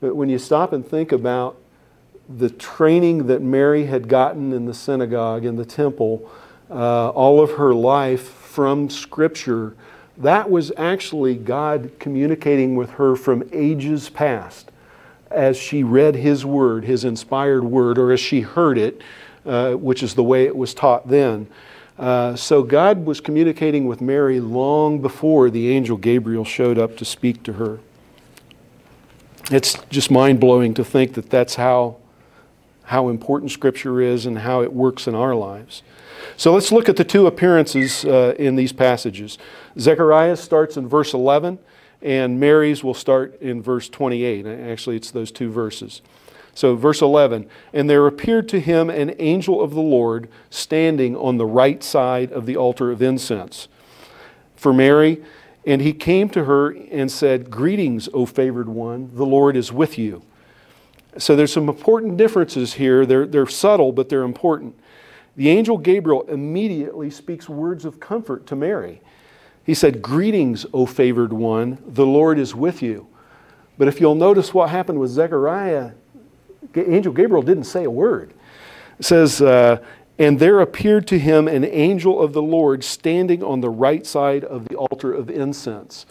But 0.00 0.14
when 0.14 0.28
you 0.28 0.38
stop 0.38 0.72
and 0.72 0.86
think 0.86 1.10
about 1.10 1.56
the 2.28 2.48
training 2.48 3.26
that 3.26 3.42
Mary 3.42 3.86
had 3.86 4.06
gotten 4.06 4.52
in 4.52 4.66
the 4.66 4.74
synagogue 4.74 5.44
in 5.44 5.56
the 5.56 5.64
temple, 5.64 6.30
uh, 6.70 7.08
all 7.08 7.42
of 7.42 7.52
her 7.52 7.74
life 7.74 8.28
from 8.28 8.88
Scripture, 8.88 9.74
that 10.16 10.48
was 10.48 10.70
actually 10.76 11.34
God 11.34 11.90
communicating 11.98 12.76
with 12.76 12.90
her 12.90 13.16
from 13.16 13.48
ages 13.52 14.08
past 14.08 14.70
as 15.30 15.56
she 15.56 15.82
read 15.82 16.14
His 16.14 16.44
Word, 16.44 16.84
His 16.84 17.04
inspired 17.04 17.64
Word, 17.64 17.98
or 17.98 18.12
as 18.12 18.20
she 18.20 18.40
heard 18.40 18.78
it, 18.78 19.02
uh, 19.44 19.74
which 19.74 20.02
is 20.02 20.14
the 20.14 20.22
way 20.22 20.44
it 20.44 20.56
was 20.56 20.74
taught 20.74 21.08
then. 21.08 21.46
Uh, 21.98 22.36
so 22.36 22.62
God 22.62 23.04
was 23.04 23.20
communicating 23.20 23.86
with 23.86 24.00
Mary 24.00 24.38
long 24.38 25.00
before 25.02 25.50
the 25.50 25.70
angel 25.70 25.96
Gabriel 25.96 26.44
showed 26.44 26.78
up 26.78 26.96
to 26.98 27.04
speak 27.04 27.42
to 27.42 27.54
her. 27.54 27.80
It's 29.50 29.74
just 29.88 30.10
mind 30.10 30.40
blowing 30.40 30.74
to 30.74 30.84
think 30.84 31.14
that 31.14 31.30
that's 31.30 31.56
how, 31.56 31.96
how 32.84 33.08
important 33.08 33.50
Scripture 33.50 34.00
is 34.00 34.26
and 34.26 34.38
how 34.38 34.62
it 34.62 34.72
works 34.72 35.06
in 35.06 35.14
our 35.14 35.34
lives. 35.34 35.82
So 36.36 36.52
let's 36.52 36.70
look 36.70 36.88
at 36.88 36.96
the 36.96 37.04
two 37.04 37.26
appearances 37.26 38.04
uh, 38.04 38.34
in 38.38 38.56
these 38.56 38.72
passages. 38.72 39.38
Zechariah 39.78 40.36
starts 40.36 40.76
in 40.76 40.86
verse 40.86 41.14
11, 41.14 41.58
and 42.00 42.38
Mary's 42.38 42.84
will 42.84 42.94
start 42.94 43.40
in 43.40 43.62
verse 43.62 43.88
28. 43.88 44.46
Uh, 44.46 44.50
actually, 44.50 44.96
it's 44.96 45.10
those 45.10 45.32
two 45.32 45.50
verses. 45.50 46.02
So, 46.54 46.74
verse 46.74 47.00
11, 47.02 47.48
and 47.72 47.88
there 47.88 48.06
appeared 48.06 48.48
to 48.48 48.58
him 48.58 48.90
an 48.90 49.14
angel 49.20 49.62
of 49.62 49.74
the 49.74 49.80
Lord 49.80 50.28
standing 50.50 51.16
on 51.16 51.36
the 51.36 51.46
right 51.46 51.82
side 51.84 52.32
of 52.32 52.46
the 52.46 52.56
altar 52.56 52.90
of 52.90 53.00
incense. 53.00 53.68
For 54.56 54.72
Mary, 54.72 55.22
and 55.64 55.80
he 55.80 55.92
came 55.92 56.28
to 56.30 56.44
her 56.46 56.70
and 56.70 57.12
said, 57.12 57.48
Greetings, 57.50 58.08
O 58.12 58.26
favored 58.26 58.68
one, 58.68 59.10
the 59.14 59.26
Lord 59.26 59.56
is 59.56 59.72
with 59.72 59.98
you. 59.98 60.22
So, 61.16 61.36
there's 61.36 61.52
some 61.52 61.68
important 61.68 62.16
differences 62.16 62.74
here. 62.74 63.06
They're, 63.06 63.26
they're 63.26 63.46
subtle, 63.46 63.92
but 63.92 64.08
they're 64.08 64.22
important. 64.22 64.76
The 65.36 65.50
angel 65.50 65.78
Gabriel 65.78 66.22
immediately 66.22 67.10
speaks 67.10 67.48
words 67.48 67.84
of 67.84 68.00
comfort 68.00 68.46
to 68.48 68.56
Mary. 68.56 69.00
He 69.68 69.74
said, 69.74 70.00
Greetings, 70.00 70.64
O 70.72 70.86
favored 70.86 71.30
one, 71.30 71.76
the 71.86 72.06
Lord 72.06 72.38
is 72.38 72.54
with 72.54 72.80
you. 72.80 73.06
But 73.76 73.86
if 73.86 74.00
you'll 74.00 74.14
notice 74.14 74.54
what 74.54 74.70
happened 74.70 74.98
with 74.98 75.10
Zechariah, 75.10 75.90
angel 76.74 77.12
Gabriel 77.12 77.42
didn't 77.42 77.64
say 77.64 77.84
a 77.84 77.90
word. 77.90 78.32
It 78.98 79.04
says, 79.04 79.42
uh, 79.42 79.84
And 80.18 80.38
there 80.38 80.60
appeared 80.60 81.06
to 81.08 81.18
him 81.18 81.48
an 81.48 81.66
angel 81.66 82.18
of 82.18 82.32
the 82.32 82.40
Lord 82.40 82.82
standing 82.82 83.42
on 83.42 83.60
the 83.60 83.68
right 83.68 84.06
side 84.06 84.42
of 84.42 84.66
the 84.68 84.74
altar 84.74 85.12
of 85.12 85.28
incense. 85.28 86.06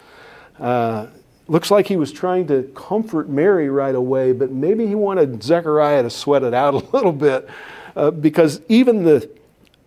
Uh, 0.59 1.07
looks 1.47 1.71
like 1.71 1.87
he 1.87 1.95
was 1.95 2.11
trying 2.11 2.45
to 2.49 2.71
comfort 2.75 3.27
Mary 3.27 3.71
right 3.71 3.95
away, 3.95 4.33
but 4.33 4.51
maybe 4.51 4.85
he 4.85 4.93
wanted 4.93 5.41
Zechariah 5.41 6.03
to 6.03 6.11
sweat 6.11 6.43
it 6.43 6.53
out 6.53 6.73
a 6.93 6.95
little 6.95 7.11
bit 7.11 7.49
uh, 7.95 8.11
because 8.11 8.61
even 8.69 9.03
the, 9.03 9.27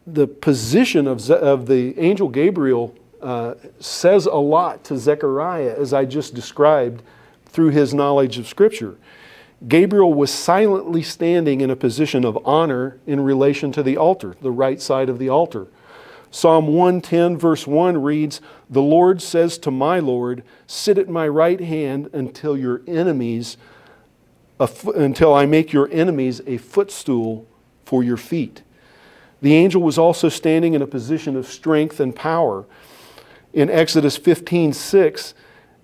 the 0.08 0.26
position 0.26 1.06
of, 1.06 1.30
of 1.30 1.66
the 1.66 1.96
angel 2.00 2.28
Gabriel 2.28 2.96
uh, 3.22 3.54
says 3.78 4.26
a 4.26 4.34
lot 4.34 4.84
to 4.84 4.96
Zechariah, 4.98 5.74
as 5.76 5.92
I 5.92 6.04
just 6.04 6.34
described 6.34 7.02
through 7.46 7.70
his 7.70 7.92
knowledge 7.92 8.38
of 8.38 8.46
Scripture. 8.46 8.96
Gabriel 9.68 10.14
was 10.14 10.32
silently 10.32 11.02
standing 11.02 11.60
in 11.60 11.70
a 11.70 11.76
position 11.76 12.24
of 12.24 12.38
honor 12.46 12.98
in 13.06 13.20
relation 13.20 13.72
to 13.72 13.82
the 13.82 13.96
altar, 13.96 14.34
the 14.40 14.50
right 14.50 14.80
side 14.80 15.08
of 15.08 15.18
the 15.18 15.28
altar. 15.28 15.66
Psalm 16.30 16.68
110, 16.68 17.36
verse 17.36 17.66
1 17.66 18.00
reads, 18.00 18.40
The 18.70 18.80
Lord 18.80 19.20
says 19.20 19.58
to 19.58 19.70
my 19.70 19.98
Lord, 19.98 20.44
Sit 20.66 20.96
at 20.96 21.08
my 21.08 21.26
right 21.26 21.60
hand 21.60 22.08
until 22.12 22.56
your 22.56 22.82
enemies, 22.86 23.56
until 24.94 25.34
I 25.34 25.44
make 25.46 25.72
your 25.72 25.90
enemies 25.90 26.40
a 26.46 26.56
footstool 26.56 27.46
for 27.84 28.04
your 28.04 28.16
feet. 28.16 28.62
The 29.42 29.54
angel 29.54 29.82
was 29.82 29.98
also 29.98 30.28
standing 30.28 30.74
in 30.74 30.82
a 30.82 30.86
position 30.86 31.36
of 31.36 31.46
strength 31.46 31.98
and 31.98 32.14
power. 32.14 32.64
In 33.53 33.70
Exodus 33.70 34.16
15 34.16 34.72
6, 34.72 35.34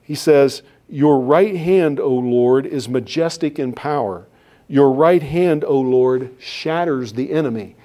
he 0.03 0.14
says, 0.14 0.62
Your 0.89 1.19
right 1.19 1.57
hand, 1.57 1.99
O 2.01 2.11
Lord, 2.11 2.67
is 2.67 2.89
majestic 2.89 3.59
in 3.59 3.73
power. 3.73 4.27
Your 4.69 4.91
right 4.91 5.23
hand, 5.23 5.64
O 5.64 5.79
Lord, 5.79 6.35
shatters 6.39 7.12
the 7.12 7.33
enemy. 7.33 7.77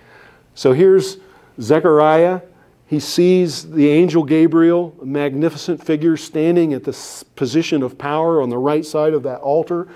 So 0.56 0.74
here's 0.74 1.18
Zechariah. 1.60 2.42
He 2.88 3.00
sees 3.00 3.72
the 3.72 3.88
angel 3.88 4.24
Gabriel, 4.24 4.96
a 5.02 5.06
magnificent 5.06 5.84
figure, 5.84 6.18
standing 6.18 6.74
at 6.74 6.84
the 6.84 7.26
position 7.36 7.84
of 7.84 7.98
power 7.98 8.42
on 8.42 8.50
the 8.50 8.58
right 8.58 8.86
side 8.86 9.14
of 9.14 9.24
that 9.24 9.40
altar 9.40 9.88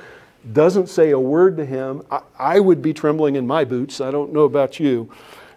doesn't 0.54 0.88
say 0.88 1.12
a 1.12 1.20
word 1.20 1.58
to 1.58 1.66
him, 1.66 2.04
I, 2.12 2.22
I, 2.38 2.60
would 2.60 2.82
be 2.82 2.94
trembling 2.94 3.36
in 3.36 3.48
my 3.48 3.66
boots. 3.66 4.02
I 4.02 4.12
don't 4.12 4.32
know 4.32 4.42
about 4.42 4.80
you. 4.80 5.12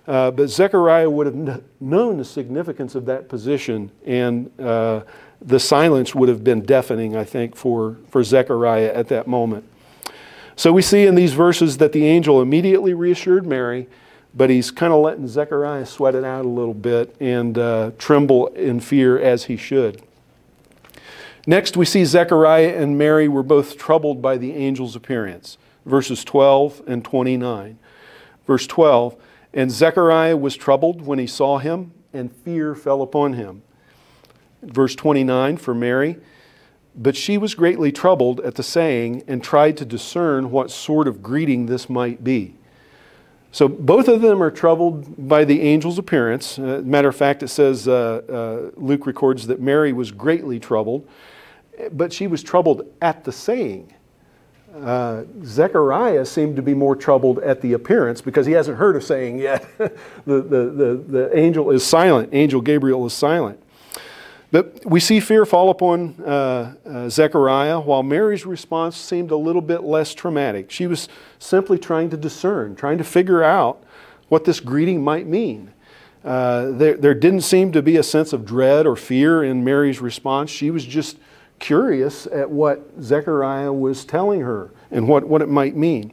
Uh, 0.08 0.30
but 0.30 0.48
Zechariah 0.48 1.10
would 1.10 1.26
have 1.26 1.34
kn- 1.34 1.64
known 1.80 2.16
the 2.16 2.24
significance 2.24 2.94
of 2.94 3.04
that 3.04 3.28
position, 3.28 3.90
and 4.06 4.50
uh, 4.58 5.02
the 5.42 5.60
silence 5.60 6.14
would 6.14 6.30
have 6.30 6.42
been 6.42 6.62
deafening, 6.62 7.14
I 7.14 7.24
think, 7.24 7.54
for, 7.54 7.98
for 8.08 8.24
Zechariah 8.24 8.90
at 8.94 9.08
that 9.08 9.26
moment. 9.26 9.68
So 10.56 10.72
we 10.72 10.80
see 10.80 11.04
in 11.04 11.14
these 11.14 11.34
verses 11.34 11.76
that 11.76 11.92
the 11.92 12.06
angel 12.06 12.40
immediately 12.40 12.94
reassured 12.94 13.46
Mary, 13.46 13.86
but 14.34 14.48
he's 14.48 14.70
kind 14.70 14.94
of 14.94 15.02
letting 15.02 15.28
Zechariah 15.28 15.84
sweat 15.84 16.14
it 16.14 16.24
out 16.24 16.46
a 16.46 16.48
little 16.48 16.72
bit 16.72 17.14
and 17.20 17.58
uh, 17.58 17.90
tremble 17.98 18.46
in 18.48 18.80
fear 18.80 19.18
as 19.18 19.44
he 19.44 19.58
should. 19.58 20.02
Next, 21.46 21.76
we 21.76 21.84
see 21.84 22.06
Zechariah 22.06 22.74
and 22.74 22.96
Mary 22.96 23.28
were 23.28 23.42
both 23.42 23.76
troubled 23.76 24.22
by 24.22 24.38
the 24.38 24.54
angel's 24.54 24.96
appearance. 24.96 25.58
Verses 25.84 26.24
12 26.24 26.82
and 26.86 27.04
29. 27.04 27.78
Verse 28.46 28.66
12 28.66 29.14
And 29.52 29.70
Zechariah 29.70 30.36
was 30.36 30.56
troubled 30.56 31.02
when 31.02 31.18
he 31.18 31.26
saw 31.26 31.58
him, 31.58 31.92
and 32.12 32.32
fear 32.32 32.74
fell 32.74 33.02
upon 33.02 33.34
him. 33.34 33.62
Verse 34.62 34.94
29 34.94 35.56
for 35.56 35.74
Mary. 35.74 36.16
But 36.94 37.16
she 37.16 37.38
was 37.38 37.54
greatly 37.54 37.92
troubled 37.92 38.40
at 38.40 38.56
the 38.56 38.62
saying 38.62 39.22
and 39.28 39.42
tried 39.42 39.76
to 39.76 39.84
discern 39.84 40.50
what 40.50 40.70
sort 40.70 41.06
of 41.06 41.22
greeting 41.22 41.66
this 41.66 41.88
might 41.88 42.24
be. 42.24 42.56
So 43.52 43.68
both 43.68 44.08
of 44.08 44.20
them 44.20 44.42
are 44.42 44.50
troubled 44.50 45.28
by 45.28 45.44
the 45.44 45.62
angel's 45.62 45.98
appearance. 45.98 46.58
Uh, 46.58 46.82
matter 46.84 47.08
of 47.08 47.16
fact, 47.16 47.42
it 47.42 47.48
says, 47.48 47.88
uh, 47.88 48.22
uh, 48.28 48.70
Luke 48.80 49.06
records 49.06 49.46
that 49.46 49.60
Mary 49.60 49.92
was 49.92 50.10
greatly 50.10 50.58
troubled 50.58 51.08
but 51.92 52.12
she 52.12 52.26
was 52.26 52.42
troubled 52.42 52.86
at 53.00 53.24
the 53.24 53.32
saying. 53.32 53.94
Uh, 54.84 55.24
Zechariah 55.44 56.24
seemed 56.24 56.56
to 56.56 56.62
be 56.62 56.74
more 56.74 56.96
troubled 56.96 57.38
at 57.40 57.60
the 57.60 57.72
appearance 57.72 58.20
because 58.20 58.46
he 58.46 58.52
hasn't 58.52 58.78
heard 58.78 58.96
a 58.96 59.00
saying 59.00 59.38
yet. 59.38 59.66
the, 59.78 59.92
the, 60.26 60.40
the, 60.42 61.04
the 61.06 61.38
angel 61.38 61.70
is 61.70 61.84
silent, 61.84 62.30
angel 62.32 62.60
Gabriel 62.60 63.06
is 63.06 63.12
silent. 63.12 63.62
But 64.50 64.84
we 64.86 64.98
see 64.98 65.20
fear 65.20 65.44
fall 65.44 65.68
upon 65.68 66.14
uh, 66.24 66.74
uh, 66.86 67.08
Zechariah, 67.10 67.80
while 67.80 68.02
Mary's 68.02 68.46
response 68.46 68.96
seemed 68.96 69.30
a 69.30 69.36
little 69.36 69.60
bit 69.60 69.82
less 69.82 70.14
traumatic. 70.14 70.70
She 70.70 70.86
was 70.86 71.08
simply 71.38 71.78
trying 71.78 72.08
to 72.10 72.16
discern, 72.16 72.74
trying 72.74 72.96
to 72.98 73.04
figure 73.04 73.42
out 73.42 73.84
what 74.28 74.44
this 74.44 74.60
greeting 74.60 75.02
might 75.02 75.26
mean. 75.26 75.72
Uh, 76.24 76.70
there, 76.72 76.96
there 76.96 77.14
didn't 77.14 77.42
seem 77.42 77.72
to 77.72 77.82
be 77.82 77.96
a 77.96 78.02
sense 78.02 78.32
of 78.32 78.44
dread 78.46 78.86
or 78.86 78.96
fear 78.96 79.44
in 79.44 79.64
Mary's 79.64 80.00
response. 80.00 80.50
She 80.50 80.70
was 80.70 80.84
just 80.84 81.18
curious 81.58 82.26
at 82.26 82.50
what 82.50 82.88
Zechariah 83.02 83.72
was 83.72 84.04
telling 84.04 84.40
her 84.40 84.70
and 84.90 85.08
what, 85.08 85.24
what 85.24 85.42
it 85.42 85.48
might 85.48 85.76
mean. 85.76 86.12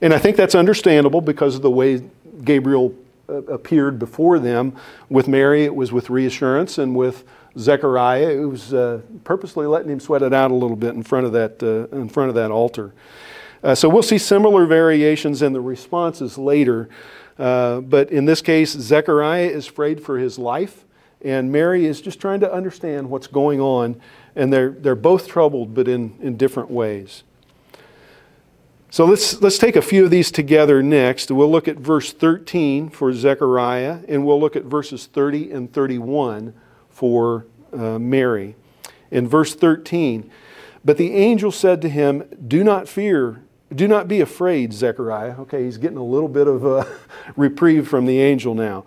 And 0.00 0.12
I 0.12 0.18
think 0.18 0.36
that's 0.36 0.54
understandable 0.54 1.20
because 1.20 1.54
of 1.54 1.62
the 1.62 1.70
way 1.70 2.02
Gabriel 2.44 2.94
uh, 3.28 3.34
appeared 3.44 3.98
before 3.98 4.38
them. 4.38 4.76
With 5.08 5.28
Mary, 5.28 5.64
it 5.64 5.74
was 5.74 5.92
with 5.92 6.10
reassurance, 6.10 6.78
and 6.78 6.96
with 6.96 7.24
Zechariah, 7.56 8.30
it 8.30 8.44
was 8.44 8.74
uh, 8.74 9.00
purposely 9.24 9.66
letting 9.66 9.90
him 9.90 10.00
sweat 10.00 10.22
it 10.22 10.32
out 10.32 10.50
a 10.50 10.54
little 10.54 10.76
bit 10.76 10.94
in 10.94 11.02
front 11.02 11.26
of 11.26 11.32
that, 11.32 11.62
uh, 11.62 11.94
in 11.96 12.08
front 12.08 12.30
of 12.30 12.34
that 12.34 12.50
altar. 12.50 12.92
Uh, 13.62 13.74
so 13.74 13.88
we'll 13.88 14.02
see 14.02 14.18
similar 14.18 14.66
variations 14.66 15.40
in 15.40 15.52
the 15.52 15.60
responses 15.60 16.36
later. 16.36 16.88
Uh, 17.38 17.80
but 17.80 18.10
in 18.10 18.24
this 18.24 18.42
case, 18.42 18.72
Zechariah 18.72 19.46
is 19.46 19.68
afraid 19.68 20.02
for 20.02 20.18
his 20.18 20.38
life, 20.38 20.84
and 21.24 21.52
Mary 21.52 21.86
is 21.86 22.00
just 22.00 22.20
trying 22.20 22.40
to 22.40 22.52
understand 22.52 23.08
what's 23.08 23.28
going 23.28 23.60
on 23.60 24.00
and 24.34 24.52
they're, 24.52 24.70
they're 24.70 24.94
both 24.94 25.28
troubled, 25.28 25.74
but 25.74 25.88
in, 25.88 26.16
in 26.20 26.36
different 26.36 26.70
ways. 26.70 27.22
So 28.90 29.06
let's, 29.06 29.40
let's 29.40 29.56
take 29.56 29.76
a 29.76 29.82
few 29.82 30.04
of 30.04 30.10
these 30.10 30.30
together 30.30 30.82
next. 30.82 31.30
We'll 31.30 31.50
look 31.50 31.66
at 31.66 31.76
verse 31.76 32.12
13 32.12 32.90
for 32.90 33.12
Zechariah, 33.12 34.00
and 34.06 34.26
we'll 34.26 34.38
look 34.38 34.54
at 34.54 34.64
verses 34.64 35.06
30 35.06 35.50
and 35.50 35.72
31 35.72 36.52
for 36.90 37.46
uh, 37.72 37.98
Mary. 37.98 38.54
In 39.10 39.26
verse 39.26 39.54
13, 39.54 40.30
but 40.84 40.96
the 40.96 41.14
angel 41.14 41.52
said 41.52 41.80
to 41.82 41.88
him, 41.88 42.24
Do 42.46 42.64
not 42.64 42.88
fear, 42.88 43.42
do 43.74 43.88
not 43.88 44.08
be 44.08 44.20
afraid, 44.20 44.72
Zechariah. 44.72 45.40
Okay, 45.40 45.64
he's 45.64 45.78
getting 45.78 45.96
a 45.96 46.04
little 46.04 46.28
bit 46.28 46.46
of 46.46 46.64
a 46.64 46.86
reprieve 47.36 47.88
from 47.88 48.06
the 48.06 48.20
angel 48.20 48.54
now. 48.54 48.84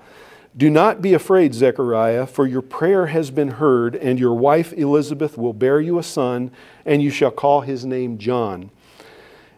Do 0.58 0.70
not 0.70 1.02
be 1.02 1.14
afraid, 1.14 1.54
Zechariah, 1.54 2.26
for 2.26 2.48
your 2.48 2.62
prayer 2.62 3.08
has 3.08 3.30
been 3.30 3.52
heard, 3.52 3.94
and 3.96 4.18
your 4.18 4.34
wife 4.34 4.72
Elizabeth 4.74 5.38
will 5.38 5.52
bear 5.52 5.82
you 5.82 6.00
a 6.00 6.04
son, 6.04 6.50
and 6.86 7.04
you 7.04 7.10
shall 7.10 7.32
call 7.32 7.62
his 7.62 7.86
name 7.86 8.18
John. 8.18 8.70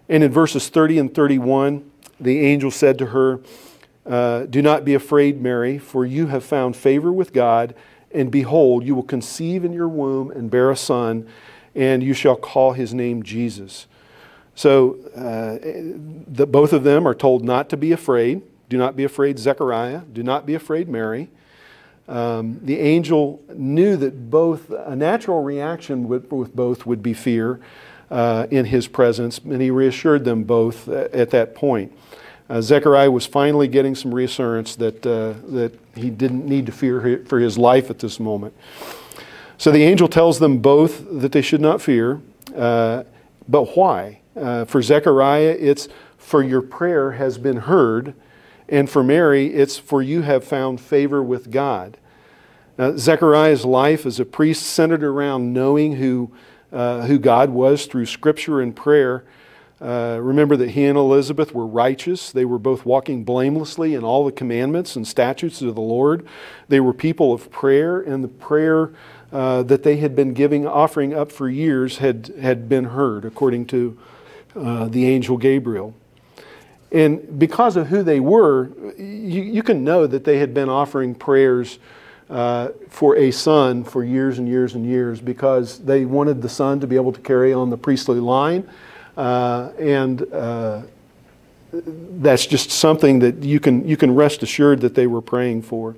And 0.10 0.24
in 0.24 0.32
verses 0.32 0.70
30 0.70 0.98
and 0.98 1.14
31, 1.14 1.90
the 2.20 2.40
angel 2.40 2.72
said 2.72 2.98
to 2.98 3.08
her, 3.08 3.42
uh, 4.08 4.46
Do 4.46 4.64
not 4.64 4.86
be 4.86 4.96
afraid, 4.96 5.40
Mary, 5.40 5.78
for 5.78 6.04
you 6.04 6.28
have 6.28 6.44
found 6.44 6.76
favor 6.76 7.12
with 7.12 7.32
God, 7.32 7.76
and 8.12 8.32
behold, 8.32 8.84
you 8.84 8.96
will 8.96 9.04
conceive 9.04 9.64
in 9.64 9.74
your 9.74 9.90
womb 9.90 10.32
and 10.32 10.50
bear 10.50 10.72
a 10.72 10.76
son, 10.76 11.28
and 11.76 12.02
you 12.02 12.16
shall 12.16 12.36
call 12.36 12.72
his 12.72 12.92
name 12.92 13.22
Jesus. 13.22 13.86
So 14.56 14.98
uh, 15.16 15.60
the, 16.28 16.48
both 16.48 16.74
of 16.74 16.84
them 16.84 17.08
are 17.08 17.14
told 17.14 17.46
not 17.46 17.70
to 17.70 17.78
be 17.78 17.92
afraid. 17.92 18.42
Do 18.70 18.78
not 18.78 18.96
be 18.96 19.04
afraid, 19.04 19.40
Zechariah. 19.40 20.02
Do 20.12 20.24
not 20.24 20.46
be 20.46 20.54
afraid, 20.54 20.90
Mary. 20.90 21.30
Um, 22.08 22.60
the 22.64 22.80
angel 22.80 23.42
knew 23.54 23.98
that 23.98 24.30
both 24.30 24.70
a 24.70 24.96
natural 24.96 25.44
reaction 25.44 26.08
with, 26.08 26.32
with 26.32 26.56
both 26.56 26.86
would 26.86 27.04
be 27.04 27.14
fear 27.14 27.60
uh, 28.10 28.48
in 28.50 28.66
his 28.66 28.88
presence, 28.88 29.40
and 29.40 29.62
he 29.62 29.72
reassured 29.72 30.24
them 30.24 30.44
both 30.44 30.88
at 30.88 31.30
that 31.32 31.56
point. 31.56 31.92
Uh, 32.50 32.62
Zechariah 32.62 33.12
was 33.12 33.26
finally 33.26 33.68
getting 33.68 33.94
some 33.94 34.14
reassurance 34.14 34.76
that, 34.78 35.06
uh, 35.06 35.34
that 35.52 35.78
he 35.96 36.10
didn't 36.10 36.46
need 36.46 36.66
to 36.66 36.72
fear 36.72 37.24
for 37.26 37.40
his 37.40 37.58
life 37.58 37.90
at 37.90 38.00
this 38.00 38.20
moment. 38.20 38.54
So 39.58 39.72
the 39.72 39.84
angel 39.84 40.08
tells 40.08 40.40
them 40.40 40.60
both 40.60 41.06
that 41.20 41.34
they 41.34 41.42
should 41.42 41.60
not 41.60 41.82
fear, 41.82 42.22
uh, 42.56 43.04
but 43.50 43.76
why? 43.76 44.20
Uh, 44.36 44.66
for 44.66 44.82
Zechariah, 44.82 45.58
it's 45.60 45.90
for 46.18 46.44
your 46.44 46.62
prayer 46.62 47.12
has 47.14 47.38
been 47.38 47.58
heard, 47.58 48.14
and 48.70 48.90
for 48.90 49.04
Mary, 49.04 49.54
it's 49.54 49.78
for 49.78 50.02
you 50.02 50.22
have 50.24 50.44
found 50.44 50.82
favor 50.82 51.24
with 51.24 51.52
God. 51.52 51.98
Now, 52.78 52.96
Zechariah's 52.96 53.66
life 53.66 54.06
as 54.06 54.20
a 54.20 54.26
priest 54.26 54.64
centered 54.64 55.04
around 55.04 55.54
knowing 55.54 55.96
who, 55.96 56.32
uh, 56.72 57.08
who 57.08 57.18
God 57.18 57.50
was 57.50 57.86
through 57.86 58.06
scripture 58.06 58.62
and 58.62 58.76
prayer. 58.76 59.24
Uh, 59.80 60.20
remember 60.22 60.56
that 60.58 60.72
he 60.72 60.86
and 60.86 60.98
Elizabeth 60.98 61.54
were 61.54 61.66
righteous. 61.66 62.32
They 62.32 62.46
were 62.46 62.58
both 62.58 62.86
walking 62.86 63.24
blamelessly 63.24 63.94
in 63.94 64.04
all 64.04 64.26
the 64.26 64.32
commandments 64.32 64.96
and 64.96 65.08
statutes 65.08 65.62
of 65.62 65.76
the 65.76 65.82
Lord. 65.82 66.28
They 66.68 66.80
were 66.80 66.94
people 66.94 67.32
of 67.32 67.52
prayer, 67.52 68.00
and 68.00 68.24
the 68.24 68.28
prayer 68.28 68.92
uh, 69.32 69.64
that 69.64 69.84
they 69.84 69.98
had 69.98 70.16
been 70.16 70.34
giving, 70.34 70.68
offering 70.68 71.14
up 71.14 71.32
for 71.32 71.48
years, 71.48 71.98
had, 71.98 72.34
had 72.42 72.68
been 72.68 72.86
heard, 72.86 73.24
according 73.24 73.68
to 73.68 73.98
uh, 74.56 74.86
the 74.86 75.06
angel 75.06 75.38
Gabriel. 75.38 75.94
And 76.92 77.38
because 77.38 77.76
of 77.76 77.88
who 77.88 78.02
they 78.02 78.20
were, 78.20 78.70
you, 78.98 79.42
you 79.42 79.64
can 79.64 79.84
know 79.84 80.08
that 80.08 80.24
they 80.24 80.38
had 80.40 80.54
been 80.54 80.70
offering 80.70 81.16
prayers 81.16 81.80
uh, 82.30 82.70
for 82.90 83.16
a 83.18 83.32
son 83.32 83.84
for 83.84 84.04
years 84.04 84.40
and 84.40 84.48
years 84.48 84.74
and 84.74 84.86
years 84.86 85.22
because 85.22 85.80
they 85.80 86.06
wanted 86.06 86.42
the 86.42 86.50
son 86.50 86.80
to 86.80 86.88
be 86.88 86.96
able 86.96 87.12
to 87.12 87.22
carry 87.22 87.54
on 87.54 87.70
the 87.70 87.78
priestly 87.78 88.20
line. 88.20 88.70
Uh, 89.16 89.72
and 89.80 90.32
uh, 90.34 90.82
that's 91.72 92.46
just 92.46 92.72
something 92.72 93.20
that 93.20 93.44
you 93.44 93.60
can, 93.60 93.88
you 93.88 93.98
can 93.98 94.14
rest 94.14 94.44
assured 94.44 94.82
that 94.82 94.96
they 94.96 95.08
were 95.08 95.22
praying 95.22 95.62
for. 95.62 95.96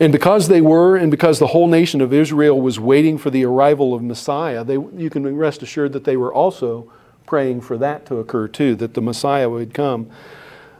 And 0.00 0.12
because 0.12 0.48
they 0.48 0.60
were, 0.60 0.96
and 0.96 1.10
because 1.10 1.38
the 1.38 1.46
whole 1.48 1.68
nation 1.68 2.00
of 2.00 2.12
Israel 2.12 2.60
was 2.60 2.80
waiting 2.80 3.16
for 3.16 3.30
the 3.30 3.44
arrival 3.44 3.94
of 3.94 4.02
Messiah, 4.02 4.64
they, 4.64 4.74
you 4.74 5.08
can 5.08 5.36
rest 5.36 5.62
assured 5.62 5.92
that 5.92 6.02
they 6.02 6.16
were 6.16 6.34
also 6.34 6.90
praying 7.34 7.60
for 7.60 7.76
that 7.76 8.06
to 8.06 8.18
occur 8.18 8.46
too, 8.46 8.76
that 8.76 8.94
the 8.94 9.02
Messiah 9.02 9.50
would 9.50 9.74
come. 9.74 10.08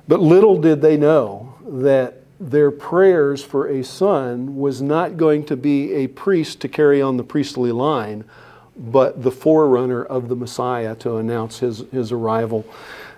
But 0.06 0.20
little 0.20 0.56
did 0.60 0.82
they 0.82 0.96
know 0.96 1.56
that 1.66 2.20
their 2.38 2.70
prayers 2.70 3.42
for 3.42 3.66
a 3.66 3.82
son 3.82 4.56
was 4.56 4.80
not 4.80 5.16
going 5.16 5.46
to 5.46 5.56
be 5.56 5.92
a 5.94 6.06
priest 6.06 6.60
to 6.60 6.68
carry 6.68 7.02
on 7.02 7.16
the 7.16 7.24
priestly 7.24 7.72
line, 7.72 8.22
but 8.76 9.24
the 9.24 9.32
forerunner 9.32 10.04
of 10.04 10.28
the 10.28 10.36
Messiah 10.36 10.94
to 10.94 11.16
announce 11.16 11.58
his, 11.58 11.82
his 11.90 12.12
arrival. 12.12 12.64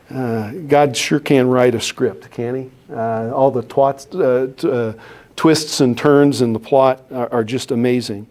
Uh, 0.09 0.53
God 0.53 0.97
sure 0.97 1.21
can 1.21 1.47
write 1.47 1.75
a 1.75 1.81
script, 1.81 2.31
can 2.31 2.55
he? 2.55 2.71
Uh, 2.91 3.35
all 3.35 3.51
the 3.51 3.65
twats, 3.65 4.07
uh, 4.19 4.51
t- 4.57 4.71
uh, 4.71 4.95
twists 5.37 5.83
and 5.83 5.99
turns 5.99 6.41
in 6.41 6.55
the 6.55 6.59
plot 6.59 7.05
are, 7.11 7.31
are 7.31 7.45
just 7.45 7.71
amazing. 7.71 8.27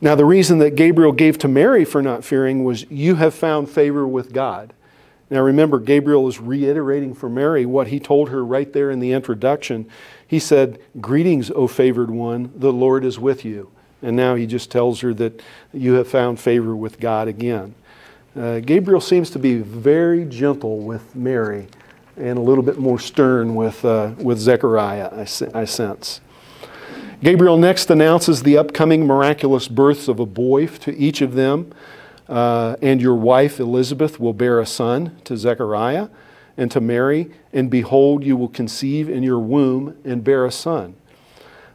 Now, 0.00 0.14
the 0.14 0.24
reason 0.24 0.58
that 0.58 0.76
Gabriel 0.76 1.12
gave 1.12 1.38
to 1.38 1.48
Mary 1.48 1.84
for 1.84 2.02
not 2.02 2.24
fearing 2.24 2.62
was, 2.62 2.88
You 2.90 3.16
have 3.16 3.34
found 3.34 3.68
favor 3.68 4.06
with 4.06 4.32
God. 4.32 4.72
Now, 5.30 5.42
remember, 5.42 5.78
Gabriel 5.78 6.26
is 6.28 6.40
reiterating 6.40 7.14
for 7.14 7.28
Mary 7.28 7.66
what 7.66 7.88
he 7.88 8.00
told 8.00 8.30
her 8.30 8.44
right 8.44 8.72
there 8.72 8.90
in 8.90 9.00
the 9.00 9.12
introduction. 9.12 9.88
He 10.26 10.38
said, 10.38 10.78
Greetings, 11.00 11.50
O 11.50 11.66
favored 11.66 12.10
one, 12.10 12.52
the 12.54 12.72
Lord 12.72 13.04
is 13.04 13.18
with 13.18 13.44
you. 13.44 13.70
And 14.00 14.16
now 14.16 14.36
he 14.36 14.46
just 14.46 14.70
tells 14.70 15.00
her 15.00 15.12
that 15.14 15.42
you 15.72 15.94
have 15.94 16.08
found 16.08 16.38
favor 16.38 16.74
with 16.76 17.00
God 17.00 17.28
again. 17.28 17.74
Uh, 18.36 18.60
Gabriel 18.60 19.00
seems 19.00 19.30
to 19.30 19.38
be 19.38 19.56
very 19.56 20.24
gentle 20.24 20.78
with 20.78 21.14
Mary 21.16 21.66
and 22.16 22.38
a 22.38 22.40
little 22.40 22.62
bit 22.62 22.78
more 22.78 22.98
stern 22.98 23.54
with, 23.54 23.84
uh, 23.84 24.12
with 24.18 24.38
Zechariah, 24.38 25.10
I, 25.12 25.60
I 25.60 25.64
sense. 25.64 26.20
Gabriel 27.20 27.56
next 27.56 27.90
announces 27.90 28.44
the 28.44 28.56
upcoming 28.56 29.04
miraculous 29.04 29.66
births 29.66 30.06
of 30.06 30.20
a 30.20 30.26
boy 30.26 30.68
to 30.68 30.96
each 30.96 31.20
of 31.20 31.34
them. 31.34 31.72
Uh, 32.28 32.76
and 32.80 33.00
your 33.00 33.16
wife 33.16 33.58
Elizabeth 33.58 34.20
will 34.20 34.32
bear 34.32 34.60
a 34.60 34.66
son 34.66 35.16
to 35.24 35.36
Zechariah 35.36 36.10
and 36.56 36.70
to 36.70 36.80
Mary, 36.80 37.30
and 37.52 37.70
behold, 37.70 38.22
you 38.22 38.36
will 38.36 38.48
conceive 38.48 39.08
in 39.08 39.24
your 39.24 39.40
womb 39.40 39.96
and 40.04 40.22
bear 40.22 40.44
a 40.44 40.52
son. 40.52 40.94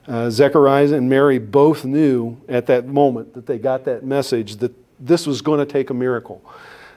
Uh, 0.08 0.30
Zechariah 0.30 0.94
and 0.94 1.10
Mary 1.10 1.40
both 1.40 1.84
knew 1.84 2.38
at 2.48 2.66
that 2.68 2.88
moment 2.88 3.34
that 3.34 3.46
they 3.46 3.58
got 3.58 3.84
that 3.86 4.06
message 4.06 4.58
that 4.58 4.74
this 5.00 5.28
was 5.28 5.42
going 5.42 5.60
to 5.60 5.66
take 5.66 5.90
a 5.90 5.94
miracle. 5.94 6.42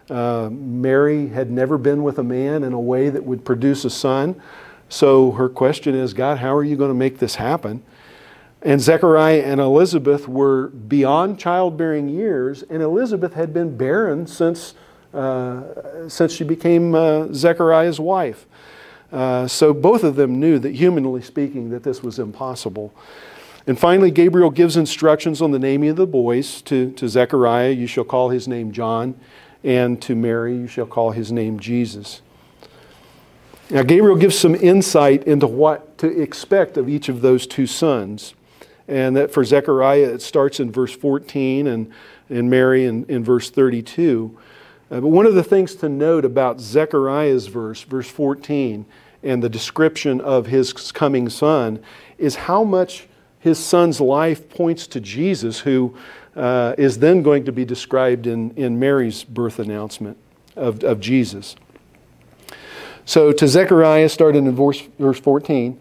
Uh, 0.08 0.50
Mary 0.52 1.28
had 1.28 1.50
never 1.50 1.78
been 1.78 2.04
with 2.04 2.18
a 2.18 2.24
man 2.24 2.62
in 2.62 2.72
a 2.72 2.80
way 2.80 3.08
that 3.08 3.24
would 3.24 3.44
produce 3.44 3.84
a 3.84 3.90
son. 3.90 4.40
So 4.88 5.32
her 5.32 5.48
question 5.48 5.96
is 5.96 6.14
God, 6.14 6.38
how 6.38 6.54
are 6.54 6.64
you 6.64 6.76
going 6.76 6.90
to 6.90 6.94
make 6.94 7.18
this 7.18 7.36
happen? 7.36 7.82
And 8.66 8.80
Zechariah 8.80 9.42
and 9.44 9.60
Elizabeth 9.60 10.26
were 10.26 10.66
beyond 10.66 11.38
childbearing 11.38 12.08
years, 12.08 12.64
and 12.64 12.82
Elizabeth 12.82 13.34
had 13.34 13.54
been 13.54 13.76
barren 13.76 14.26
since, 14.26 14.74
uh, 15.14 16.08
since 16.08 16.32
she 16.32 16.42
became 16.42 16.92
uh, 16.92 17.32
Zechariah's 17.32 18.00
wife. 18.00 18.44
Uh, 19.12 19.46
so 19.46 19.72
both 19.72 20.02
of 20.02 20.16
them 20.16 20.40
knew 20.40 20.58
that, 20.58 20.74
humanly 20.74 21.22
speaking, 21.22 21.70
that 21.70 21.84
this 21.84 22.02
was 22.02 22.18
impossible. 22.18 22.92
And 23.68 23.78
finally, 23.78 24.10
Gabriel 24.10 24.50
gives 24.50 24.76
instructions 24.76 25.40
on 25.40 25.52
the 25.52 25.60
naming 25.60 25.90
of 25.90 25.96
the 25.96 26.04
boys. 26.04 26.60
To, 26.62 26.90
to 26.90 27.08
Zechariah, 27.08 27.70
you 27.70 27.86
shall 27.86 28.02
call 28.02 28.30
his 28.30 28.48
name 28.48 28.72
John, 28.72 29.14
and 29.62 30.02
to 30.02 30.16
Mary, 30.16 30.56
you 30.56 30.66
shall 30.66 30.86
call 30.86 31.12
his 31.12 31.30
name 31.30 31.60
Jesus. 31.60 32.20
Now, 33.70 33.84
Gabriel 33.84 34.16
gives 34.16 34.36
some 34.36 34.56
insight 34.56 35.22
into 35.22 35.46
what 35.46 35.98
to 35.98 36.20
expect 36.20 36.76
of 36.76 36.88
each 36.88 37.08
of 37.08 37.20
those 37.20 37.46
two 37.46 37.68
sons. 37.68 38.34
And 38.88 39.16
that 39.16 39.32
for 39.32 39.44
Zechariah, 39.44 40.14
it 40.14 40.22
starts 40.22 40.60
in 40.60 40.70
verse 40.70 40.94
14 40.94 41.66
and, 41.66 41.90
and 42.28 42.48
Mary 42.48 42.84
in, 42.84 43.04
in 43.06 43.24
verse 43.24 43.50
32. 43.50 44.38
Uh, 44.90 45.00
but 45.00 45.08
one 45.08 45.26
of 45.26 45.34
the 45.34 45.42
things 45.42 45.74
to 45.76 45.88
note 45.88 46.24
about 46.24 46.60
Zechariah's 46.60 47.48
verse, 47.48 47.82
verse 47.82 48.08
14, 48.08 48.86
and 49.22 49.42
the 49.42 49.48
description 49.48 50.20
of 50.20 50.46
his 50.46 50.72
coming 50.72 51.28
son 51.28 51.82
is 52.18 52.36
how 52.36 52.62
much 52.62 53.08
his 53.40 53.58
son's 53.58 54.00
life 54.00 54.48
points 54.48 54.86
to 54.88 55.00
Jesus, 55.00 55.60
who 55.60 55.96
uh, 56.36 56.74
is 56.78 56.98
then 56.98 57.22
going 57.22 57.44
to 57.44 57.52
be 57.52 57.64
described 57.64 58.26
in, 58.26 58.50
in 58.52 58.78
Mary's 58.78 59.24
birth 59.24 59.58
announcement 59.58 60.16
of, 60.54 60.84
of 60.84 61.00
Jesus. 61.00 61.56
So 63.04 63.32
to 63.32 63.48
Zechariah, 63.48 64.08
starting 64.08 64.46
in 64.46 64.54
verse, 64.54 64.82
verse 64.98 65.18
14, 65.20 65.80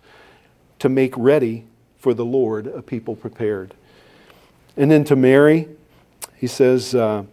to 0.81 0.89
make 0.89 1.15
ready 1.15 1.63
for 1.99 2.15
the 2.15 2.25
Lord 2.25 2.65
a 2.65 2.81
people 2.81 3.15
prepared. 3.15 3.75
And 4.75 4.89
then 4.89 5.03
to 5.03 5.15
Mary, 5.15 5.69
he 6.35 6.47
says, 6.47 6.95
uh, 6.95 7.25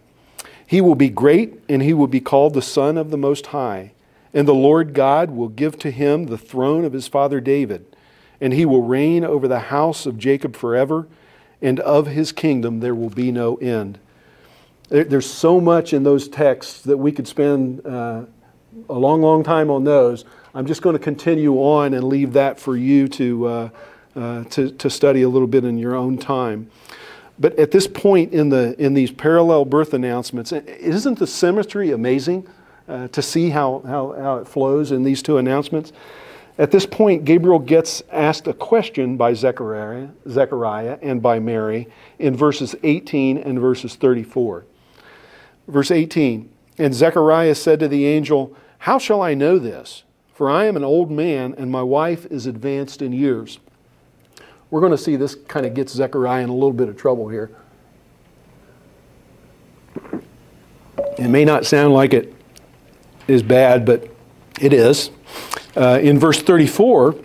He 0.67 0.81
will 0.81 0.93
be 0.93 1.09
great, 1.09 1.59
and 1.67 1.81
he 1.81 1.95
will 1.95 2.05
be 2.05 2.19
called 2.19 2.53
the 2.53 2.61
Son 2.61 2.95
of 2.95 3.09
the 3.09 3.17
Most 3.17 3.47
High. 3.47 3.93
And 4.35 4.47
the 4.47 4.53
Lord 4.53 4.93
God 4.93 5.31
will 5.31 5.47
give 5.47 5.79
to 5.79 5.89
him 5.89 6.27
the 6.27 6.37
throne 6.37 6.85
of 6.85 6.93
his 6.93 7.07
father 7.07 7.41
David, 7.41 7.87
and 8.39 8.53
he 8.53 8.67
will 8.67 8.83
reign 8.83 9.23
over 9.23 9.47
the 9.47 9.59
house 9.59 10.05
of 10.05 10.19
Jacob 10.19 10.55
forever, 10.55 11.07
and 11.59 11.79
of 11.79 12.05
his 12.05 12.31
kingdom 12.31 12.81
there 12.81 12.93
will 12.93 13.09
be 13.09 13.31
no 13.31 13.55
end. 13.55 13.97
There's 14.89 15.29
so 15.29 15.59
much 15.59 15.91
in 15.91 16.03
those 16.03 16.27
texts 16.27 16.81
that 16.81 16.97
we 16.97 17.11
could 17.11 17.27
spend 17.27 17.83
uh, 17.83 18.25
a 18.87 18.93
long, 18.93 19.23
long 19.23 19.43
time 19.43 19.71
on 19.71 19.85
those. 19.85 20.23
I'm 20.59 20.65
just 20.65 20.81
going 20.81 20.91
to 20.91 21.01
continue 21.01 21.55
on 21.55 21.93
and 21.93 22.03
leave 22.03 22.33
that 22.33 22.59
for 22.59 22.75
you 22.75 23.07
to, 23.07 23.47
uh, 23.47 23.69
uh, 24.13 24.43
to, 24.43 24.69
to 24.71 24.89
study 24.89 25.21
a 25.21 25.29
little 25.29 25.47
bit 25.47 25.63
in 25.63 25.77
your 25.77 25.95
own 25.95 26.17
time. 26.17 26.69
But 27.39 27.57
at 27.57 27.71
this 27.71 27.87
point 27.87 28.33
in, 28.33 28.49
the, 28.49 28.75
in 28.77 28.93
these 28.93 29.09
parallel 29.09 29.63
birth 29.63 29.93
announcements, 29.93 30.51
isn't 30.51 31.17
the 31.17 31.27
symmetry 31.27 31.91
amazing 31.91 32.45
uh, 32.89 33.07
to 33.07 33.21
see 33.21 33.51
how, 33.51 33.81
how, 33.87 34.11
how 34.19 34.37
it 34.39 34.49
flows 34.49 34.91
in 34.91 35.03
these 35.03 35.23
two 35.23 35.37
announcements? 35.37 35.93
At 36.57 36.71
this 36.71 36.85
point, 36.85 37.23
Gabriel 37.23 37.59
gets 37.59 38.03
asked 38.11 38.45
a 38.47 38.53
question 38.53 39.15
by 39.15 39.35
Zechariah, 39.35 40.09
Zechariah 40.27 40.99
and 41.01 41.21
by 41.21 41.39
Mary 41.39 41.87
in 42.19 42.35
verses 42.35 42.75
18 42.83 43.37
and 43.37 43.61
verses 43.61 43.95
34. 43.95 44.65
Verse 45.69 45.89
18 45.89 46.51
And 46.77 46.93
Zechariah 46.93 47.55
said 47.55 47.79
to 47.79 47.87
the 47.87 48.05
angel, 48.07 48.53
How 48.79 48.97
shall 48.97 49.21
I 49.21 49.33
know 49.35 49.57
this? 49.57 50.03
For 50.39 50.49
I 50.49 50.67
am 50.67 50.77
an 50.77 50.85
old 50.85 51.11
man, 51.11 51.53
and 51.57 51.69
my 51.69 51.83
wife 51.83 52.25
is 52.27 52.45
advanced 52.45 53.01
in 53.01 53.11
years. 53.11 53.59
We're 54.71 54.79
going 54.79 54.93
to 54.93 54.97
see 54.97 55.17
this 55.17 55.35
kind 55.35 55.65
of 55.65 55.73
gets 55.73 55.91
Zechariah 55.91 56.41
in 56.41 56.49
a 56.49 56.53
little 56.53 56.71
bit 56.71 56.87
of 56.87 56.95
trouble 56.95 57.27
here. 57.27 57.51
It 61.17 61.27
may 61.27 61.43
not 61.43 61.65
sound 61.65 61.93
like 61.93 62.13
it 62.13 62.33
is 63.27 63.43
bad, 63.43 63.85
but 63.85 64.07
it 64.61 64.71
is. 64.71 65.11
Uh, 65.75 65.99
in 66.01 66.17
verse 66.17 66.41
34, 66.41 67.15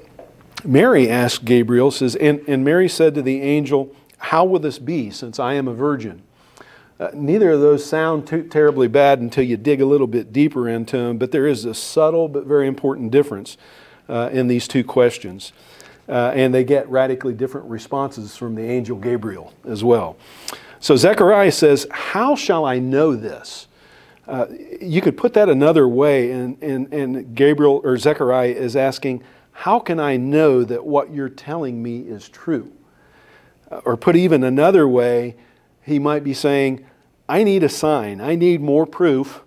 Mary 0.64 1.08
asked 1.08 1.44
Gabriel, 1.44 1.92
says, 1.92 2.16
and, 2.16 2.42
and 2.48 2.64
Mary 2.64 2.88
said 2.88 3.14
to 3.14 3.22
the 3.22 3.42
angel, 3.42 3.94
How 4.18 4.44
will 4.44 4.58
this 4.58 4.80
be, 4.80 5.12
since 5.12 5.38
I 5.38 5.54
am 5.54 5.68
a 5.68 5.72
virgin? 5.72 6.24
Uh, 7.00 7.10
neither 7.12 7.50
of 7.50 7.60
those 7.60 7.84
sound 7.84 8.26
too 8.26 8.44
terribly 8.44 8.86
bad 8.86 9.18
until 9.18 9.42
you 9.42 9.56
dig 9.56 9.80
a 9.80 9.86
little 9.86 10.06
bit 10.06 10.32
deeper 10.32 10.68
into 10.68 10.96
them, 10.96 11.18
but 11.18 11.32
there 11.32 11.46
is 11.46 11.64
a 11.64 11.74
subtle 11.74 12.28
but 12.28 12.44
very 12.44 12.68
important 12.68 13.10
difference 13.10 13.56
uh, 14.08 14.30
in 14.32 14.46
these 14.46 14.68
two 14.68 14.84
questions. 14.84 15.52
Uh, 16.08 16.32
and 16.34 16.54
they 16.54 16.62
get 16.62 16.88
radically 16.88 17.32
different 17.32 17.66
responses 17.68 18.36
from 18.36 18.54
the 18.54 18.62
angel 18.62 18.96
Gabriel 18.96 19.52
as 19.64 19.82
well. 19.82 20.16
So 20.78 20.96
Zechariah 20.96 21.50
says, 21.50 21.86
How 21.90 22.36
shall 22.36 22.64
I 22.64 22.78
know 22.78 23.16
this? 23.16 23.66
Uh, 24.28 24.46
you 24.80 25.00
could 25.00 25.16
put 25.16 25.34
that 25.34 25.48
another 25.48 25.88
way, 25.88 26.30
and, 26.30 26.62
and, 26.62 26.92
and 26.92 27.34
Gabriel 27.34 27.80
or 27.84 27.96
Zechariah 27.96 28.50
is 28.50 28.76
asking, 28.76 29.22
How 29.52 29.80
can 29.80 29.98
I 29.98 30.16
know 30.16 30.62
that 30.62 30.84
what 30.84 31.12
you're 31.12 31.28
telling 31.28 31.82
me 31.82 32.00
is 32.00 32.28
true? 32.28 32.70
Uh, 33.70 33.80
or 33.84 33.96
put 33.96 34.14
even 34.14 34.44
another 34.44 34.86
way, 34.86 35.36
he 35.84 35.98
might 35.98 36.24
be 36.24 36.34
saying, 36.34 36.84
I 37.28 37.44
need 37.44 37.62
a 37.62 37.68
sign, 37.68 38.20
I 38.20 38.34
need 38.34 38.60
more 38.60 38.86
proof 38.86 39.42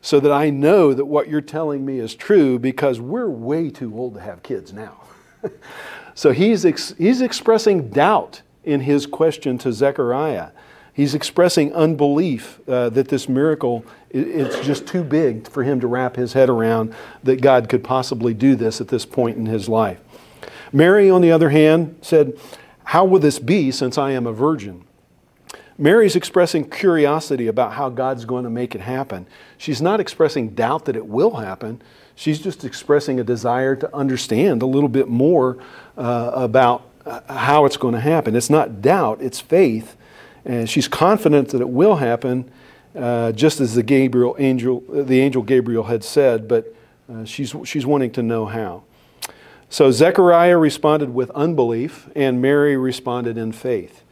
so 0.00 0.20
that 0.20 0.32
I 0.32 0.50
know 0.50 0.92
that 0.92 1.06
what 1.06 1.28
you're 1.28 1.40
telling 1.40 1.86
me 1.86 1.98
is 1.98 2.14
true 2.14 2.58
because 2.58 3.00
we're 3.00 3.28
way 3.28 3.70
too 3.70 3.96
old 3.96 4.14
to 4.14 4.20
have 4.20 4.42
kids 4.42 4.72
now. 4.72 5.00
so 6.14 6.32
he's, 6.32 6.66
ex- 6.66 6.94
he's 6.98 7.22
expressing 7.22 7.88
doubt 7.88 8.42
in 8.64 8.80
his 8.80 9.06
question 9.06 9.56
to 9.58 9.72
Zechariah. 9.72 10.50
He's 10.92 11.14
expressing 11.14 11.72
unbelief 11.74 12.60
uh, 12.68 12.90
that 12.90 13.08
this 13.08 13.28
miracle 13.28 13.84
it's 14.16 14.64
just 14.64 14.86
too 14.86 15.02
big 15.02 15.48
for 15.48 15.64
him 15.64 15.80
to 15.80 15.88
wrap 15.88 16.14
his 16.14 16.34
head 16.34 16.48
around 16.48 16.94
that 17.24 17.40
God 17.40 17.68
could 17.68 17.82
possibly 17.82 18.32
do 18.32 18.54
this 18.54 18.80
at 18.80 18.86
this 18.86 19.04
point 19.04 19.36
in 19.36 19.46
his 19.46 19.68
life. 19.68 19.98
Mary, 20.72 21.10
on 21.10 21.20
the 21.20 21.32
other 21.32 21.50
hand, 21.50 21.96
said, 22.00 22.38
How 22.84 23.04
will 23.04 23.18
this 23.18 23.40
be 23.40 23.72
since 23.72 23.98
I 23.98 24.12
am 24.12 24.26
a 24.26 24.32
virgin? 24.32 24.83
Mary's 25.76 26.14
expressing 26.14 26.68
curiosity 26.68 27.48
about 27.48 27.72
how 27.72 27.88
God's 27.88 28.24
going 28.24 28.44
to 28.44 28.50
make 28.50 28.74
it 28.74 28.80
happen. 28.80 29.26
She's 29.58 29.82
not 29.82 29.98
expressing 29.98 30.50
doubt 30.50 30.84
that 30.84 30.94
it 30.94 31.06
will 31.06 31.36
happen. 31.36 31.82
She's 32.14 32.38
just 32.38 32.64
expressing 32.64 33.18
a 33.18 33.24
desire 33.24 33.74
to 33.76 33.94
understand 33.94 34.62
a 34.62 34.66
little 34.66 34.88
bit 34.88 35.08
more 35.08 35.58
uh, 35.96 36.30
about 36.34 36.88
uh, 37.04 37.20
how 37.34 37.64
it's 37.64 37.76
going 37.76 37.94
to 37.94 38.00
happen. 38.00 38.36
It's 38.36 38.50
not 38.50 38.80
doubt, 38.80 39.20
it's 39.20 39.40
faith. 39.40 39.96
And 40.44 40.70
she's 40.70 40.86
confident 40.86 41.48
that 41.48 41.60
it 41.60 41.68
will 41.68 41.96
happen, 41.96 42.50
uh, 42.94 43.32
just 43.32 43.60
as 43.60 43.74
the 43.74 43.82
Gabriel 43.82 44.36
angel, 44.38 44.84
the 44.88 45.20
angel 45.20 45.42
Gabriel 45.42 45.84
had 45.84 46.04
said, 46.04 46.46
but 46.46 46.72
uh, 47.12 47.24
she's, 47.24 47.54
she's 47.64 47.84
wanting 47.84 48.12
to 48.12 48.22
know 48.22 48.46
how. 48.46 48.84
So 49.68 49.90
Zechariah 49.90 50.56
responded 50.56 51.12
with 51.12 51.30
unbelief, 51.30 52.08
and 52.14 52.40
Mary 52.40 52.76
responded 52.76 53.36
in 53.36 53.50
faith. 53.50 54.03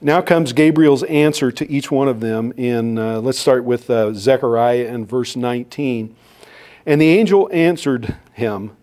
Now 0.00 0.20
comes 0.20 0.52
Gabriel's 0.52 1.02
answer 1.02 1.50
to 1.50 1.68
each 1.68 1.90
one 1.90 2.06
of 2.06 2.20
them. 2.20 2.52
In 2.56 2.98
uh, 2.98 3.20
let's 3.20 3.38
start 3.38 3.64
with 3.64 3.90
uh, 3.90 4.14
Zechariah 4.14 4.86
in 4.86 5.04
verse 5.04 5.34
19. 5.34 6.14
And 6.86 7.00
the 7.00 7.08
angel 7.08 7.50
answered 7.52 8.16
him, 8.32 8.76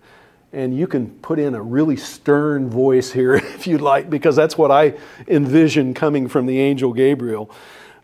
and 0.51 0.77
you 0.77 0.87
can 0.87 1.11
put 1.19 1.39
in 1.39 1.55
a 1.55 1.61
really 1.61 1.95
stern 1.95 2.69
voice 2.69 3.13
here 3.13 3.35
if 3.35 3.65
you'd 3.65 3.79
like, 3.79 4.09
because 4.09 4.35
that's 4.35 4.57
what 4.57 4.71
I 4.71 4.95
envision 5.25 5.93
coming 5.93 6.27
from 6.27 6.47
the 6.47 6.59
angel 6.59 6.91
Gabriel. 6.91 7.49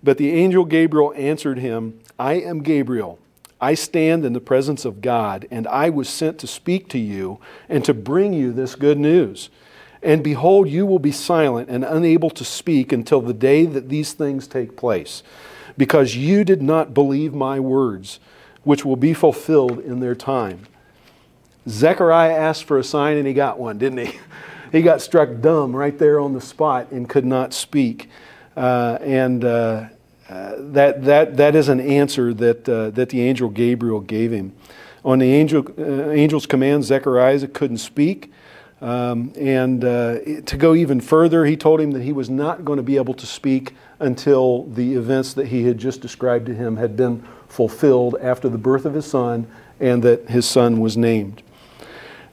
But 0.02 0.18
the 0.18 0.32
angel 0.32 0.64
Gabriel 0.64 1.14
answered 1.18 1.60
him, 1.60 2.00
I 2.18 2.36
am 2.36 2.64
Gabriel. 2.64 3.20
I 3.60 3.74
stand 3.74 4.24
in 4.24 4.32
the 4.32 4.40
presence 4.40 4.86
of 4.86 5.02
God, 5.02 5.48
and 5.52 5.68
I 5.68 5.90
was 5.90 6.08
sent 6.08 6.40
to 6.40 6.48
speak 6.48 6.88
to 6.90 6.98
you 6.98 7.42
and 7.68 7.84
to 7.84 7.94
bring 7.94 8.32
you 8.32 8.54
this 8.54 8.74
good 8.76 8.98
news. 8.98 9.50
And 10.04 10.24
behold, 10.24 10.68
you 10.68 10.86
will 10.86 11.00
be 11.00 11.12
silent 11.12 11.70
and 11.70 11.84
unable 11.84 12.30
to 12.32 12.44
speak 12.44 12.92
until 12.92 13.22
the 13.22 13.34
day 13.34 13.66
that 13.66 13.90
these 13.90 14.14
things 14.14 14.48
take 14.48 14.76
place, 14.76 15.22
because 15.78 16.16
you 16.16 16.44
did 16.44 16.62
not 16.62 16.94
believe 16.94 17.34
my 17.34 17.60
words, 17.60 18.20
which 18.64 18.84
will 18.84 18.96
be 18.96 19.14
fulfilled 19.14 19.80
in 19.80 20.00
their 20.00 20.16
time. 20.16 20.66
Zechariah 21.68 22.34
asked 22.34 22.64
for 22.64 22.80
a 22.80 22.84
sign 22.84 23.18
and 23.18 23.28
he 23.28 23.34
got 23.34 23.60
one, 23.60 23.78
didn't 23.78 24.08
he? 24.08 24.20
he 24.72 24.82
got 24.82 25.02
struck 25.02 25.30
dumb 25.42 25.76
right 25.76 25.98
there 25.98 26.20
on 26.20 26.34
the 26.34 26.42
spot 26.42 26.92
and 26.92 27.08
could 27.08 27.26
not 27.26 27.54
speak. 27.54 28.10
Uh, 28.58 28.98
and 29.02 29.46
uh, 29.46 29.86
uh, 30.28 30.54
that, 30.58 31.04
that, 31.04 31.38
that 31.38 31.56
is 31.56 31.70
an 31.70 31.80
answer 31.80 32.34
that, 32.34 32.68
uh, 32.68 32.90
that 32.92 33.10
the 33.10 33.22
angel 33.22 33.50
Gabriel 33.50 34.00
gave 34.00 34.32
him. 34.32 34.54
On 35.04 35.20
the 35.20 35.32
angel, 35.32 35.66
uh, 35.78 36.10
angel's 36.10 36.46
command, 36.46 36.84
Zechariah 36.84 37.48
couldn't 37.48 37.78
speak. 37.78 38.32
Um, 38.82 39.32
and 39.38 39.84
uh, 39.86 40.42
to 40.46 40.58
go 40.58 40.74
even 40.74 41.02
further, 41.02 41.46
he 41.46 41.56
told 41.56 41.80
him 41.80 41.92
that 41.92 42.02
he 42.02 42.12
was 42.12 42.30
not 42.30 42.66
going 42.66 42.78
to 42.78 42.84
be 42.84 42.98
able 42.98 43.14
to 43.14 43.28
speak 43.28 43.76
until 44.00 44.64
the 44.64 44.96
events 44.96 45.34
that 45.36 45.48
he 45.48 45.66
had 45.66 45.78
just 45.78 46.02
described 46.02 46.48
to 46.48 46.56
him 46.56 46.78
had 46.78 46.98
been 46.98 47.24
fulfilled 47.48 48.16
after 48.22 48.50
the 48.50 48.58
birth 48.58 48.86
of 48.86 48.96
his 48.96 49.06
son 49.06 49.46
and 49.80 50.02
that 50.04 50.30
his 50.30 50.48
son 50.48 50.80
was 50.80 50.98
named. 50.98 51.44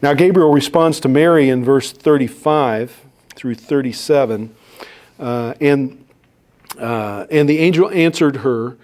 Now, 0.01 0.15
Gabriel 0.15 0.53
responds 0.53 1.01
to 1.01 1.09
Mary 1.09 1.51
in 1.51 1.65
verse 1.65 1.93
35 1.93 3.05
through 3.35 3.57
37. 3.57 4.55
Uh, 5.19 5.55
and, 5.61 6.05
uh, 6.79 7.27
and 7.31 7.49
the 7.49 7.59
angel 7.59 7.91
answered 7.91 8.37
her, 8.37 8.77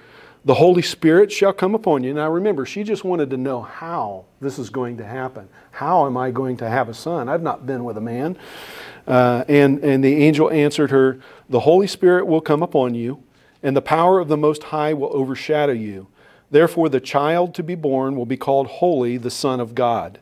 The 0.47 0.55
Holy 0.55 0.82
Spirit 0.82 1.32
shall 1.32 1.55
come 1.55 1.74
upon 1.74 2.05
you. 2.05 2.12
Now, 2.12 2.30
remember, 2.30 2.66
she 2.66 2.82
just 2.82 3.03
wanted 3.03 3.30
to 3.30 3.38
know 3.38 3.62
how 3.62 4.26
this 4.40 4.59
is 4.59 4.68
going 4.68 4.99
to 4.99 5.05
happen. 5.05 5.49
How 5.70 6.07
am 6.07 6.18
I 6.18 6.30
going 6.30 6.59
to 6.59 6.68
have 6.68 6.90
a 6.90 6.95
son? 6.95 7.30
I've 7.30 7.42
not 7.42 7.64
been 7.64 7.82
with 7.82 7.97
a 7.97 8.03
man. 8.03 8.36
Uh, 9.07 9.45
and, 9.49 9.82
and 9.82 10.05
the 10.05 10.22
angel 10.22 10.51
answered 10.51 10.90
her, 10.90 11.18
The 11.49 11.61
Holy 11.61 11.86
Spirit 11.86 12.26
will 12.26 12.42
come 12.42 12.62
upon 12.62 12.95
you, 12.95 13.22
and 13.62 13.74
the 13.74 13.82
power 13.82 14.20
of 14.20 14.28
the 14.28 14.36
Most 14.36 14.64
High 14.64 14.92
will 14.92 15.16
overshadow 15.16 15.72
you. 15.72 16.09
Therefore, 16.51 16.90
the 16.90 17.01
child 17.01 17.55
to 17.55 17.62
be 17.62 17.74
born 17.74 18.14
will 18.14 18.26
be 18.26 18.36
called 18.36 18.66
Holy, 18.66 19.16
the 19.16 19.30
Son 19.30 19.61
of 19.61 19.74
God. 19.74 20.20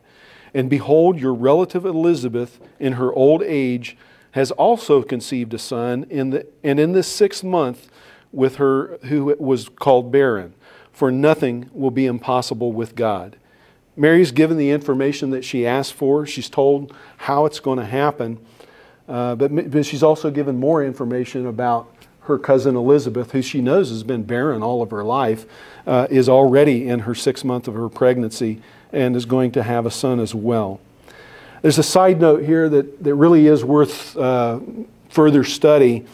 And 0.53 0.69
behold, 0.69 1.19
your 1.19 1.33
relative 1.33 1.85
Elizabeth, 1.85 2.61
in 2.79 2.93
her 2.93 3.11
old 3.11 3.43
age, 3.43 3.97
has 4.31 4.51
also 4.51 5.03
conceived 5.03 5.53
a 5.53 5.59
son, 5.59 6.05
in 6.09 6.29
the, 6.29 6.47
and 6.63 6.79
in 6.79 6.93
this 6.93 7.07
sixth 7.07 7.43
month 7.43 7.89
with 8.33 8.57
her 8.57 8.97
who 9.03 9.35
was 9.39 9.69
called 9.69 10.11
barren. 10.11 10.53
For 10.91 11.11
nothing 11.11 11.69
will 11.73 11.91
be 11.91 12.05
impossible 12.05 12.73
with 12.73 12.95
God. 12.95 13.37
Mary's 13.95 14.31
given 14.31 14.57
the 14.57 14.71
information 14.71 15.29
that 15.29 15.45
she 15.45 15.65
asked 15.65 15.93
for. 15.93 16.25
She's 16.25 16.49
told 16.49 16.93
how 17.17 17.45
it's 17.45 17.59
going 17.59 17.79
to 17.79 17.85
happen. 17.85 18.39
Uh, 19.07 19.35
but, 19.35 19.71
but 19.71 19.85
she's 19.85 20.03
also 20.03 20.31
given 20.31 20.59
more 20.59 20.83
information 20.83 21.45
about 21.45 21.89
her 22.21 22.39
cousin 22.39 22.75
Elizabeth, 22.75 23.31
who 23.31 23.41
she 23.41 23.61
knows 23.61 23.89
has 23.89 24.03
been 24.03 24.23
barren 24.23 24.63
all 24.63 24.81
of 24.81 24.91
her 24.91 25.03
life, 25.03 25.45
uh, 25.85 26.07
is 26.09 26.29
already 26.29 26.87
in 26.87 26.99
her 26.99 27.13
sixth 27.13 27.43
month 27.43 27.67
of 27.67 27.73
her 27.75 27.89
pregnancy 27.89 28.61
and 28.91 29.15
is 29.15 29.25
going 29.25 29.51
to 29.51 29.63
have 29.63 29.85
a 29.85 29.91
son 29.91 30.19
as 30.19 30.33
well. 30.33 30.79
There's 31.61 31.77
a 31.77 31.83
side 31.83 32.21
note 32.21 32.43
here 32.43 32.69
that, 32.69 33.03
that 33.03 33.15
really 33.15 33.47
is 33.47 33.63
worth 33.63 34.15
uh, 34.17 34.59
further 35.09 35.43
study, 35.43 36.05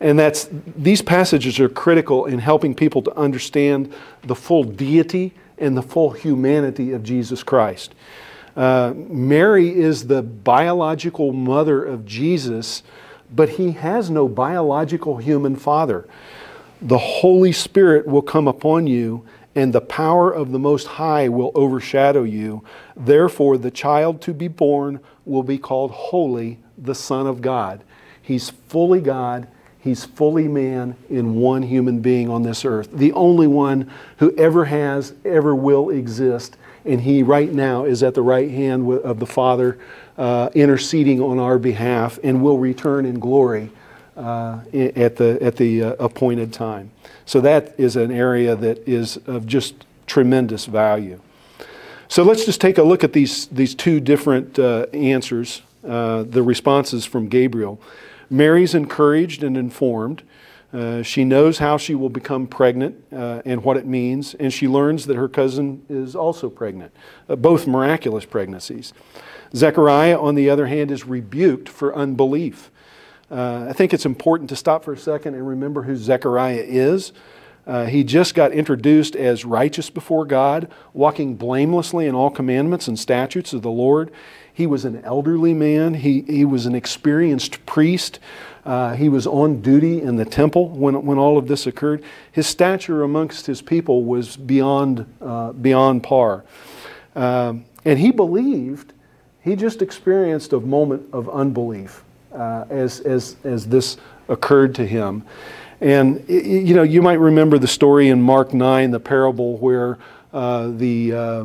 and 0.00 0.18
that's 0.18 0.48
these 0.52 1.02
passages 1.02 1.58
are 1.58 1.68
critical 1.68 2.26
in 2.26 2.38
helping 2.38 2.74
people 2.74 3.02
to 3.02 3.16
understand 3.16 3.92
the 4.22 4.34
full 4.34 4.64
deity 4.64 5.32
and 5.58 5.76
the 5.76 5.82
full 5.82 6.10
humanity 6.10 6.92
of 6.92 7.02
Jesus 7.02 7.42
Christ. 7.42 7.94
Uh, 8.56 8.94
Mary 8.96 9.74
is 9.74 10.06
the 10.06 10.22
biological 10.22 11.32
mother 11.32 11.84
of 11.84 12.06
Jesus, 12.06 12.82
but 13.34 13.50
he 13.50 13.72
has 13.72 14.08
no 14.10 14.28
biological 14.28 15.18
human 15.18 15.56
father. 15.56 16.06
The 16.80 16.98
Holy 16.98 17.52
Spirit 17.52 18.06
will 18.06 18.22
come 18.22 18.48
upon 18.48 18.86
you, 18.86 19.26
and 19.54 19.72
the 19.72 19.80
power 19.80 20.30
of 20.30 20.52
the 20.52 20.58
Most 20.58 20.86
High 20.86 21.28
will 21.28 21.52
overshadow 21.54 22.22
you. 22.22 22.62
Therefore, 22.94 23.56
the 23.56 23.70
child 23.70 24.20
to 24.22 24.34
be 24.34 24.48
born 24.48 25.00
will 25.24 25.42
be 25.42 25.58
called 25.58 25.90
Holy, 25.90 26.58
the 26.76 26.94
Son 26.94 27.26
of 27.26 27.40
God. 27.40 27.82
He's 28.20 28.50
fully 28.50 29.00
God, 29.00 29.48
He's 29.86 30.04
fully 30.04 30.48
man 30.48 30.96
in 31.08 31.36
one 31.36 31.62
human 31.62 32.00
being 32.00 32.28
on 32.28 32.42
this 32.42 32.64
earth, 32.64 32.90
the 32.92 33.12
only 33.12 33.46
one 33.46 33.88
who 34.16 34.36
ever 34.36 34.64
has, 34.64 35.14
ever 35.24 35.54
will 35.54 35.90
exist. 35.90 36.56
And 36.84 37.00
He 37.00 37.22
right 37.22 37.52
now 37.52 37.84
is 37.84 38.02
at 38.02 38.14
the 38.14 38.22
right 38.22 38.50
hand 38.50 38.92
of 38.92 39.20
the 39.20 39.26
Father, 39.26 39.78
uh, 40.18 40.50
interceding 40.54 41.20
on 41.20 41.38
our 41.38 41.56
behalf, 41.56 42.18
and 42.24 42.42
will 42.42 42.58
return 42.58 43.06
in 43.06 43.20
glory 43.20 43.70
uh, 44.16 44.58
at 44.72 45.14
the, 45.14 45.38
at 45.40 45.54
the 45.54 45.84
uh, 45.84 45.90
appointed 46.00 46.52
time. 46.52 46.90
So 47.24 47.40
that 47.42 47.78
is 47.78 47.94
an 47.94 48.10
area 48.10 48.56
that 48.56 48.88
is 48.88 49.18
of 49.28 49.46
just 49.46 49.86
tremendous 50.08 50.66
value. 50.66 51.20
So 52.08 52.24
let's 52.24 52.44
just 52.44 52.60
take 52.60 52.78
a 52.78 52.82
look 52.82 53.04
at 53.04 53.12
these, 53.12 53.46
these 53.46 53.74
two 53.74 54.00
different 54.00 54.58
uh, 54.58 54.86
answers, 54.92 55.62
uh, 55.86 56.24
the 56.24 56.42
responses 56.42 57.04
from 57.04 57.28
Gabriel. 57.28 57.80
Mary's 58.30 58.74
encouraged 58.74 59.42
and 59.42 59.56
informed. 59.56 60.22
Uh, 60.72 61.02
she 61.02 61.24
knows 61.24 61.58
how 61.58 61.76
she 61.76 61.94
will 61.94 62.10
become 62.10 62.46
pregnant 62.46 63.02
uh, 63.12 63.40
and 63.44 63.62
what 63.62 63.76
it 63.76 63.86
means, 63.86 64.34
and 64.34 64.52
she 64.52 64.66
learns 64.66 65.06
that 65.06 65.16
her 65.16 65.28
cousin 65.28 65.84
is 65.88 66.16
also 66.16 66.50
pregnant, 66.50 66.94
uh, 67.28 67.36
both 67.36 67.66
miraculous 67.66 68.24
pregnancies. 68.24 68.92
Zechariah, 69.54 70.18
on 70.18 70.34
the 70.34 70.50
other 70.50 70.66
hand, 70.66 70.90
is 70.90 71.06
rebuked 71.06 71.68
for 71.68 71.94
unbelief. 71.94 72.70
Uh, 73.30 73.66
I 73.68 73.72
think 73.72 73.94
it's 73.94 74.06
important 74.06 74.50
to 74.50 74.56
stop 74.56 74.84
for 74.84 74.92
a 74.92 74.98
second 74.98 75.34
and 75.34 75.46
remember 75.46 75.82
who 75.82 75.96
Zechariah 75.96 76.64
is. 76.66 77.12
Uh, 77.66 77.86
he 77.86 78.04
just 78.04 78.34
got 78.34 78.52
introduced 78.52 79.16
as 79.16 79.44
righteous 79.44 79.90
before 79.90 80.24
God, 80.24 80.68
walking 80.92 81.34
blamelessly 81.34 82.06
in 82.06 82.14
all 82.14 82.30
commandments 82.30 82.86
and 82.86 82.98
statutes 82.98 83.52
of 83.52 83.62
the 83.62 83.70
Lord. 83.70 84.12
He 84.52 84.66
was 84.66 84.84
an 84.84 85.02
elderly 85.04 85.52
man, 85.52 85.94
he, 85.94 86.22
he 86.22 86.44
was 86.44 86.64
an 86.66 86.74
experienced 86.74 87.64
priest. 87.66 88.20
Uh, 88.64 88.94
he 88.94 89.08
was 89.08 89.26
on 89.26 89.60
duty 89.60 90.02
in 90.02 90.16
the 90.16 90.24
temple 90.24 90.68
when, 90.70 91.04
when 91.06 91.18
all 91.18 91.38
of 91.38 91.46
this 91.46 91.66
occurred. 91.66 92.02
His 92.32 92.46
stature 92.46 93.02
amongst 93.02 93.46
his 93.46 93.62
people 93.62 94.04
was 94.04 94.36
beyond, 94.36 95.06
uh, 95.20 95.52
beyond 95.52 96.02
par. 96.02 96.44
Um, 97.14 97.64
and 97.84 97.98
he 97.98 98.10
believed, 98.10 98.92
he 99.40 99.54
just 99.54 99.82
experienced 99.82 100.52
a 100.52 100.60
moment 100.60 101.06
of 101.12 101.28
unbelief 101.28 102.02
uh, 102.32 102.64
as, 102.68 103.00
as, 103.00 103.36
as 103.44 103.66
this 103.66 103.96
occurred 104.28 104.74
to 104.74 104.86
him. 104.86 105.24
And 105.80 106.24
you 106.28 106.74
know, 106.74 106.82
you 106.82 107.02
might 107.02 107.18
remember 107.20 107.58
the 107.58 107.68
story 107.68 108.08
in 108.08 108.22
Mark 108.22 108.54
9, 108.54 108.90
the 108.90 109.00
parable 109.00 109.58
where 109.58 109.98
uh, 110.32 110.68
the 110.68 111.12
uh, 111.12 111.44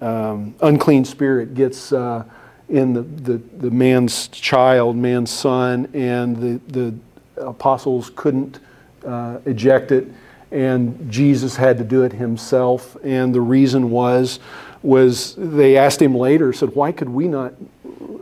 um, 0.00 0.54
unclean 0.60 1.04
spirit 1.04 1.54
gets 1.54 1.92
uh, 1.92 2.24
in 2.68 2.92
the, 2.92 3.02
the, 3.02 3.38
the, 3.58 3.70
man's 3.70 4.28
child, 4.28 4.96
man's 4.96 5.30
son, 5.30 5.88
and 5.94 6.36
the, 6.36 6.60
the 6.72 6.94
apostles 7.42 8.10
couldn't 8.14 8.60
uh, 9.06 9.38
eject 9.46 9.90
it, 9.90 10.06
and 10.50 11.10
Jesus 11.10 11.56
had 11.56 11.78
to 11.78 11.84
do 11.84 12.02
it 12.02 12.12
himself. 12.12 12.96
And 13.02 13.34
the 13.34 13.40
reason 13.40 13.90
was, 13.90 14.38
was 14.82 15.34
they 15.36 15.76
asked 15.76 16.00
him 16.00 16.14
later, 16.14 16.52
said, 16.52 16.74
"Why 16.74 16.92
could 16.92 17.08
we 17.08 17.26
not 17.26 17.54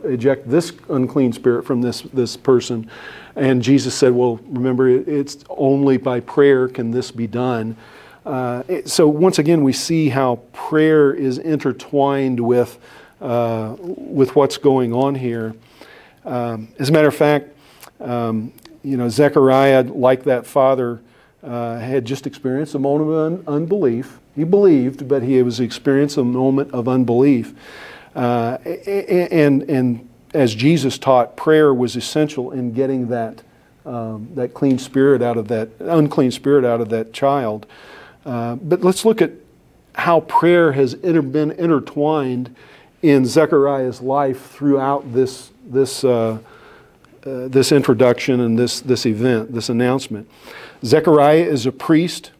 eject 0.03 0.49
this 0.49 0.71
unclean 0.89 1.33
spirit 1.33 1.65
from 1.65 1.81
this 1.81 2.01
this 2.01 2.37
person?" 2.37 2.89
And 3.37 3.61
Jesus 3.61 3.93
said, 3.93 4.13
Well, 4.13 4.39
remember, 4.47 4.89
it's 4.89 5.37
only 5.47 5.97
by 5.97 6.19
prayer 6.21 6.67
can 6.67 6.89
this 6.89 7.11
be 7.11 7.27
done. 7.27 7.77
Uh, 8.25 8.63
so, 8.85 9.07
once 9.07 9.37
again, 9.37 9.63
we 9.63 9.71
see 9.71 10.09
how 10.09 10.37
prayer 10.53 11.13
is 11.13 11.37
intertwined 11.37 12.39
with, 12.39 12.79
uh, 13.21 13.75
with 13.79 14.35
what's 14.35 14.57
going 14.57 14.91
on 14.91 15.15
here. 15.15 15.53
Um, 16.25 16.69
as 16.79 16.89
a 16.89 16.91
matter 16.91 17.07
of 17.07 17.15
fact, 17.15 17.55
um, 17.99 18.51
you 18.83 18.97
know, 18.97 19.07
Zechariah, 19.07 19.83
like 19.83 20.23
that 20.23 20.47
father, 20.47 20.99
uh, 21.43 21.77
had 21.77 22.05
just 22.05 22.25
experienced 22.25 22.73
a 22.73 22.79
moment 22.79 23.09
of 23.09 23.17
un- 23.17 23.43
unbelief. 23.47 24.19
He 24.35 24.45
believed, 24.45 25.07
but 25.07 25.21
he 25.21 25.41
was 25.43 25.59
experiencing 25.59 26.21
a 26.21 26.25
moment 26.25 26.73
of 26.73 26.87
unbelief. 26.87 27.53
Uh, 28.15 28.57
and, 28.65 29.61
and 29.69 30.09
as 30.33 30.53
Jesus 30.53 30.97
taught, 30.97 31.35
prayer 31.37 31.73
was 31.73 31.95
essential 31.95 32.51
in 32.51 32.73
getting 32.73 33.07
that, 33.07 33.41
um, 33.85 34.29
that 34.35 34.53
clean 34.53 34.77
spirit 34.77 35.21
out 35.21 35.37
of 35.37 35.47
that, 35.47 35.69
unclean 35.79 36.31
spirit 36.31 36.65
out 36.65 36.81
of 36.81 36.89
that 36.89 37.13
child. 37.13 37.65
Uh, 38.25 38.55
but 38.55 38.81
let's 38.81 39.05
look 39.05 39.21
at 39.21 39.31
how 39.95 40.19
prayer 40.21 40.73
has 40.73 40.93
inter- 40.95 41.21
been 41.21 41.51
intertwined 41.51 42.55
in 43.01 43.25
Zechariah's 43.25 44.01
life 44.01 44.51
throughout 44.51 45.13
this, 45.13 45.51
this, 45.65 46.03
uh, 46.03 46.37
uh, 47.25 47.47
this 47.47 47.71
introduction 47.71 48.39
and 48.41 48.57
this, 48.57 48.81
this 48.81 49.05
event, 49.05 49.53
this 49.53 49.69
announcement. 49.69 50.29
Zechariah 50.83 51.43
is 51.43 51.65
a 51.65 51.71
priest, 51.71 52.31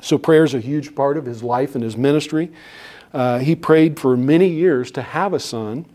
so 0.00 0.18
prayer 0.18 0.44
is 0.44 0.54
a 0.54 0.60
huge 0.60 0.94
part 0.94 1.16
of 1.16 1.26
his 1.26 1.42
life 1.42 1.74
and 1.74 1.82
his 1.82 1.96
ministry. 1.96 2.50
Uh, 3.12 3.38
he 3.38 3.56
prayed 3.56 3.98
for 3.98 4.16
many 4.16 4.48
years 4.48 4.90
to 4.92 5.02
have 5.02 5.32
a 5.32 5.40
son. 5.40 5.86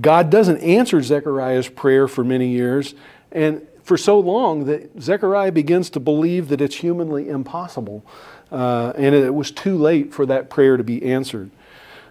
God 0.00 0.30
doesn't 0.30 0.58
answer 0.58 1.02
Zechariah's 1.02 1.68
prayer 1.68 2.08
for 2.08 2.24
many 2.24 2.48
years, 2.48 2.94
and 3.30 3.66
for 3.82 3.96
so 3.96 4.18
long 4.18 4.64
that 4.64 5.00
Zechariah 5.00 5.52
begins 5.52 5.90
to 5.90 6.00
believe 6.00 6.48
that 6.48 6.60
it's 6.60 6.76
humanly 6.76 7.28
impossible, 7.28 8.04
uh, 8.50 8.92
and 8.96 9.14
it 9.14 9.34
was 9.34 9.50
too 9.50 9.76
late 9.76 10.12
for 10.12 10.26
that 10.26 10.50
prayer 10.50 10.76
to 10.76 10.84
be 10.84 11.04
answered. 11.04 11.50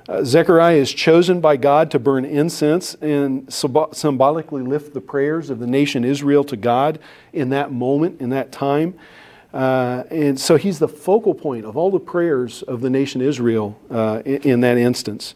Uh, 0.07 0.23
Zechariah 0.23 0.77
is 0.77 0.93
chosen 0.93 1.41
by 1.41 1.57
God 1.57 1.89
to 1.91 1.99
burn 1.99 2.25
incense 2.25 2.93
and 2.95 3.51
symbolically 3.51 4.61
lift 4.61 4.93
the 4.93 5.01
prayers 5.01 5.49
of 5.49 5.59
the 5.59 5.65
nation 5.65 6.05
Israel 6.05 6.43
to 6.45 6.55
God 6.55 6.99
in 7.33 7.49
that 7.49 7.71
moment, 7.71 8.21
in 8.21 8.29
that 8.29 8.51
time. 8.51 8.93
Uh, 9.51 10.03
and 10.11 10.39
so 10.39 10.57
he's 10.57 10.79
the 10.79 10.87
focal 10.87 11.33
point 11.33 11.65
of 11.65 11.75
all 11.75 11.89
the 11.89 11.99
prayers 11.99 12.61
of 12.63 12.81
the 12.81 12.89
nation 12.89 13.21
Israel 13.21 13.79
uh, 13.89 14.21
in, 14.25 14.41
in 14.43 14.61
that 14.61 14.77
instance. 14.77 15.33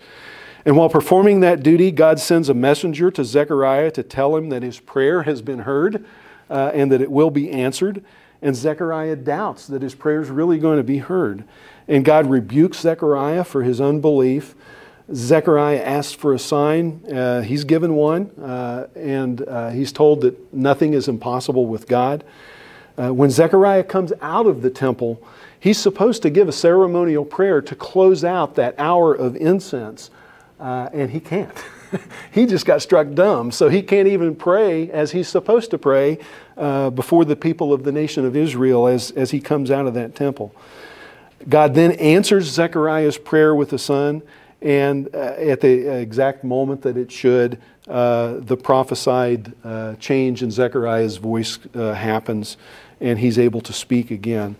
And 0.66 0.76
while 0.76 0.90
performing 0.90 1.40
that 1.40 1.64
duty, 1.64 1.92
God 1.92 2.20
sends 2.20 2.50
a 2.50 2.54
messenger 2.54 3.10
to 3.12 3.24
Zechariah 3.24 3.92
to 3.92 4.04
tell 4.04 4.36
him 4.36 4.50
that 4.50 4.64
his 4.64 4.80
prayer 4.80 5.24
has 5.24 5.42
been 5.42 5.60
heard 5.60 6.06
uh, 6.50 6.72
and 6.74 6.92
that 6.92 7.02
it 7.02 7.12
will 7.12 7.30
be 7.30 7.50
answered. 7.50 8.04
And 8.42 8.56
Zechariah 8.56 9.16
doubts 9.16 9.68
that 9.68 9.82
his 9.82 9.96
prayer 9.96 10.22
is 10.22 10.30
really 10.30 10.60
going 10.60 10.78
to 10.78 10.84
be 10.84 10.98
heard. 10.98 11.44
And 11.88 12.06
God 12.06 12.28
rebukes 12.28 12.80
Zechariah 12.80 13.44
for 13.44 13.64
his 13.64 13.82
unbelief. 13.82 14.56
Zechariah 15.14 15.82
asks 15.82 16.14
for 16.14 16.34
a 16.34 16.40
sign. 16.40 17.04
Uh, 17.12 17.42
he's 17.42 17.64
given 17.64 17.96
one, 17.96 18.30
uh, 18.40 18.88
and 18.96 19.42
uh, 19.42 19.70
he's 19.70 19.92
told 19.92 20.22
that 20.22 20.54
nothing 20.54 20.94
is 20.94 21.08
impossible 21.08 21.66
with 21.66 21.88
God. 21.88 22.24
Uh, 22.98 23.14
when 23.14 23.32
Zechariah 23.32 23.84
comes 23.84 24.14
out 24.22 24.46
of 24.46 24.62
the 24.62 24.70
temple, 24.70 25.22
he's 25.60 25.80
supposed 25.80 26.22
to 26.22 26.30
give 26.30 26.48
a 26.48 26.52
ceremonial 26.52 27.26
prayer 27.26 27.62
to 27.62 27.76
close 27.76 28.24
out 28.24 28.56
that 28.56 28.76
hour 28.78 29.16
of 29.16 29.36
incense 29.38 30.12
uh, 30.60 30.90
and 30.94 31.12
he 31.12 31.20
can't. 31.20 31.58
he 32.32 32.46
just 32.46 32.66
got 32.66 32.82
struck 32.82 33.14
dumb, 33.14 33.52
so 33.52 33.70
he 33.70 33.82
can't 33.82 34.08
even 34.08 34.36
pray 34.36 34.90
as 34.92 35.12
he's 35.12 35.28
supposed 35.28 35.72
to 35.72 35.78
pray 35.78 36.20
uh, 36.58 36.90
before 36.90 37.26
the 37.26 37.36
people 37.36 37.74
of 37.74 37.84
the 37.84 37.92
nation 37.92 38.26
of 38.26 38.36
Israel 38.36 38.88
as, 38.88 39.12
as 39.12 39.32
he 39.32 39.40
comes 39.40 39.72
out 39.72 39.88
of 39.88 39.94
that 39.94 40.16
temple. 40.16 40.54
God 41.48 41.74
then 41.74 41.94
answers 41.94 42.46
Zechariah's 42.46 43.18
prayer 43.18 43.56
with 43.56 43.70
the 43.70 43.80
son, 43.80 44.22
and 44.62 45.08
uh, 45.14 45.18
at 45.18 45.62
the 45.62 46.00
exact 46.00 46.44
moment 46.44 46.82
that 46.82 46.98
it 46.98 47.12
should, 47.12 47.62
uh, 47.88 48.36
the 48.40 48.58
prophesied 48.58 49.54
uh, 49.64 49.96
change 49.96 50.44
in 50.44 50.52
Zechariah's 50.52 51.18
voice 51.18 51.58
uh, 51.74 51.94
happens, 51.94 52.58
and 53.00 53.18
he's 53.18 53.40
able 53.40 53.62
to 53.62 53.74
speak 53.74 54.12
again. 54.12 54.58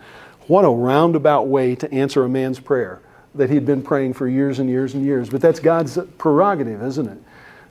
What 0.48 0.64
a 0.64 0.70
roundabout 0.70 1.48
way 1.48 1.76
to 1.76 1.94
answer 1.94 2.24
a 2.24 2.30
man's 2.30 2.60
prayer 2.60 3.02
that 3.36 3.50
he'd 3.50 3.66
been 3.66 3.82
praying 3.82 4.14
for 4.14 4.28
years 4.28 4.60
and 4.60 4.70
years 4.70 4.94
and 4.94 5.06
years. 5.06 5.30
But 5.30 5.42
that's 5.42 5.60
God's 5.60 5.98
prerogative, 6.18 6.82
isn't 6.82 7.08
it? 7.08 7.18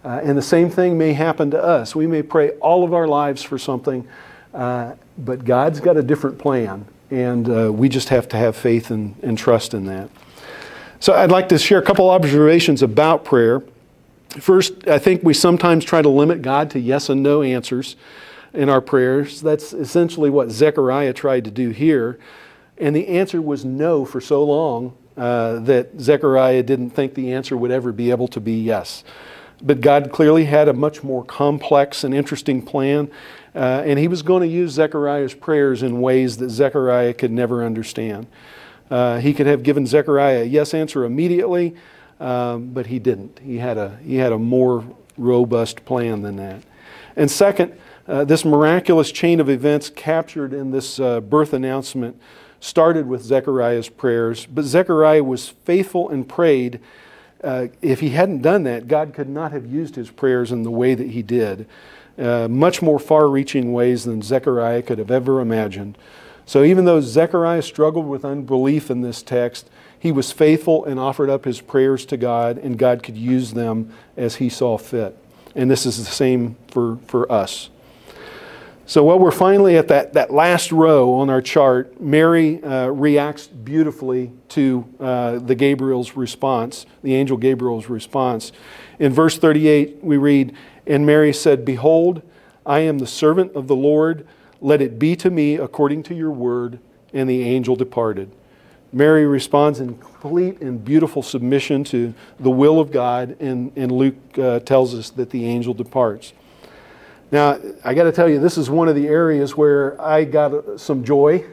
Uh, 0.04 0.20
and 0.22 0.38
the 0.38 0.42
same 0.42 0.70
thing 0.70 0.96
may 0.96 1.12
happen 1.12 1.50
to 1.50 1.62
us. 1.62 1.94
We 1.94 2.06
may 2.06 2.22
pray 2.22 2.50
all 2.60 2.84
of 2.84 2.94
our 2.94 3.08
lives 3.08 3.42
for 3.42 3.58
something, 3.58 4.06
uh, 4.54 4.94
but 5.18 5.44
God's 5.44 5.80
got 5.80 5.96
a 5.96 6.02
different 6.02 6.38
plan, 6.38 6.86
and 7.10 7.48
uh, 7.48 7.72
we 7.72 7.88
just 7.88 8.08
have 8.10 8.28
to 8.28 8.36
have 8.36 8.56
faith 8.56 8.90
and, 8.90 9.16
and 9.22 9.36
trust 9.36 9.74
in 9.74 9.86
that. 9.86 10.08
So 11.00 11.14
I'd 11.14 11.30
like 11.30 11.48
to 11.50 11.58
share 11.58 11.78
a 11.78 11.82
couple 11.82 12.08
observations 12.10 12.82
about 12.82 13.24
prayer. 13.24 13.62
First, 14.30 14.86
I 14.86 14.98
think 14.98 15.22
we 15.22 15.34
sometimes 15.34 15.84
try 15.84 16.02
to 16.02 16.08
limit 16.08 16.42
God 16.42 16.70
to 16.70 16.80
yes 16.80 17.08
and 17.08 17.22
no 17.22 17.42
answers 17.42 17.96
in 18.52 18.68
our 18.68 18.80
prayers. 18.80 19.40
That's 19.40 19.72
essentially 19.72 20.30
what 20.30 20.50
Zechariah 20.50 21.12
tried 21.12 21.44
to 21.44 21.50
do 21.50 21.70
here. 21.70 22.18
And 22.76 22.94
the 22.94 23.08
answer 23.08 23.42
was 23.42 23.64
no 23.64 24.04
for 24.04 24.20
so 24.20 24.44
long 24.44 24.96
uh, 25.18 25.58
that 25.60 26.00
Zechariah 26.00 26.62
didn't 26.62 26.90
think 26.90 27.14
the 27.14 27.32
answer 27.32 27.56
would 27.56 27.70
ever 27.70 27.92
be 27.92 28.10
able 28.10 28.28
to 28.28 28.40
be 28.40 28.60
yes. 28.60 29.02
But 29.60 29.80
God 29.80 30.12
clearly 30.12 30.44
had 30.44 30.68
a 30.68 30.72
much 30.72 31.02
more 31.02 31.24
complex 31.24 32.04
and 32.04 32.14
interesting 32.14 32.62
plan, 32.62 33.10
uh, 33.54 33.82
and 33.84 33.98
He 33.98 34.06
was 34.06 34.22
going 34.22 34.42
to 34.42 34.48
use 34.48 34.72
Zechariah's 34.72 35.34
prayers 35.34 35.82
in 35.82 36.00
ways 36.00 36.36
that 36.36 36.50
Zechariah 36.50 37.14
could 37.14 37.32
never 37.32 37.64
understand. 37.64 38.28
Uh, 38.90 39.18
he 39.18 39.34
could 39.34 39.46
have 39.46 39.62
given 39.62 39.86
Zechariah 39.86 40.42
a 40.42 40.44
yes 40.44 40.72
answer 40.72 41.04
immediately, 41.04 41.74
um, 42.20 42.68
but 42.68 42.86
he 42.86 42.98
didn't. 42.98 43.38
He 43.40 43.58
had 43.58 43.76
a, 43.76 43.98
he 44.02 44.16
had 44.16 44.32
a 44.32 44.38
more 44.38 44.84
robust 45.16 45.84
plan 45.84 46.22
than 46.22 46.36
that. 46.36 46.62
And 47.16 47.30
second, 47.30 47.78
uh, 48.06 48.24
this 48.24 48.44
miraculous 48.44 49.12
chain 49.12 49.40
of 49.40 49.50
events 49.50 49.90
captured 49.90 50.54
in 50.54 50.70
this 50.70 50.98
uh, 50.98 51.20
birth 51.20 51.52
announcement 51.52 52.18
started 52.60 53.06
with 53.06 53.22
Zechariah's 53.22 53.88
prayers, 53.88 54.46
but 54.46 54.64
Zechariah 54.64 55.24
was 55.24 55.48
faithful 55.48 56.08
and 56.08 56.28
prayed. 56.28 56.80
Uh, 57.42 57.68
if 57.80 58.00
he 58.00 58.10
hadn't 58.10 58.42
done 58.42 58.64
that, 58.64 58.88
God 58.88 59.14
could 59.14 59.28
not 59.28 59.52
have 59.52 59.66
used 59.66 59.94
his 59.94 60.10
prayers 60.10 60.50
in 60.50 60.64
the 60.64 60.70
way 60.70 60.94
that 60.94 61.10
he 61.10 61.22
did, 61.22 61.66
uh, 62.18 62.48
much 62.48 62.82
more 62.82 62.98
far 62.98 63.28
reaching 63.28 63.72
ways 63.72 64.04
than 64.04 64.22
Zechariah 64.22 64.82
could 64.82 64.98
have 64.98 65.10
ever 65.10 65.40
imagined. 65.40 65.96
So 66.46 66.64
even 66.64 66.84
though 66.84 67.00
Zechariah 67.00 67.62
struggled 67.62 68.06
with 68.06 68.24
unbelief 68.24 68.90
in 68.90 69.02
this 69.02 69.22
text, 69.22 69.68
he 69.98 70.10
was 70.12 70.32
faithful 70.32 70.84
and 70.84 70.98
offered 70.98 71.28
up 71.28 71.44
his 71.44 71.60
prayers 71.60 72.06
to 72.06 72.16
God, 72.16 72.58
and 72.58 72.78
God 72.78 73.02
could 73.02 73.16
use 73.16 73.52
them 73.52 73.92
as 74.16 74.36
he 74.36 74.48
saw 74.48 74.78
fit. 74.78 75.16
And 75.54 75.70
this 75.70 75.86
is 75.86 75.98
the 75.98 76.04
same 76.04 76.56
for, 76.68 76.98
for 77.06 77.30
us. 77.30 77.68
So, 78.88 79.04
while 79.04 79.18
we're 79.18 79.32
finally 79.32 79.76
at 79.76 79.88
that, 79.88 80.14
that 80.14 80.32
last 80.32 80.72
row 80.72 81.12
on 81.16 81.28
our 81.28 81.42
chart, 81.42 82.00
Mary 82.00 82.64
uh, 82.64 82.86
reacts 82.86 83.46
beautifully 83.46 84.32
to 84.48 84.88
uh, 84.98 85.38
the 85.40 85.54
Gabriel's 85.54 86.16
response, 86.16 86.86
the 87.02 87.14
angel 87.14 87.36
Gabriel's 87.36 87.90
response. 87.90 88.50
In 88.98 89.12
verse 89.12 89.36
38, 89.36 89.98
we 90.02 90.16
read, 90.16 90.56
And 90.86 91.04
Mary 91.04 91.34
said, 91.34 91.66
Behold, 91.66 92.22
I 92.64 92.78
am 92.78 92.98
the 92.98 93.06
servant 93.06 93.54
of 93.54 93.68
the 93.68 93.76
Lord. 93.76 94.26
Let 94.62 94.80
it 94.80 94.98
be 94.98 95.14
to 95.16 95.28
me 95.28 95.56
according 95.56 96.04
to 96.04 96.14
your 96.14 96.30
word. 96.30 96.78
And 97.12 97.28
the 97.28 97.42
angel 97.42 97.76
departed. 97.76 98.30
Mary 98.90 99.26
responds 99.26 99.80
in 99.80 99.98
complete 99.98 100.62
and 100.62 100.82
beautiful 100.82 101.22
submission 101.22 101.84
to 101.84 102.14
the 102.40 102.50
will 102.50 102.80
of 102.80 102.90
God, 102.90 103.36
and, 103.38 103.70
and 103.76 103.92
Luke 103.92 104.38
uh, 104.38 104.60
tells 104.60 104.94
us 104.94 105.10
that 105.10 105.28
the 105.28 105.44
angel 105.44 105.74
departs. 105.74 106.32
Now, 107.30 107.58
I 107.84 107.92
got 107.92 108.04
to 108.04 108.12
tell 108.12 108.28
you, 108.28 108.40
this 108.40 108.56
is 108.56 108.70
one 108.70 108.88
of 108.88 108.94
the 108.94 109.06
areas 109.06 109.54
where 109.54 110.00
I 110.00 110.24
got 110.24 110.80
some 110.80 111.04
joy 111.04 111.44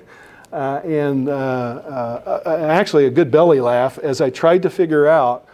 uh, 0.53 0.79
and 0.85 1.27
uh, 1.27 1.31
uh, 1.33 2.41
uh, 2.45 2.57
actually 2.69 3.07
a 3.07 3.09
good 3.09 3.29
belly 3.29 3.59
laugh 3.59 3.97
as 3.97 4.21
I 4.21 4.29
tried 4.29 4.61
to 4.61 4.69
figure 4.69 5.05
out 5.05 5.45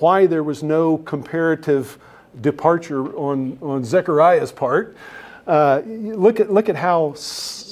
why 0.00 0.26
there 0.26 0.42
was 0.42 0.64
no 0.64 0.98
comparative 0.98 1.96
departure 2.40 3.16
on, 3.16 3.56
on 3.62 3.84
Zechariah's 3.84 4.50
part. 4.50 4.96
Uh, 5.46 5.82
look, 5.86 6.40
at, 6.40 6.52
look 6.52 6.68
at 6.68 6.74
how 6.74 7.12
s- 7.12 7.20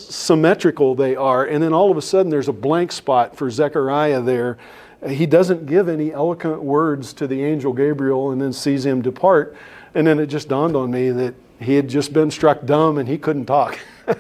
symmetrical 0.09 0.95
they 0.95 1.17
are, 1.17 1.45
and 1.45 1.61
then 1.61 1.73
all 1.73 1.91
of 1.91 1.97
a 1.97 2.03
sudden 2.03 2.31
there's 2.31 2.49
a 2.49 2.53
blank 2.53 2.93
spot 2.93 3.37
for 3.37 3.51
Zechariah 3.51 4.21
there. 4.21 4.59
He 5.09 5.27
doesn't 5.27 5.67
give 5.67 5.89
any 5.89 6.13
eloquent 6.13 6.63
words 6.63 7.13
to 7.15 7.27
the 7.27 7.43
angel 7.45 7.73
Gabriel 7.73 8.31
and 8.31 8.41
then 8.41 8.53
sees 8.53 8.87
him 8.87 9.03
depart. 9.03 9.57
And 9.95 10.07
then 10.07 10.21
it 10.21 10.27
just 10.27 10.49
dawned 10.49 10.77
on 10.77 10.91
me 10.91 11.11
that 11.11 11.35
he 11.61 11.75
had 11.75 11.89
just 11.89 12.13
been 12.13 12.31
struck 12.31 12.65
dumb 12.65 12.99
and 12.99 13.09
he 13.09 13.19
couldn't 13.19 13.47
talk. 13.47 13.79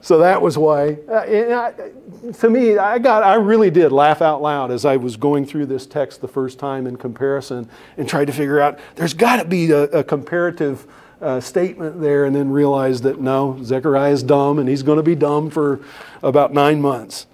so 0.00 0.18
that 0.18 0.40
was 0.40 0.56
why. 0.56 0.98
Uh, 1.08 1.20
I, 1.20 2.32
to 2.32 2.50
me, 2.50 2.78
I 2.78 2.98
got, 2.98 3.22
I 3.22 3.34
really 3.34 3.70
did 3.70 3.92
laugh 3.92 4.22
out 4.22 4.42
loud 4.42 4.70
as 4.70 4.84
I 4.84 4.96
was 4.96 5.16
going 5.16 5.46
through 5.46 5.66
this 5.66 5.86
text 5.86 6.20
the 6.20 6.28
first 6.28 6.58
time 6.58 6.86
in 6.86 6.96
comparison 6.96 7.68
and 7.96 8.08
tried 8.08 8.26
to 8.26 8.32
figure 8.32 8.60
out 8.60 8.78
there's 8.96 9.14
got 9.14 9.36
to 9.36 9.44
be 9.44 9.70
a, 9.70 9.84
a 9.84 10.04
comparative 10.04 10.86
uh, 11.20 11.40
statement 11.40 12.00
there, 12.00 12.24
and 12.24 12.34
then 12.34 12.50
realized 12.50 13.02
that 13.02 13.20
no, 13.20 13.58
Zechariah 13.62 14.12
is 14.12 14.22
dumb 14.22 14.58
and 14.58 14.68
he's 14.68 14.82
going 14.82 14.96
to 14.96 15.02
be 15.02 15.14
dumb 15.14 15.50
for 15.50 15.80
about 16.22 16.52
nine 16.52 16.80
months. 16.80 17.26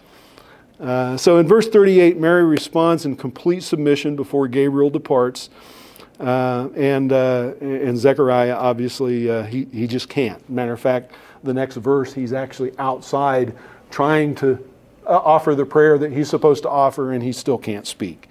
Uh, 0.80 1.16
so 1.16 1.38
in 1.38 1.46
verse 1.46 1.68
38, 1.68 2.18
Mary 2.18 2.44
responds 2.44 3.06
in 3.06 3.16
complete 3.16 3.62
submission 3.62 4.16
before 4.16 4.46
Gabriel 4.48 4.90
departs. 4.90 5.48
Uh, 6.18 6.68
and, 6.74 7.12
uh, 7.12 7.52
and 7.60 7.98
Zechariah, 7.98 8.54
obviously, 8.54 9.28
uh, 9.28 9.42
he, 9.42 9.66
he 9.66 9.86
just 9.86 10.08
can't. 10.08 10.48
Matter 10.48 10.72
of 10.72 10.80
fact, 10.80 11.12
the 11.42 11.52
next 11.52 11.76
verse, 11.76 12.14
he's 12.14 12.32
actually 12.32 12.72
outside 12.78 13.54
trying 13.90 14.34
to 14.36 14.58
uh, 15.06 15.10
offer 15.10 15.54
the 15.54 15.66
prayer 15.66 15.98
that 15.98 16.12
he's 16.12 16.28
supposed 16.28 16.62
to 16.62 16.70
offer, 16.70 17.12
and 17.12 17.22
he 17.22 17.32
still 17.32 17.58
can't 17.58 17.86
speak. 17.86 18.28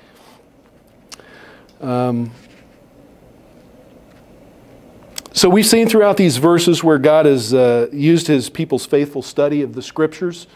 Um, 1.79 2.31
so 5.31 5.49
we've 5.49 5.65
seen 5.65 5.87
throughout 5.87 6.17
these 6.17 6.37
verses 6.37 6.83
where 6.83 6.97
God 6.97 7.25
has 7.25 7.53
uh, 7.53 7.87
used 7.91 8.27
his 8.27 8.49
people's 8.49 8.85
faithful 8.85 9.21
study 9.21 9.61
of 9.61 9.73
the 9.73 9.81
scriptures. 9.81 10.47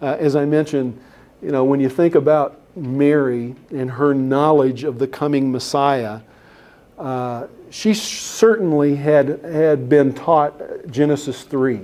Uh, 0.00 0.16
as 0.18 0.34
I 0.34 0.46
mentioned, 0.46 0.98
you 1.42 1.50
know, 1.50 1.64
when 1.64 1.80
you 1.80 1.88
think 1.88 2.14
about 2.14 2.58
Mary 2.74 3.54
and 3.70 3.90
her 3.90 4.14
knowledge 4.14 4.84
of 4.84 4.98
the 4.98 5.06
coming 5.06 5.52
Messiah, 5.52 6.20
uh, 7.02 7.48
she 7.68 7.94
certainly 7.94 8.94
had, 8.94 9.40
had 9.44 9.88
been 9.88 10.12
taught 10.12 10.54
Genesis 10.88 11.42
3 11.42 11.80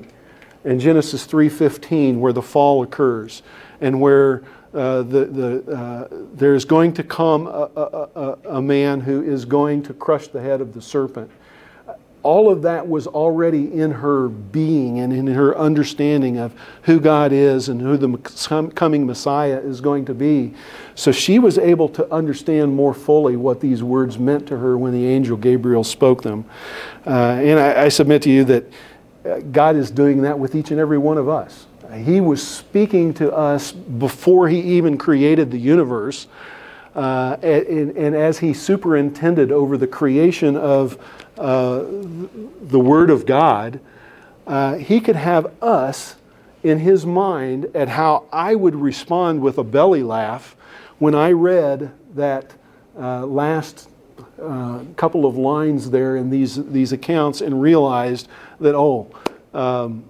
and 0.65 0.81
Genesis 0.81 1.27
3.15 1.27 2.19
where 2.19 2.33
the 2.33 2.41
fall 2.41 2.85
occurs 2.85 3.43
and 3.81 4.01
where 4.01 4.45
uh, 4.75 5.03
the, 5.03 5.25
the, 5.25 5.73
uh, 5.73 6.09
there's 6.35 6.65
going 6.65 6.93
to 6.93 7.03
come 7.03 7.49
a, 7.49 7.69
a, 7.75 8.09
a, 8.15 8.39
a 8.59 8.63
man 8.63 9.01
who 9.01 9.23
is 9.23 9.45
going 9.45 9.83
to 9.83 9.93
crush 9.93 10.29
the 10.29 10.41
head 10.41 10.61
of 10.61 10.73
the 10.73 10.81
serpent 10.81 11.29
all 12.23 12.51
of 12.51 12.63
that 12.63 12.89
was 12.89 13.07
already 13.07 13.73
in 13.73 13.91
her 13.91 14.29
being 14.29 14.99
and 15.01 15.13
in 15.13 15.27
her 15.29 15.57
understanding 15.57 16.37
of 16.39 16.53
who 16.83 16.99
God 16.99 17.33
is 17.33 17.69
and 17.69 17.81
who 17.81 17.97
the 17.97 18.19
coming 18.75 19.07
Messiah 19.07 19.59
is 19.59 19.81
going 19.81 20.05
to 20.07 20.15
be. 20.15 20.55
So 20.95 21.13
she 21.13 21.39
was 21.39 21.59
able 21.59 21.89
to 21.91 22.13
understand 22.13 22.75
more 22.75 22.93
fully 22.93 23.37
what 23.37 23.61
these 23.61 23.83
words 23.83 24.19
meant 24.19 24.49
to 24.49 24.59
her 24.59 24.77
when 24.77 24.93
the 24.93 25.07
angel 25.07 25.37
Gabriel 25.37 25.85
spoke 25.85 26.23
them. 26.23 26.45
Uh, 27.07 27.39
and 27.41 27.59
I, 27.61 27.85
I, 27.85 27.89
submit 27.89 28.23
to 28.23 28.31
you 28.31 28.45
that 28.45 28.65
uh, 29.25 29.39
God 29.39 29.77
is 29.77 29.91
doing 29.91 30.23
that 30.23 30.39
with 30.39 30.55
each 30.55 30.71
and 30.73 30.81
every 30.81 30.99
one 30.99 31.19
of 31.19 31.29
us. 31.29 31.67
He 32.05 32.21
was 32.21 32.47
speaking 32.47 33.15
to 33.15 33.33
us 33.33 33.73
before 33.73 34.49
He 34.49 34.61
even 34.61 34.99
created 34.99 35.51
the 35.51 35.59
universe. 35.59 36.27
Uh, 36.99 37.39
and, 37.43 37.97
and, 37.97 38.17
as 38.17 38.41
he 38.41 38.53
superintended 38.53 39.53
over 39.53 39.77
the 39.77 39.87
creation 39.87 40.57
of 40.57 40.99
uh, 41.39 41.85
the 42.63 42.81
Word 42.81 43.09
of 43.09 43.25
God, 43.25 43.79
uh, 44.49 44.75
he 44.75 45.01
could 45.01 45.15
have 45.15 45.47
us 45.63 46.17
in 46.65 46.81
his 46.81 47.07
mind 47.07 47.67
at 47.73 47.89
how 47.89 48.25
I 48.33 48.57
would 48.57 48.75
respond 48.75 49.41
with 49.41 49.59
a 49.59 49.63
belly 49.63 50.03
laugh 50.03 50.57
when 50.99 51.15
I 51.15 51.31
read 51.31 51.93
that 52.17 52.51
uh, 52.99 53.25
last 53.25 53.89
uh, 54.43 54.81
couple 54.97 55.25
of 55.25 55.37
lines 55.37 55.91
there 55.91 56.17
in 56.17 56.31
these, 56.31 56.65
these 56.73 56.91
accounts 56.91 57.43
and 57.43 57.63
realized 57.63 58.27
that, 58.59 58.75
oh, 58.75 59.09
um, 59.55 60.03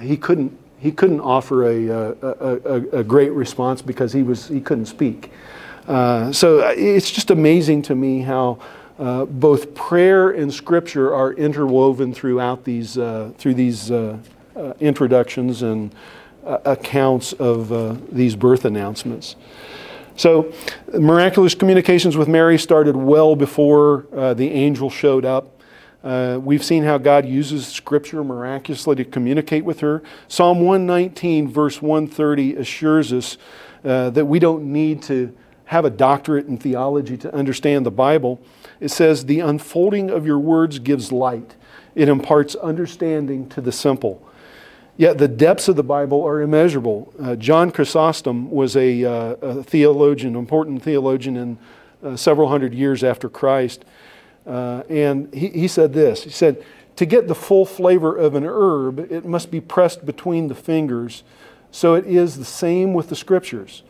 he 0.00 0.16
couldn't 0.16 0.58
he 0.78 0.90
couldn't 0.90 1.20
offer 1.20 1.68
a, 1.68 1.88
a, 1.90 2.16
a, 2.22 2.98
a, 2.98 3.04
great 3.04 3.30
response 3.30 3.80
because 3.80 4.12
he 4.12 4.24
was 4.24 4.48
he 4.48 4.60
couldn't 4.60 4.86
speak. 4.86 5.30
Uh, 5.86 6.32
so 6.32 6.60
it's 6.68 7.10
just 7.10 7.30
amazing 7.30 7.82
to 7.82 7.94
me 7.94 8.20
how 8.20 8.58
uh, 8.98 9.24
both 9.24 9.74
prayer 9.74 10.30
and 10.30 10.52
scripture 10.52 11.12
are 11.12 11.32
interwoven 11.32 12.14
throughout 12.14 12.64
these, 12.64 12.96
uh, 12.96 13.32
through 13.36 13.54
these 13.54 13.90
uh, 13.90 14.16
uh 14.54 14.74
introductions 14.80 15.62
and 15.62 15.92
uh, 16.46 16.58
accounts 16.64 17.32
of 17.34 17.72
uh, 17.72 17.96
these 18.10 18.36
birth 18.36 18.64
announcements. 18.64 19.34
So, 20.14 20.52
miraculous 20.92 21.54
communications 21.54 22.16
with 22.16 22.28
Mary 22.28 22.58
started 22.58 22.94
well 22.94 23.34
before 23.34 24.06
the 24.12 24.50
angel 24.50 24.90
showed 24.90 25.24
up. 25.24 25.58
we've 26.02 26.62
seen 26.62 26.84
how 26.84 26.98
God 26.98 27.24
uses 27.24 27.66
Scripture 27.66 28.22
miraculously 28.22 28.94
to 28.96 29.04
communicate 29.06 29.64
with 29.64 29.80
her. 29.80 30.02
Psalm 30.28 30.60
119, 30.60 31.48
verse 31.48 31.80
130, 31.80 32.56
assures 32.56 33.10
us 33.10 33.38
that 33.82 34.26
we 34.26 34.38
don't 34.38 34.64
need 34.64 35.02
to 35.04 35.34
have 35.72 35.84
a 35.86 35.90
doctorate 35.90 36.46
in 36.46 36.58
theology 36.58 37.16
to 37.16 37.34
understand 37.34 37.84
the 37.84 37.90
Bible. 37.90 38.40
It 38.78 38.90
says, 38.90 39.24
The 39.24 39.40
unfolding 39.40 40.10
of 40.10 40.26
your 40.26 40.38
words 40.38 40.78
gives 40.78 41.10
light, 41.10 41.56
it 41.94 42.08
imparts 42.08 42.54
understanding 42.54 43.48
to 43.50 43.60
the 43.60 43.72
simple. 43.72 44.26
Yet 44.98 45.16
the 45.16 45.28
depths 45.28 45.68
of 45.68 45.76
the 45.76 45.82
Bible 45.82 46.22
are 46.22 46.42
immeasurable. 46.42 47.12
Uh, 47.20 47.34
John 47.36 47.70
Chrysostom 47.70 48.50
was 48.50 48.76
a, 48.76 49.02
uh, 49.04 49.12
a, 49.40 49.62
theologian, 49.62 50.36
important 50.36 50.82
theologian 50.82 51.36
in 51.36 51.58
uh, 52.04 52.16
several 52.16 52.48
hundred 52.48 52.74
years 52.74 53.02
after 53.02 53.30
Christ. 53.30 53.86
Uh, 54.46 54.82
and 54.90 55.32
he, 55.32 55.48
he 55.48 55.68
said 55.68 55.94
this 55.94 56.24
He 56.24 56.30
said, 56.30 56.62
To 56.96 57.06
get 57.06 57.28
the 57.28 57.34
full 57.34 57.64
flavor 57.64 58.14
of 58.14 58.34
an 58.34 58.44
herb, 58.44 58.98
it 59.10 59.24
must 59.24 59.50
be 59.50 59.60
pressed 59.60 60.04
between 60.04 60.48
the 60.48 60.54
fingers. 60.54 61.24
So 61.70 61.94
it 61.94 62.04
is 62.04 62.36
the 62.36 62.44
same 62.44 62.92
with 62.92 63.08
the 63.08 63.16
scriptures. 63.16 63.82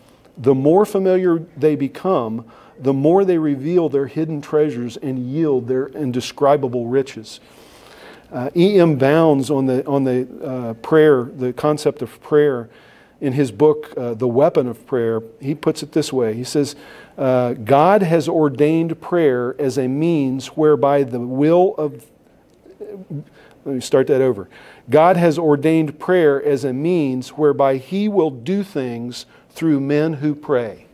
The 0.43 0.55
more 0.55 0.85
familiar 0.85 1.39
they 1.57 1.77
become, 1.77 2.45
the 2.79 2.93
more 2.93 3.25
they 3.25 3.39
reveal 3.39 3.89
their 3.89 4.07
hidden 4.07 4.41
treasures 4.41 4.97
and 4.97 5.19
yield 5.19 5.69
their 5.69 5.87
indescribable 5.89 6.87
riches. 6.89 7.41
Uh, 8.31 8.51
E.M. 8.57 8.97
Bounds 8.97 9.51
on 9.51 9.67
the, 9.67 9.87
on 9.87 10.05
the 10.05 10.27
uh, 10.43 10.75
prayer, 10.75 11.25
the 11.25 11.53
concept 11.53 12.03
of 12.03 12.21
prayer, 12.21 12.69
in 13.21 13.35
his 13.35 13.53
book, 13.53 13.95
uh, 13.97 14.15
The 14.15 14.27
Weapon 14.27 14.67
of 14.67 14.85
Prayer, 14.85 15.23
he 15.41 15.55
puts 15.55 15.85
it 15.85 15.93
this 15.93 16.13
way 16.13 16.35
He 16.35 16.43
says, 16.43 16.75
uh, 17.17 17.53
God 17.53 18.03
has 18.03 18.29
ordained 18.29 19.01
prayer 19.01 19.55
as 19.61 19.79
a 19.79 19.87
means 19.87 20.49
whereby 20.49 21.05
the 21.05 21.21
will 21.21 21.77
of 21.77 22.05
let 23.65 23.77
me 23.77 23.81
start 23.81 24.09
that 24.09 24.21
over. 24.21 24.49
God 24.91 25.17
has 25.17 25.39
ordained 25.39 26.01
prayer 26.01 26.43
as 26.43 26.65
a 26.65 26.73
means 26.73 27.31
whereby 27.31 27.77
He 27.77 28.09
will 28.09 28.31
do 28.31 28.65
things 28.65 29.25
through 29.55 29.81
men 29.81 30.15
who 30.15 30.35
pray. 30.35 30.87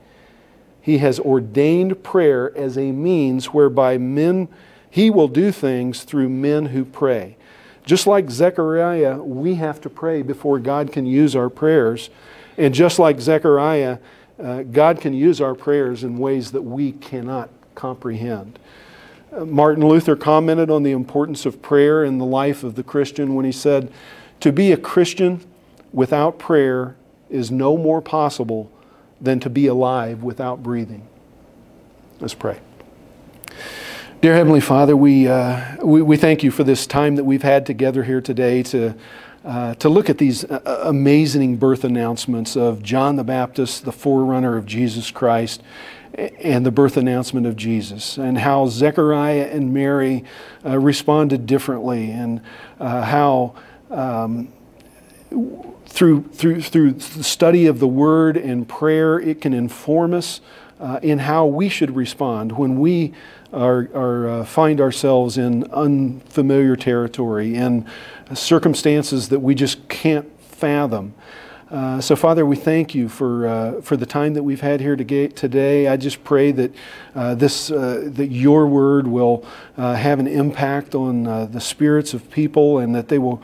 He 0.80 0.98
has 0.98 1.20
ordained 1.20 2.02
prayer 2.02 2.56
as 2.56 2.78
a 2.78 2.92
means 2.92 3.46
whereby 3.46 3.98
men, 3.98 4.48
He 4.90 5.10
will 5.10 5.28
do 5.28 5.52
things 5.52 6.02
through 6.04 6.28
men 6.30 6.66
who 6.66 6.84
pray. 6.84 7.36
Just 7.84 8.06
like 8.06 8.30
Zechariah, 8.30 9.18
we 9.22 9.54
have 9.54 9.80
to 9.82 9.90
pray 9.90 10.22
before 10.22 10.58
God 10.58 10.92
can 10.92 11.06
use 11.06 11.34
our 11.34 11.48
prayers. 11.48 12.10
And 12.56 12.74
just 12.74 12.98
like 12.98 13.20
Zechariah, 13.20 13.98
uh, 14.42 14.62
God 14.62 15.00
can 15.00 15.14
use 15.14 15.40
our 15.40 15.54
prayers 15.54 16.04
in 16.04 16.18
ways 16.18 16.52
that 16.52 16.62
we 16.62 16.92
cannot 16.92 17.50
comprehend. 17.74 18.58
Martin 19.44 19.86
Luther 19.86 20.16
commented 20.16 20.70
on 20.70 20.82
the 20.82 20.92
importance 20.92 21.44
of 21.46 21.62
prayer 21.62 22.04
in 22.04 22.18
the 22.18 22.24
life 22.24 22.64
of 22.64 22.74
the 22.74 22.82
Christian 22.82 23.34
when 23.34 23.44
he 23.44 23.52
said, 23.52 23.92
To 24.40 24.52
be 24.52 24.72
a 24.72 24.76
Christian 24.76 25.44
without 25.92 26.38
prayer 26.38 26.96
is 27.30 27.50
no 27.50 27.76
more 27.76 28.00
possible 28.00 28.70
than 29.20 29.40
to 29.40 29.50
be 29.50 29.66
alive 29.66 30.22
without 30.22 30.62
breathing. 30.62 31.06
Let's 32.20 32.34
pray. 32.34 32.60
Dear 34.20 34.34
Heavenly 34.34 34.60
Father, 34.60 34.96
we, 34.96 35.28
uh, 35.28 35.76
we, 35.84 36.02
we, 36.02 36.16
thank 36.16 36.42
you 36.42 36.50
for 36.50 36.64
this 36.64 36.88
time 36.88 37.14
that 37.16 37.24
we've 37.24 37.42
had 37.42 37.64
together 37.64 38.02
here 38.02 38.20
today 38.20 38.64
to, 38.64 38.96
uh, 39.44 39.74
to 39.74 39.88
look 39.88 40.10
at 40.10 40.18
these 40.18 40.44
uh, 40.44 40.82
amazing 40.84 41.56
birth 41.56 41.84
announcements 41.84 42.56
of 42.56 42.82
John 42.82 43.14
the 43.14 43.22
Baptist, 43.22 43.84
the 43.84 43.92
forerunner 43.92 44.56
of 44.56 44.66
Jesus 44.66 45.12
Christ, 45.12 45.62
and 46.40 46.66
the 46.66 46.72
birth 46.72 46.96
announcement 46.96 47.46
of 47.46 47.54
Jesus, 47.54 48.18
and 48.18 48.38
how 48.38 48.66
Zechariah 48.66 49.50
and 49.52 49.72
Mary 49.72 50.24
uh, 50.64 50.76
responded 50.78 51.46
differently, 51.46 52.10
and 52.10 52.40
uh, 52.80 53.02
how 53.02 53.54
um, 53.88 54.52
through, 55.88 56.22
through, 56.28 56.62
through 56.62 56.92
the 56.92 57.24
study 57.24 57.66
of 57.66 57.80
the 57.80 57.88
Word 57.88 58.36
and 58.36 58.68
prayer, 58.68 59.18
it 59.18 59.40
can 59.40 59.52
inform 59.52 60.14
us 60.14 60.40
uh, 60.78 61.00
in 61.02 61.18
how 61.18 61.46
we 61.46 61.68
should 61.68 61.96
respond 61.96 62.52
when 62.52 62.78
we 62.78 63.12
are, 63.52 63.88
are 63.94 64.28
uh, 64.28 64.44
find 64.44 64.80
ourselves 64.80 65.38
in 65.38 65.64
unfamiliar 65.72 66.76
territory 66.76 67.56
and 67.56 67.86
circumstances 68.34 69.30
that 69.30 69.40
we 69.40 69.54
just 69.54 69.88
can't 69.88 70.28
fathom. 70.40 71.14
Uh, 71.70 72.00
so, 72.00 72.16
Father, 72.16 72.46
we 72.46 72.56
thank 72.56 72.94
you 72.94 73.10
for, 73.10 73.46
uh, 73.46 73.80
for 73.82 73.94
the 73.94 74.06
time 74.06 74.32
that 74.32 74.42
we've 74.42 74.62
had 74.62 74.80
here 74.80 74.96
today. 74.96 75.86
I 75.86 75.98
just 75.98 76.24
pray 76.24 76.50
that, 76.52 76.74
uh, 77.14 77.34
this, 77.34 77.70
uh, 77.70 78.08
that 78.14 78.28
your 78.28 78.66
word 78.66 79.06
will 79.06 79.44
uh, 79.76 79.94
have 79.94 80.18
an 80.18 80.26
impact 80.26 80.94
on 80.94 81.24
the 81.24 81.60
spirits 81.60 82.14
of 82.14 82.30
people 82.30 82.78
and 82.78 82.94
that 82.94 83.08
they 83.08 83.18
will, 83.18 83.42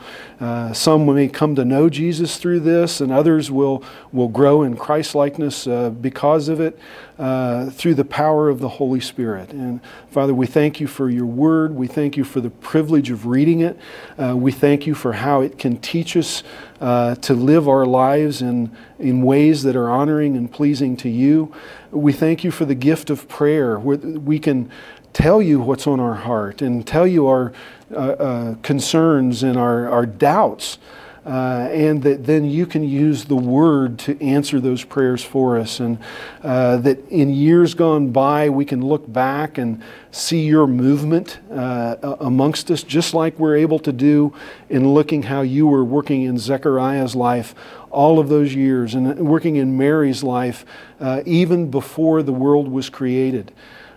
some 0.73 1.05
may 1.15 1.29
come 1.29 1.55
to 1.55 1.67
know 1.67 1.91
Jesus 1.91 2.39
through 2.39 2.61
this 2.61 3.03
and 3.03 3.13
others 3.13 3.51
will, 3.51 3.85
will 4.11 4.29
grow 4.29 4.63
in 4.63 4.75
Christ 4.75 5.15
likeness 5.15 5.67
because 6.01 6.49
of 6.49 6.61
it 6.61 6.79
through 7.16 7.95
the 7.95 8.05
power 8.05 8.49
of 8.49 8.61
the 8.61 8.69
Holy 8.69 9.01
Spirit. 9.01 9.51
And, 9.51 9.81
Father, 10.11 10.35
we 10.35 10.47
thank 10.47 10.81
you 10.81 10.86
for 10.86 11.09
your 11.09 11.27
word. 11.27 11.74
We 11.74 11.86
thank 11.86 12.16
you 12.16 12.24
for 12.24 12.41
the 12.41 12.51
privilege 12.51 13.11
of 13.11 13.27
reading 13.27 13.61
it. 13.61 13.78
we 14.19 14.53
thank 14.53 14.86
you 14.86 14.95
for 14.95 15.12
how 15.12 15.41
it 15.41 15.59
can 15.59 15.78
teach 15.78 16.16
us 16.16 16.43
uh, 16.81 17.15
to 17.16 17.35
live 17.35 17.69
our 17.69 17.86
lives 17.86 18.43
in, 18.43 18.70
in 18.99 19.23
ways 19.23 19.62
that 19.62 19.77
are 19.77 19.89
honoring 19.89 20.36
and 20.36 20.53
pleasing 20.53 20.97
to 20.99 21.09
you. 21.09 21.55
We 21.91 22.12
thank 22.12 22.45
you 22.45 22.51
for 22.51 22.65
the 22.65 22.74
gift 22.74 23.11
of 23.11 23.28
prayer. 23.28 23.78
Where 23.78 23.97
we 23.97 24.39
can 24.39 24.70
tell 25.15 25.41
you 25.41 25.61
what's 25.61 25.86
on 25.86 26.01
our 26.01 26.15
heart 26.15 26.61
and 26.61 26.86
tell 26.86 27.07
you 27.07 27.27
our 27.27 27.53
uh, 27.91 27.97
uh, 27.97 28.55
concerns 28.62 29.43
and 29.43 29.57
our, 29.57 29.89
our 29.89 30.05
doubts. 30.05 30.78
Uh, 31.25 31.69
and 31.73 32.03
that 32.03 32.27
then 32.27 32.45
you 32.45 32.67
can 32.67 32.85
use 32.85 33.25
the 33.25 33.37
word 33.37 33.99
to 33.99 34.23
answer 34.23 34.61
those 34.61 34.85
prayers 34.85 35.25
for 35.25 35.59
us. 35.59 35.81
And 35.81 35.99
uh, 36.43 36.77
that 36.79 37.09
in 37.09 37.33
years 37.33 37.73
gone 37.73 38.11
by, 38.11 38.51
we 38.51 38.67
can 38.67 38.85
look 38.85 39.11
back 39.11 39.57
and 39.57 39.83
see 40.11 40.45
your 40.45 40.67
movement 40.67 41.39
uh, 41.51 42.17
amongst 42.21 42.71
us, 42.71 42.83
just 42.83 43.15
like 43.15 43.39
we're 43.39 43.57
able 43.57 43.79
to 43.81 43.93
do 43.93 44.35
in 44.69 44.93
looking 44.93 45.23
how 45.23 45.41
you 45.41 45.67
were 45.67 45.85
working 45.85 46.23
in 46.23 46.37
Zechariah's 46.37 47.17
life 47.17 47.55
all 47.91 48.19
of 48.19 48.29
those 48.29 48.55
years 48.55 48.95
and 48.95 49.27
working 49.27 49.57
in 49.57 49.79
Mary's 49.79 50.23
life 50.23 50.67
uh, 51.01 51.23
even 51.25 51.71
before 51.71 52.23
the 52.23 52.33
world 52.33 52.69
was 52.69 52.91
created 52.91 53.53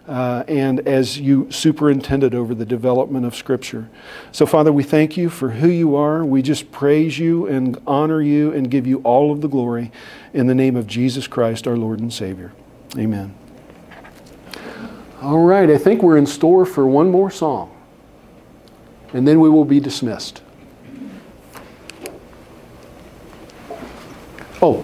uh, 0.08 0.44
and 0.48 0.80
as 0.88 1.20
you 1.20 1.52
superintended 1.52 2.34
over 2.34 2.56
the 2.56 2.66
development 2.66 3.26
of 3.26 3.36
Scripture. 3.36 3.90
So, 4.32 4.46
Father, 4.46 4.72
we 4.72 4.84
thank 4.84 5.18
you 5.18 5.30
for 5.30 5.50
who 5.50 5.68
you 5.68 5.96
are. 5.96 6.24
We 6.24 6.42
just 6.42 6.72
praise 6.72 7.20
you 7.20 7.46
and 7.48 7.80
honor 7.86 8.22
you 8.22 8.54
and 8.54 8.72
give 8.72 8.88
you 8.88 9.00
all 9.00 9.32
of 9.32 9.42
the 9.42 9.50
glory 9.50 9.92
in 10.34 10.48
the 10.48 10.56
name 10.56 10.76
of 10.76 10.88
Jesus 10.88 11.28
Christ, 11.28 11.68
our 11.68 11.76
Lord 11.76 12.00
and 12.00 12.12
Savior. 12.12 12.54
Amen. 12.98 13.36
All 15.22 15.44
right, 15.44 15.70
I 15.70 15.78
think 15.78 16.04
we're 16.04 16.18
in 16.18 16.28
store 16.28 16.66
for 16.66 16.88
one 16.88 17.10
more 17.10 17.32
song, 17.32 17.76
and 19.14 19.28
then 19.28 19.40
we 19.40 19.50
will 19.50 19.66
be 19.66 19.80
dismissed. 19.80 20.42
Oh. 24.62 24.84